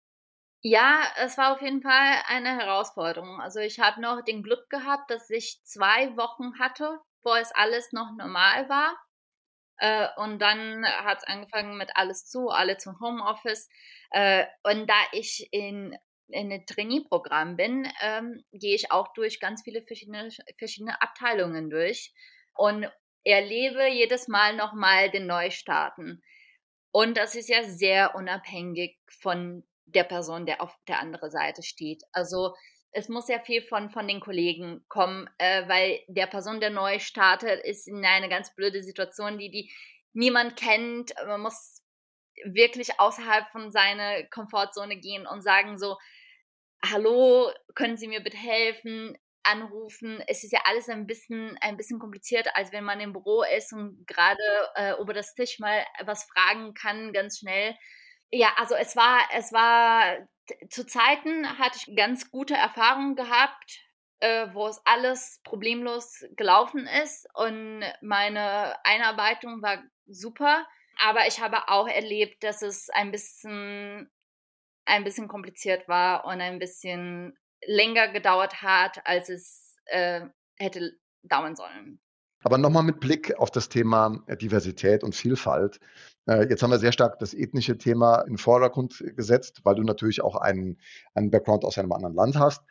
Ja, 0.62 1.02
es 1.22 1.36
war 1.36 1.52
auf 1.52 1.60
jeden 1.60 1.82
Fall 1.82 2.22
eine 2.26 2.56
Herausforderung. 2.56 3.40
Also 3.40 3.58
ich 3.58 3.80
habe 3.80 4.00
noch 4.00 4.22
den 4.22 4.42
Glück 4.42 4.70
gehabt, 4.70 5.10
dass 5.10 5.28
ich 5.28 5.60
zwei 5.64 6.16
Wochen 6.16 6.58
hatte, 6.58 7.00
wo 7.24 7.34
es 7.34 7.52
alles 7.54 7.92
noch 7.92 8.12
normal 8.16 8.68
war. 8.68 8.96
Äh, 9.78 10.08
und 10.16 10.38
dann 10.40 10.86
hat 10.86 11.18
es 11.18 11.24
angefangen 11.24 11.76
mit 11.76 11.90
alles 11.94 12.26
zu, 12.26 12.48
alle 12.48 12.76
zum 12.76 12.98
Homeoffice. 13.00 13.68
Äh, 14.10 14.46
und 14.62 14.88
da 14.88 14.94
ich 15.12 15.48
in, 15.52 15.96
in 16.28 16.52
einem 16.52 16.66
Trainee-Programm 16.66 17.56
bin, 17.56 17.90
ähm, 18.00 18.44
gehe 18.52 18.74
ich 18.74 18.92
auch 18.92 19.12
durch 19.14 19.40
ganz 19.40 19.62
viele 19.62 19.82
verschiedene, 19.82 20.28
verschiedene 20.58 21.00
Abteilungen 21.02 21.70
durch 21.70 22.12
und 22.54 22.88
erlebe 23.24 23.88
jedes 23.88 24.28
Mal 24.28 24.54
nochmal 24.54 25.10
den 25.10 25.26
Neustarten. 25.26 26.22
Und 26.92 27.16
das 27.16 27.34
ist 27.34 27.48
ja 27.48 27.64
sehr 27.64 28.14
unabhängig 28.14 28.98
von 29.08 29.64
der 29.86 30.04
Person, 30.04 30.46
der 30.46 30.62
auf 30.62 30.76
der 30.86 31.00
anderen 31.00 31.30
Seite 31.30 31.62
steht. 31.62 32.04
Also 32.12 32.54
es 32.94 33.08
muss 33.08 33.28
ja 33.28 33.40
viel 33.40 33.60
von, 33.60 33.90
von 33.90 34.06
den 34.06 34.20
Kollegen 34.20 34.84
kommen, 34.88 35.28
äh, 35.38 35.68
weil 35.68 36.00
der 36.08 36.26
Person, 36.26 36.60
der 36.60 36.70
neu 36.70 36.98
startet, 37.00 37.64
ist 37.64 37.88
in 37.88 38.04
eine 38.04 38.28
ganz 38.28 38.54
blöde 38.54 38.82
Situation, 38.82 39.38
die, 39.38 39.50
die 39.50 39.70
niemand 40.12 40.56
kennt. 40.56 41.12
Man 41.26 41.40
muss 41.40 41.82
wirklich 42.44 42.98
außerhalb 42.98 43.48
von 43.48 43.72
seiner 43.72 44.22
Komfortzone 44.24 44.96
gehen 44.96 45.26
und 45.26 45.42
sagen 45.42 45.76
so, 45.76 45.96
hallo, 46.84 47.50
können 47.74 47.96
Sie 47.96 48.08
mir 48.08 48.20
bitte 48.20 48.36
helfen? 48.36 49.18
anrufen. 49.46 50.22
Es 50.26 50.42
ist 50.42 50.52
ja 50.52 50.60
alles 50.64 50.88
ein 50.88 51.06
bisschen, 51.06 51.56
ein 51.60 51.76
bisschen 51.76 51.98
komplizierter, 51.98 52.56
als 52.56 52.72
wenn 52.72 52.84
man 52.84 53.00
im 53.00 53.12
Büro 53.12 53.44
ist 53.56 53.72
und 53.72 54.06
gerade 54.06 54.42
äh, 54.74 54.94
über 55.00 55.12
das 55.12 55.34
Tisch 55.34 55.58
mal 55.58 55.84
was 56.04 56.24
fragen 56.24 56.74
kann, 56.74 57.12
ganz 57.12 57.38
schnell. 57.38 57.74
Ja, 58.30 58.54
also 58.56 58.74
es 58.74 58.96
war, 58.96 59.20
es 59.36 59.52
war, 59.52 60.16
zu 60.68 60.86
Zeiten 60.86 61.58
hatte 61.58 61.78
ich 61.78 61.96
ganz 61.96 62.30
gute 62.30 62.54
Erfahrungen 62.54 63.16
gehabt, 63.16 63.80
äh, 64.20 64.48
wo 64.52 64.66
es 64.66 64.80
alles 64.84 65.40
problemlos 65.44 66.24
gelaufen 66.36 66.88
ist 67.02 67.26
und 67.34 67.82
meine 68.00 68.74
Einarbeitung 68.84 69.62
war 69.62 69.82
super. 70.06 70.66
Aber 70.98 71.26
ich 71.26 71.40
habe 71.40 71.68
auch 71.68 71.88
erlebt, 71.88 72.44
dass 72.44 72.62
es 72.62 72.88
ein 72.90 73.10
bisschen, 73.10 74.10
ein 74.84 75.04
bisschen 75.04 75.28
kompliziert 75.28 75.88
war 75.88 76.24
und 76.24 76.40
ein 76.40 76.58
bisschen 76.58 77.36
länger 77.66 78.08
gedauert 78.08 78.62
hat, 78.62 79.04
als 79.06 79.28
es 79.28 79.76
äh, 79.86 80.22
hätte 80.56 80.96
dauern 81.22 81.56
sollen. 81.56 82.00
Aber 82.44 82.58
nochmal 82.58 82.82
mit 82.82 83.00
Blick 83.00 83.34
auf 83.38 83.50
das 83.50 83.68
Thema 83.68 84.22
äh, 84.26 84.36
Diversität 84.36 85.02
und 85.02 85.14
Vielfalt. 85.14 85.80
Äh, 86.26 86.48
jetzt 86.48 86.62
haben 86.62 86.70
wir 86.70 86.78
sehr 86.78 86.92
stark 86.92 87.18
das 87.18 87.34
ethnische 87.34 87.76
Thema 87.78 88.20
in 88.22 88.34
den 88.34 88.38
Vordergrund 88.38 89.02
gesetzt, 89.16 89.60
weil 89.64 89.74
du 89.74 89.82
natürlich 89.82 90.22
auch 90.22 90.36
einen, 90.36 90.78
einen 91.14 91.30
Background 91.30 91.64
aus 91.64 91.78
einem 91.78 91.92
anderen 91.92 92.14
Land 92.14 92.36
hast. 92.36 92.62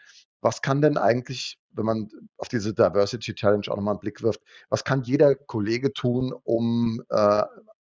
Was 0.42 0.62
kann 0.62 0.82
denn 0.82 0.98
eigentlich, 0.98 1.58
wenn 1.72 1.86
man 1.86 2.10
auf 2.38 2.50
diese 2.50 2.74
Diversity 2.74 3.34
Challenge 3.34 3.66
auch 3.70 3.76
nochmal 3.76 3.94
einen 3.94 4.02
Blick 4.02 4.22
wirft, 4.22 4.42
was 4.70 4.84
kann 4.84 5.04
jeder 5.04 5.36
Kollege 5.36 5.94
tun, 5.94 6.34
um 6.44 7.02
äh, 7.10 7.44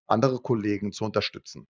andere 0.06 0.40
Kollegen 0.40 0.92
zu 0.92 1.04
unterstützen? 1.04 1.66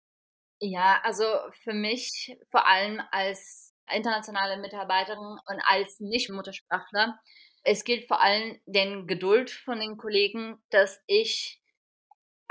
Ja, 0.60 1.00
also 1.02 1.24
für 1.62 1.72
mich 1.72 2.36
vor 2.50 2.66
allem 2.68 3.00
als 3.10 3.72
internationale 3.92 4.60
Mitarbeiterin 4.60 5.38
und 5.46 5.60
als 5.66 6.00
Nicht-Muttersprachler 6.00 7.18
es 7.64 7.84
gilt 7.84 8.06
vor 8.06 8.22
allem 8.22 8.58
den 8.66 9.06
Geduld 9.06 9.50
von 9.50 9.80
den 9.80 9.96
Kollegen, 9.96 10.62
dass 10.70 11.00
ich 11.06 11.60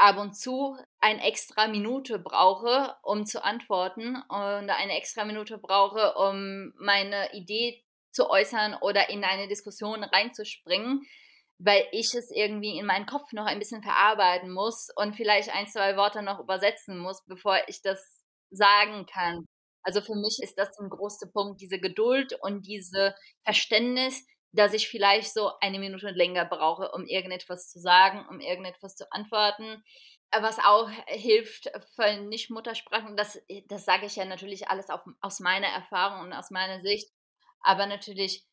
ab 0.03 0.17
und 0.17 0.35
zu 0.35 0.77
eine 0.99 1.23
extra 1.23 1.67
Minute 1.69 2.19
brauche, 2.19 2.93
um 3.03 3.25
zu 3.25 3.41
antworten 3.41 4.17
und 4.27 4.69
eine 4.69 4.97
extra 4.97 5.23
Minute 5.23 5.57
brauche, 5.57 6.15
um 6.15 6.73
meine 6.77 7.33
Idee 7.33 7.81
zu 8.11 8.29
äußern 8.29 8.75
oder 8.81 9.09
in 9.09 9.23
eine 9.23 9.47
Diskussion 9.47 10.03
reinzuspringen, 10.03 11.03
weil 11.57 11.87
ich 11.93 12.13
es 12.15 12.31
irgendwie 12.31 12.77
in 12.77 12.85
meinen 12.85 13.05
Kopf 13.05 13.31
noch 13.31 13.45
ein 13.45 13.59
bisschen 13.59 13.81
verarbeiten 13.81 14.51
muss 14.51 14.89
und 14.97 15.15
vielleicht 15.15 15.49
ein, 15.55 15.67
zwei 15.67 15.95
Worte 15.95 16.21
noch 16.21 16.41
übersetzen 16.41 16.99
muss, 16.99 17.23
bevor 17.25 17.57
ich 17.67 17.81
das 17.81 18.25
sagen 18.51 19.05
kann. 19.05 19.45
Also 19.83 20.01
für 20.01 20.15
mich 20.15 20.39
ist 20.43 20.57
das 20.57 20.77
ein 20.79 20.89
großer 20.89 21.27
Punkt, 21.31 21.61
diese 21.61 21.79
Geduld 21.79 22.37
und 22.41 22.67
diese 22.67 23.15
Verständnis, 23.45 24.25
dass 24.53 24.73
ich 24.73 24.87
vielleicht 24.87 25.33
so 25.33 25.51
eine 25.59 25.79
Minute 25.79 26.11
länger 26.11 26.45
brauche, 26.45 26.91
um 26.91 27.05
irgendetwas 27.05 27.69
zu 27.69 27.79
sagen, 27.79 28.25
um 28.29 28.39
irgendetwas 28.39 28.95
zu 28.95 29.11
antworten. 29.11 29.83
Was 30.31 30.57
auch 30.59 30.89
hilft 31.07 31.69
für 31.95 32.17
Nicht-Muttersprachen, 32.17 33.17
das, 33.17 33.39
das 33.67 33.85
sage 33.85 34.05
ich 34.05 34.15
ja 34.15 34.25
natürlich 34.25 34.69
alles 34.69 34.89
auf, 34.89 35.01
aus 35.21 35.39
meiner 35.39 35.67
Erfahrung 35.67 36.21
und 36.21 36.33
aus 36.33 36.49
meiner 36.49 36.81
Sicht, 36.81 37.11
aber 37.61 37.85
natürlich 37.85 38.45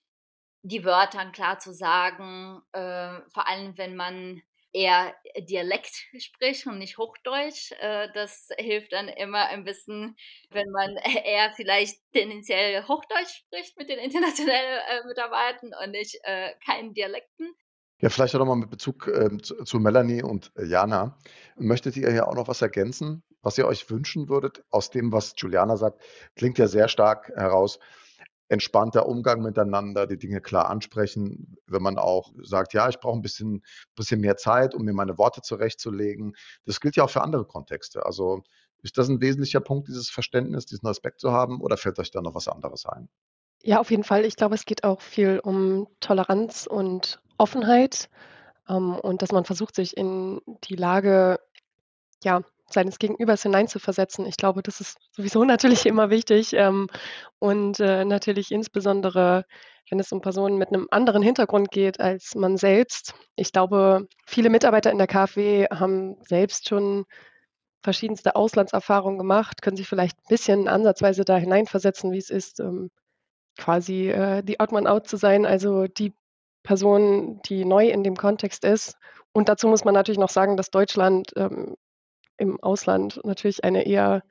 die 0.62 0.84
Wörter 0.84 1.30
klar 1.30 1.58
zu 1.58 1.72
sagen, 1.72 2.60
äh, 2.72 3.20
vor 3.30 3.48
allem 3.48 3.78
wenn 3.78 3.96
man 3.96 4.42
eher 4.72 5.14
Dialekt 5.38 6.06
spricht 6.18 6.66
und 6.66 6.78
nicht 6.78 6.98
Hochdeutsch. 6.98 7.72
Äh, 7.80 8.08
das 8.14 8.48
hilft 8.58 8.92
dann 8.92 9.08
immer 9.08 9.46
ein 9.46 9.64
bisschen, 9.64 10.16
wenn 10.50 10.70
man 10.70 10.96
eher 11.24 11.52
vielleicht 11.54 12.00
tendenziell 12.12 12.82
Hochdeutsch 12.86 13.44
spricht 13.46 13.76
mit 13.76 13.88
den 13.88 13.98
internationalen 13.98 14.80
äh, 14.88 15.06
Mitarbeitern 15.06 15.70
und 15.82 15.90
nicht 15.92 16.18
äh, 16.22 16.54
keinen 16.64 16.94
Dialekten. 16.94 17.54
Ja, 18.00 18.08
vielleicht 18.08 18.34
auch 18.34 18.38
nochmal 18.38 18.56
mit 18.56 18.70
Bezug 18.70 19.08
ähm, 19.08 19.42
zu, 19.42 19.78
Melanie 19.78 20.22
und 20.22 20.52
Jana. 20.56 21.18
Möchtet 21.56 21.98
ihr 21.98 22.10
ja 22.10 22.26
auch 22.26 22.34
noch 22.34 22.48
was 22.48 22.62
ergänzen, 22.62 23.22
was 23.42 23.58
ihr 23.58 23.66
euch 23.66 23.90
wünschen 23.90 24.30
würdet? 24.30 24.64
Aus 24.70 24.90
dem, 24.90 25.12
was 25.12 25.34
Juliana 25.36 25.76
sagt, 25.76 26.00
klingt 26.34 26.56
ja 26.56 26.66
sehr 26.66 26.88
stark 26.88 27.28
heraus, 27.36 27.78
entspannter 28.50 29.06
Umgang 29.06 29.42
miteinander, 29.42 30.06
die 30.06 30.18
Dinge 30.18 30.40
klar 30.40 30.68
ansprechen, 30.68 31.56
wenn 31.66 31.82
man 31.82 31.98
auch 31.98 32.32
sagt, 32.42 32.74
ja, 32.74 32.88
ich 32.88 32.98
brauche 32.98 33.16
ein 33.16 33.22
bisschen, 33.22 33.62
bisschen 33.94 34.20
mehr 34.20 34.36
Zeit, 34.36 34.74
um 34.74 34.84
mir 34.84 34.92
meine 34.92 35.18
Worte 35.18 35.40
zurechtzulegen. 35.40 36.34
Das 36.66 36.80
gilt 36.80 36.96
ja 36.96 37.04
auch 37.04 37.10
für 37.10 37.22
andere 37.22 37.44
Kontexte. 37.46 38.04
Also 38.04 38.42
ist 38.82 38.98
das 38.98 39.08
ein 39.08 39.20
wesentlicher 39.20 39.60
Punkt, 39.60 39.86
dieses 39.86 40.10
Verständnis, 40.10 40.66
diesen 40.66 40.88
Respekt 40.88 41.20
zu 41.20 41.30
haben, 41.30 41.60
oder 41.60 41.76
fällt 41.76 41.98
euch 42.00 42.10
da 42.10 42.20
noch 42.22 42.34
was 42.34 42.48
anderes 42.48 42.86
ein? 42.86 43.08
Ja, 43.62 43.78
auf 43.78 43.90
jeden 43.90 44.04
Fall. 44.04 44.24
Ich 44.24 44.34
glaube, 44.36 44.56
es 44.56 44.64
geht 44.64 44.82
auch 44.82 45.00
viel 45.00 45.38
um 45.38 45.86
Toleranz 46.00 46.66
und 46.66 47.22
Offenheit 47.38 48.10
ähm, 48.68 48.94
und 48.96 49.22
dass 49.22 49.30
man 49.30 49.44
versucht, 49.44 49.76
sich 49.76 49.96
in 49.96 50.40
die 50.64 50.76
Lage 50.76 51.38
ja, 52.24 52.42
seines 52.72 52.98
Gegenübers 52.98 53.42
hineinzuversetzen. 53.42 54.26
Ich 54.26 54.36
glaube, 54.36 54.62
das 54.62 54.80
ist 54.80 54.98
sowieso 55.12 55.44
natürlich 55.44 55.86
immer 55.86 56.10
wichtig 56.10 56.52
ähm, 56.54 56.88
und 57.38 57.80
äh, 57.80 58.04
natürlich 58.04 58.52
insbesondere, 58.52 59.44
wenn 59.90 60.00
es 60.00 60.12
um 60.12 60.20
Personen 60.20 60.58
mit 60.58 60.68
einem 60.68 60.86
anderen 60.90 61.22
Hintergrund 61.22 61.70
geht 61.70 62.00
als 62.00 62.34
man 62.34 62.56
selbst. 62.56 63.14
Ich 63.36 63.52
glaube, 63.52 64.06
viele 64.26 64.50
Mitarbeiter 64.50 64.90
in 64.90 64.98
der 64.98 65.06
KfW 65.06 65.66
haben 65.70 66.16
selbst 66.22 66.68
schon 66.68 67.04
verschiedenste 67.82 68.36
Auslandserfahrungen 68.36 69.18
gemacht, 69.18 69.62
können 69.62 69.76
sich 69.76 69.88
vielleicht 69.88 70.18
ein 70.18 70.28
bisschen 70.28 70.68
ansatzweise 70.68 71.24
da 71.24 71.36
hineinversetzen, 71.36 72.12
wie 72.12 72.18
es 72.18 72.30
ist, 72.30 72.60
ähm, 72.60 72.90
quasi 73.58 74.10
äh, 74.10 74.42
die 74.42 74.60
Odd 74.60 74.72
Man 74.72 74.86
Out 74.86 75.08
zu 75.08 75.16
sein, 75.16 75.46
also 75.46 75.86
die 75.86 76.12
Person, 76.62 77.40
die 77.46 77.64
neu 77.64 77.88
in 77.88 78.04
dem 78.04 78.16
Kontext 78.16 78.64
ist. 78.64 78.96
Und 79.32 79.48
dazu 79.48 79.68
muss 79.68 79.84
man 79.84 79.94
natürlich 79.94 80.18
noch 80.18 80.30
sagen, 80.30 80.56
dass 80.56 80.70
Deutschland 80.70 81.32
ähm, 81.36 81.76
im 82.40 82.60
Ausland 82.60 83.20
natürlich 83.24 83.64
eine 83.64 83.86
eher 83.86 84.22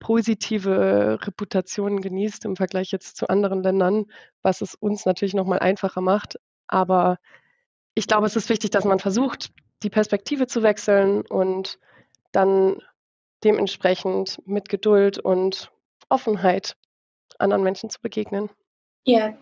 positive 0.00 1.18
Reputation 1.22 2.00
genießt 2.00 2.44
im 2.44 2.56
Vergleich 2.56 2.90
jetzt 2.90 3.16
zu 3.16 3.28
anderen 3.28 3.62
Ländern, 3.62 4.06
was 4.42 4.60
es 4.60 4.74
uns 4.74 5.06
natürlich 5.06 5.34
nochmal 5.34 5.60
einfacher 5.60 6.00
macht. 6.00 6.38
Aber 6.66 7.18
ich 7.94 8.06
glaube, 8.06 8.26
es 8.26 8.36
ist 8.36 8.48
wichtig, 8.48 8.70
dass 8.70 8.84
man 8.84 8.98
versucht, 8.98 9.50
die 9.82 9.90
Perspektive 9.90 10.46
zu 10.46 10.62
wechseln 10.62 11.22
und 11.22 11.78
dann 12.32 12.82
dementsprechend 13.44 14.40
mit 14.46 14.68
Geduld 14.68 15.18
und 15.18 15.70
Offenheit 16.08 16.76
anderen 17.38 17.62
Menschen 17.62 17.90
zu 17.90 18.00
begegnen. 18.00 18.50
Ja, 19.04 19.36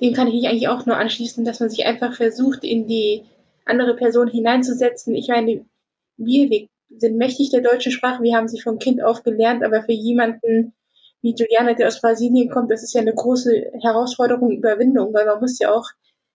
dem 0.00 0.14
kann 0.14 0.28
ich 0.28 0.34
mich 0.34 0.48
eigentlich 0.48 0.68
auch 0.68 0.86
nur 0.86 0.96
anschließen, 0.96 1.44
dass 1.44 1.60
man 1.60 1.70
sich 1.70 1.86
einfach 1.86 2.14
versucht, 2.14 2.64
in 2.64 2.86
die 2.86 3.24
andere 3.64 3.94
Person 3.94 4.28
hineinzusetzen. 4.28 5.14
Ich 5.14 5.28
meine, 5.28 5.64
wir, 6.16 6.50
wir 6.50 6.68
sind 6.98 7.16
mächtig 7.16 7.50
der 7.50 7.60
deutschen 7.60 7.92
Sprache, 7.92 8.22
wir 8.22 8.36
haben 8.36 8.48
sie 8.48 8.60
von 8.60 8.78
Kind 8.78 9.02
auf 9.02 9.22
gelernt, 9.22 9.64
aber 9.64 9.82
für 9.82 9.92
jemanden 9.92 10.74
wie 11.22 11.34
Juliana, 11.34 11.74
der 11.74 11.86
aus 11.86 12.00
Brasilien 12.00 12.50
kommt, 12.50 12.70
das 12.70 12.82
ist 12.82 12.94
ja 12.94 13.00
eine 13.00 13.14
große 13.14 13.72
Herausforderung, 13.80 14.50
Überwindung, 14.50 15.14
weil 15.14 15.26
man 15.26 15.40
muss 15.40 15.58
ja 15.58 15.72
auch 15.72 15.88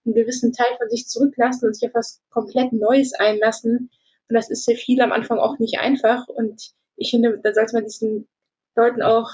einen 0.05 0.15
gewissen 0.15 0.53
Teil 0.53 0.77
von 0.77 0.89
sich 0.89 1.07
zurücklassen 1.07 1.67
und 1.67 1.75
sich 1.75 1.87
auf 1.89 1.93
was 1.93 2.21
komplett 2.29 2.71
Neues 2.71 3.13
einlassen. 3.13 3.91
Und 4.29 4.33
das 4.35 4.49
ist 4.49 4.65
für 4.65 4.75
viele 4.75 5.03
am 5.03 5.11
Anfang 5.11 5.39
auch 5.39 5.59
nicht 5.59 5.79
einfach. 5.79 6.27
Und 6.29 6.71
ich 6.95 7.11
finde, 7.11 7.39
da 7.43 7.53
sollte 7.53 7.73
man 7.73 7.83
diesen 7.83 8.27
Leuten 8.75 9.01
auch 9.01 9.29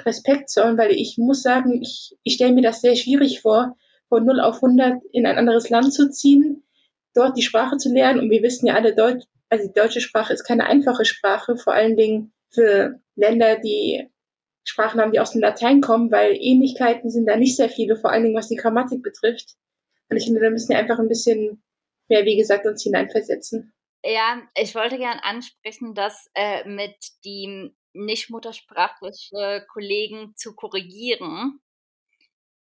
Respekt 0.00 0.50
zollen, 0.50 0.78
weil 0.78 0.92
ich 0.92 1.18
muss 1.18 1.42
sagen, 1.42 1.82
ich, 1.82 2.16
ich 2.22 2.34
stelle 2.34 2.52
mir 2.52 2.62
das 2.62 2.80
sehr 2.80 2.94
schwierig 2.94 3.40
vor, 3.40 3.76
von 4.08 4.24
0 4.24 4.40
auf 4.40 4.62
100 4.62 5.02
in 5.12 5.26
ein 5.26 5.36
anderes 5.36 5.68
Land 5.68 5.92
zu 5.92 6.10
ziehen, 6.10 6.62
dort 7.14 7.36
die 7.36 7.42
Sprache 7.42 7.76
zu 7.76 7.92
lernen. 7.92 8.20
Und 8.20 8.30
wir 8.30 8.42
wissen 8.42 8.66
ja 8.66 8.74
alle, 8.74 8.94
Deutsch, 8.94 9.24
also 9.52 9.66
die 9.66 9.74
deutsche 9.74 10.00
Sprache 10.00 10.32
ist 10.32 10.44
keine 10.44 10.64
einfache 10.64 11.04
Sprache, 11.04 11.58
vor 11.58 11.74
allen 11.74 11.94
Dingen 11.94 12.32
für 12.48 12.98
Länder, 13.16 13.58
die 13.58 14.08
Sprachen 14.64 14.98
haben, 14.98 15.12
die 15.12 15.20
aus 15.20 15.32
dem 15.32 15.42
Latein 15.42 15.82
kommen, 15.82 16.10
weil 16.10 16.34
Ähnlichkeiten 16.40 17.10
sind 17.10 17.26
da 17.26 17.36
nicht 17.36 17.56
sehr 17.56 17.68
viele, 17.68 17.96
vor 17.96 18.10
allen 18.10 18.22
Dingen 18.22 18.36
was 18.36 18.48
die 18.48 18.56
Grammatik 18.56 19.02
betrifft. 19.02 19.56
Und 20.08 20.16
ich 20.16 20.24
finde, 20.24 20.40
da 20.40 20.48
müssen 20.48 20.70
wir 20.70 20.78
einfach 20.78 20.98
ein 20.98 21.08
bisschen 21.08 21.62
mehr, 22.08 22.24
wie 22.24 22.38
gesagt, 22.38 22.64
uns 22.64 22.82
hineinversetzen. 22.82 23.74
Ja, 24.02 24.40
ich 24.54 24.74
wollte 24.74 24.96
gern 24.96 25.18
ansprechen, 25.22 25.94
dass 25.94 26.30
äh, 26.32 26.66
mit 26.66 26.96
die 27.22 27.74
nicht 27.92 28.30
muttersprachliche 28.30 29.66
Kollegen 29.70 30.32
zu 30.34 30.54
korrigieren 30.54 31.60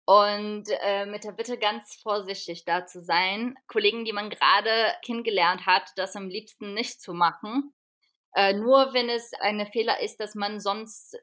und 0.05 0.65
äh, 0.83 1.07
mit 1.07 1.25
der 1.25 1.33
Bitte 1.33 1.59
ganz 1.59 2.01
vorsichtig 2.03 2.65
da 2.65 2.87
zu 2.87 3.03
sein, 3.03 3.57
Kollegen, 3.69 4.05
die 4.05 4.13
man 4.13 4.31
gerade 4.31 4.95
kennengelernt 5.05 5.67
hat, 5.67 5.91
das 5.97 6.17
am 6.17 6.29
liebsten 6.29 6.75
nicht 6.75 7.01
zu 7.01 7.15
machen. 7.15 7.73
Äh, 8.35 8.55
nur 8.55 8.95
wenn 8.95 9.09
es 9.09 9.33
eine 9.41 9.67
Fehler 9.67 10.01
ist, 10.01 10.19
dass 10.19 10.35
man 10.35 10.59
sonst 10.59 11.15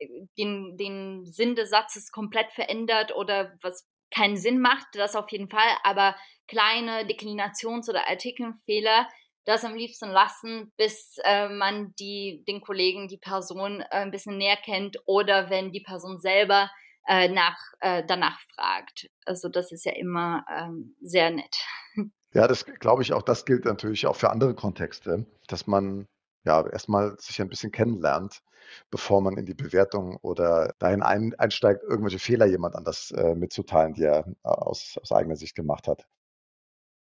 äh, 0.00 0.08
den, 0.36 0.76
den 0.76 1.26
Sinn 1.26 1.54
des 1.54 1.70
Satzes 1.70 2.10
komplett 2.10 2.50
verändert 2.52 3.14
oder 3.14 3.56
was 3.62 3.86
keinen 4.10 4.36
Sinn 4.36 4.60
macht, 4.60 4.86
das 4.94 5.16
auf 5.16 5.30
jeden 5.30 5.48
Fall, 5.48 5.68
aber 5.82 6.16
kleine 6.46 7.06
Deklinations- 7.06 7.88
oder 7.88 8.08
Artikelfehler, 8.08 9.08
das 9.44 9.64
am 9.64 9.74
liebsten 9.74 10.10
lassen, 10.10 10.72
bis 10.76 11.18
äh, 11.24 11.48
man 11.48 11.94
die, 11.98 12.44
den 12.48 12.60
Kollegen, 12.60 13.08
die 13.08 13.18
Person 13.18 13.80
äh, 13.80 13.86
ein 13.90 14.10
bisschen 14.10 14.38
näher 14.38 14.56
kennt 14.56 14.96
oder 15.04 15.50
wenn 15.50 15.70
die 15.70 15.82
Person 15.82 16.18
selber 16.18 16.70
äh, 17.06 17.28
nach, 17.28 17.58
äh, 17.80 18.02
danach 18.06 18.40
fragt. 18.54 19.08
Also 19.24 19.48
das 19.48 19.72
ist 19.72 19.84
ja 19.84 19.92
immer 19.92 20.44
ähm, 20.50 20.96
sehr 21.00 21.30
nett. 21.30 21.56
Ja, 22.36 22.48
das 22.48 22.66
glaube 22.66 23.02
ich 23.02 23.12
auch, 23.12 23.22
das 23.22 23.44
gilt 23.44 23.64
natürlich 23.64 24.08
auch 24.08 24.16
für 24.16 24.28
andere 24.28 24.56
Kontexte, 24.56 25.24
dass 25.46 25.68
man 25.68 26.08
ja 26.44 26.66
erstmal 26.66 27.16
sich 27.20 27.40
ein 27.40 27.48
bisschen 27.48 27.70
kennenlernt, 27.70 28.42
bevor 28.90 29.20
man 29.20 29.36
in 29.36 29.46
die 29.46 29.54
Bewertung 29.54 30.16
oder 30.16 30.74
dahin 30.80 31.02
ein, 31.02 31.34
einsteigt, 31.38 31.84
irgendwelche 31.84 32.18
Fehler 32.18 32.46
jemand 32.46 32.74
anders 32.74 33.12
äh, 33.12 33.36
mitzuteilen, 33.36 33.94
die 33.94 34.02
er 34.02 34.26
äh, 34.26 34.48
aus, 34.48 34.98
aus 35.00 35.12
eigener 35.12 35.36
Sicht 35.36 35.54
gemacht 35.54 35.86
hat. 35.86 36.08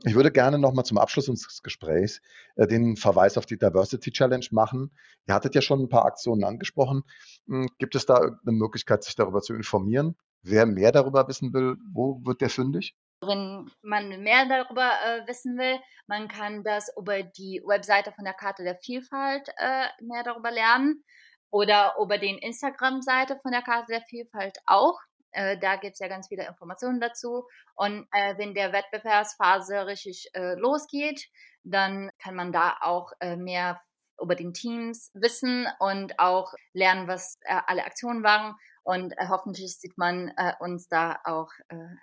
Ich 0.04 0.14
würde 0.14 0.30
gerne 0.30 0.58
nochmal 0.58 0.84
zum 0.84 0.98
Abschluss 0.98 1.28
unseres 1.28 1.62
Gesprächs 1.62 2.20
äh, 2.56 2.66
den 2.66 2.96
Verweis 2.96 3.38
auf 3.38 3.46
die 3.46 3.58
Diversity 3.58 4.12
Challenge 4.12 4.46
machen. 4.50 4.90
Ihr 5.26 5.34
hattet 5.34 5.54
ja 5.54 5.62
schon 5.62 5.80
ein 5.80 5.88
paar 5.88 6.04
Aktionen 6.04 6.44
angesprochen. 6.44 7.02
Hm, 7.46 7.68
gibt 7.78 7.94
es 7.94 8.04
da 8.04 8.16
eine 8.16 8.52
Möglichkeit, 8.52 9.04
sich 9.04 9.14
darüber 9.14 9.40
zu 9.40 9.54
informieren? 9.54 10.16
Wer 10.42 10.66
mehr 10.66 10.92
darüber 10.92 11.26
wissen 11.28 11.52
will, 11.54 11.76
wo 11.92 12.20
wird 12.24 12.40
der 12.40 12.50
fündig? 12.50 12.94
Wenn 13.22 13.70
man 13.82 14.22
mehr 14.22 14.46
darüber 14.46 14.90
äh, 15.04 15.26
wissen 15.26 15.56
will, 15.56 15.78
man 16.06 16.28
kann 16.28 16.62
das 16.62 16.92
über 16.96 17.22
die 17.22 17.62
Webseite 17.66 18.12
von 18.12 18.24
der 18.24 18.34
Karte 18.34 18.62
der 18.62 18.76
Vielfalt 18.76 19.48
äh, 19.56 19.86
mehr 20.02 20.22
darüber 20.22 20.50
lernen 20.50 21.02
oder 21.50 21.94
über 22.00 22.18
den 22.18 22.36
Instagram-Seite 22.38 23.38
von 23.40 23.52
der 23.52 23.62
Karte 23.62 23.92
der 23.92 24.02
Vielfalt 24.02 24.58
auch. 24.66 25.00
Äh, 25.36 25.58
da 25.58 25.76
gibt 25.76 25.94
es 25.94 25.98
ja 25.98 26.08
ganz 26.08 26.28
viele 26.28 26.46
Informationen 26.46 27.00
dazu. 27.00 27.46
Und 27.74 28.08
äh, 28.12 28.38
wenn 28.38 28.54
der 28.54 28.72
Wettbewerbsphase 28.72 29.86
richtig 29.86 30.30
äh, 30.34 30.54
losgeht, 30.54 31.28
dann 31.62 32.10
kann 32.18 32.34
man 32.34 32.52
da 32.52 32.76
auch 32.80 33.12
äh, 33.20 33.36
mehr 33.36 33.80
über 34.20 34.34
den 34.34 34.54
Teams 34.54 35.10
wissen 35.14 35.66
und 35.78 36.18
auch 36.18 36.54
lernen, 36.72 37.06
was 37.06 37.38
äh, 37.42 37.60
alle 37.66 37.84
Aktionen 37.84 38.24
waren. 38.24 38.54
Und 38.82 39.12
äh, 39.18 39.28
hoffentlich 39.28 39.78
sieht 39.78 39.98
man 39.98 40.32
uns 40.60 40.88
da 40.88 41.18
auch 41.24 41.50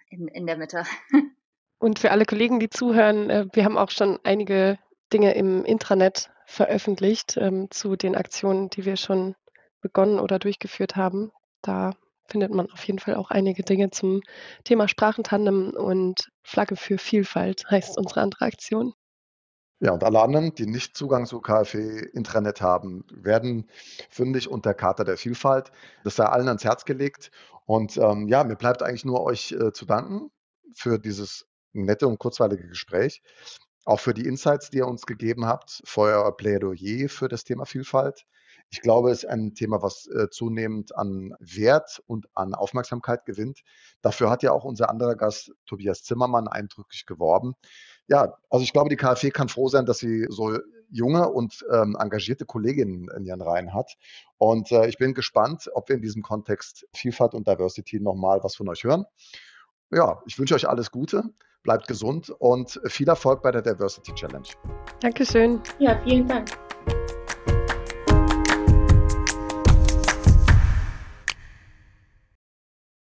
in, 0.09 0.27
in 0.27 0.45
der 0.45 0.57
Mitte. 0.57 0.83
Und 1.79 1.99
für 1.99 2.11
alle 2.11 2.25
Kollegen, 2.25 2.61
die 2.61 2.69
zuhören, 2.69 3.49
wir 3.51 3.65
haben 3.65 3.77
auch 3.77 3.89
schon 3.89 4.17
einige 4.23 4.79
Dinge 5.11 5.33
im 5.33 5.65
Intranet 5.65 6.29
veröffentlicht 6.45 7.35
ähm, 7.35 7.69
zu 7.71 7.97
den 7.97 8.15
Aktionen, 8.15 8.69
die 8.69 8.85
wir 8.85 8.95
schon 8.95 9.35
begonnen 9.81 10.19
oder 10.19 10.39
durchgeführt 10.39 10.95
haben. 10.95 11.33
Da 11.61 11.91
findet 12.33 12.51
man 12.51 12.69
auf 12.71 12.83
jeden 12.85 12.97
Fall 12.97 13.13
auch 13.13 13.29
einige 13.29 13.61
Dinge 13.61 13.91
zum 13.91 14.21
Thema 14.63 14.87
Sprachentandem 14.87 15.69
und 15.69 16.31
Flagge 16.41 16.75
für 16.75 16.97
Vielfalt 16.97 17.63
heißt 17.69 17.95
unsere 17.95 18.21
andere 18.21 18.45
Aktion. 18.45 18.93
Ja, 19.79 19.91
und 19.91 20.03
alle 20.03 20.19
anderen, 20.19 20.55
die 20.55 20.65
nicht 20.65 20.97
Zugang 20.97 21.27
zu 21.27 21.41
KfW 21.41 21.99
Intranet 22.13 22.59
haben, 22.59 23.05
werden 23.11 23.69
fündig 24.09 24.49
unter 24.49 24.73
Charta 24.73 25.03
der 25.03 25.17
Vielfalt. 25.17 25.71
Das 26.03 26.15
sei 26.15 26.25
allen 26.25 26.47
ans 26.47 26.63
Herz 26.63 26.85
gelegt. 26.85 27.29
Und 27.65 27.97
ähm, 27.97 28.27
ja, 28.27 28.43
mir 28.43 28.55
bleibt 28.55 28.81
eigentlich 28.81 29.05
nur 29.05 29.21
euch 29.21 29.51
äh, 29.51 29.71
zu 29.71 29.85
danken 29.85 30.31
für 30.75 30.97
dieses 30.97 31.45
nette 31.71 32.07
und 32.07 32.17
kurzweilige 32.17 32.67
Gespräch. 32.67 33.21
Auch 33.85 33.99
für 33.99 34.15
die 34.15 34.25
Insights, 34.25 34.71
die 34.71 34.77
ihr 34.77 34.87
uns 34.87 35.05
gegeben 35.05 35.45
habt, 35.45 35.83
für 35.85 36.01
euer 36.01 36.35
Plädoyer 36.35 37.09
für 37.09 37.27
das 37.27 37.43
Thema 37.43 37.65
Vielfalt. 37.65 38.25
Ich 38.73 38.81
glaube, 38.81 39.11
es 39.11 39.19
ist 39.23 39.29
ein 39.29 39.53
Thema, 39.53 39.83
was 39.83 40.07
äh, 40.07 40.31
zunehmend 40.31 40.95
an 40.95 41.35
Wert 41.39 42.01
und 42.07 42.25
an 42.33 42.55
Aufmerksamkeit 42.55 43.23
gewinnt. 43.23 43.61
Dafür 44.01 44.31
hat 44.31 44.41
ja 44.41 44.51
auch 44.51 44.63
unser 44.63 44.89
anderer 44.89 45.15
Gast 45.15 45.53
Tobias 45.67 46.01
Zimmermann 46.01 46.47
eindrücklich 46.47 47.05
geworben. 47.05 47.53
Ja, 48.07 48.35
also 48.49 48.63
ich 48.63 48.73
glaube, 48.73 48.89
die 48.89 48.95
KfW 48.95 49.29
kann 49.29 49.47
froh 49.47 49.67
sein, 49.67 49.85
dass 49.85 49.99
sie 49.99 50.25
so 50.27 50.57
junge 50.89 51.29
und 51.29 51.63
ähm, 51.71 51.95
engagierte 51.99 52.45
Kolleginnen 52.45 53.09
in 53.15 53.25
ihren 53.25 53.43
Reihen 53.43 53.75
hat. 53.75 53.93
Und 54.39 54.71
äh, 54.71 54.87
ich 54.87 54.97
bin 54.97 55.13
gespannt, 55.13 55.69
ob 55.75 55.89
wir 55.89 55.95
in 55.95 56.01
diesem 56.01 56.23
Kontext 56.23 56.87
Vielfalt 56.95 57.35
und 57.35 57.47
Diversity 57.47 57.99
nochmal 57.99 58.39
was 58.41 58.55
von 58.55 58.67
euch 58.69 58.83
hören. 58.83 59.05
Ja, 59.91 60.19
ich 60.25 60.39
wünsche 60.39 60.55
euch 60.55 60.67
alles 60.67 60.89
Gute, 60.89 61.21
bleibt 61.61 61.87
gesund 61.87 62.31
und 62.39 62.81
viel 62.85 63.07
Erfolg 63.07 63.43
bei 63.43 63.51
der 63.51 63.61
Diversity 63.61 64.15
Challenge. 64.15 64.47
Dankeschön. 64.99 65.61
Ja, 65.77 66.01
vielen 66.03 66.27
Dank. 66.27 66.49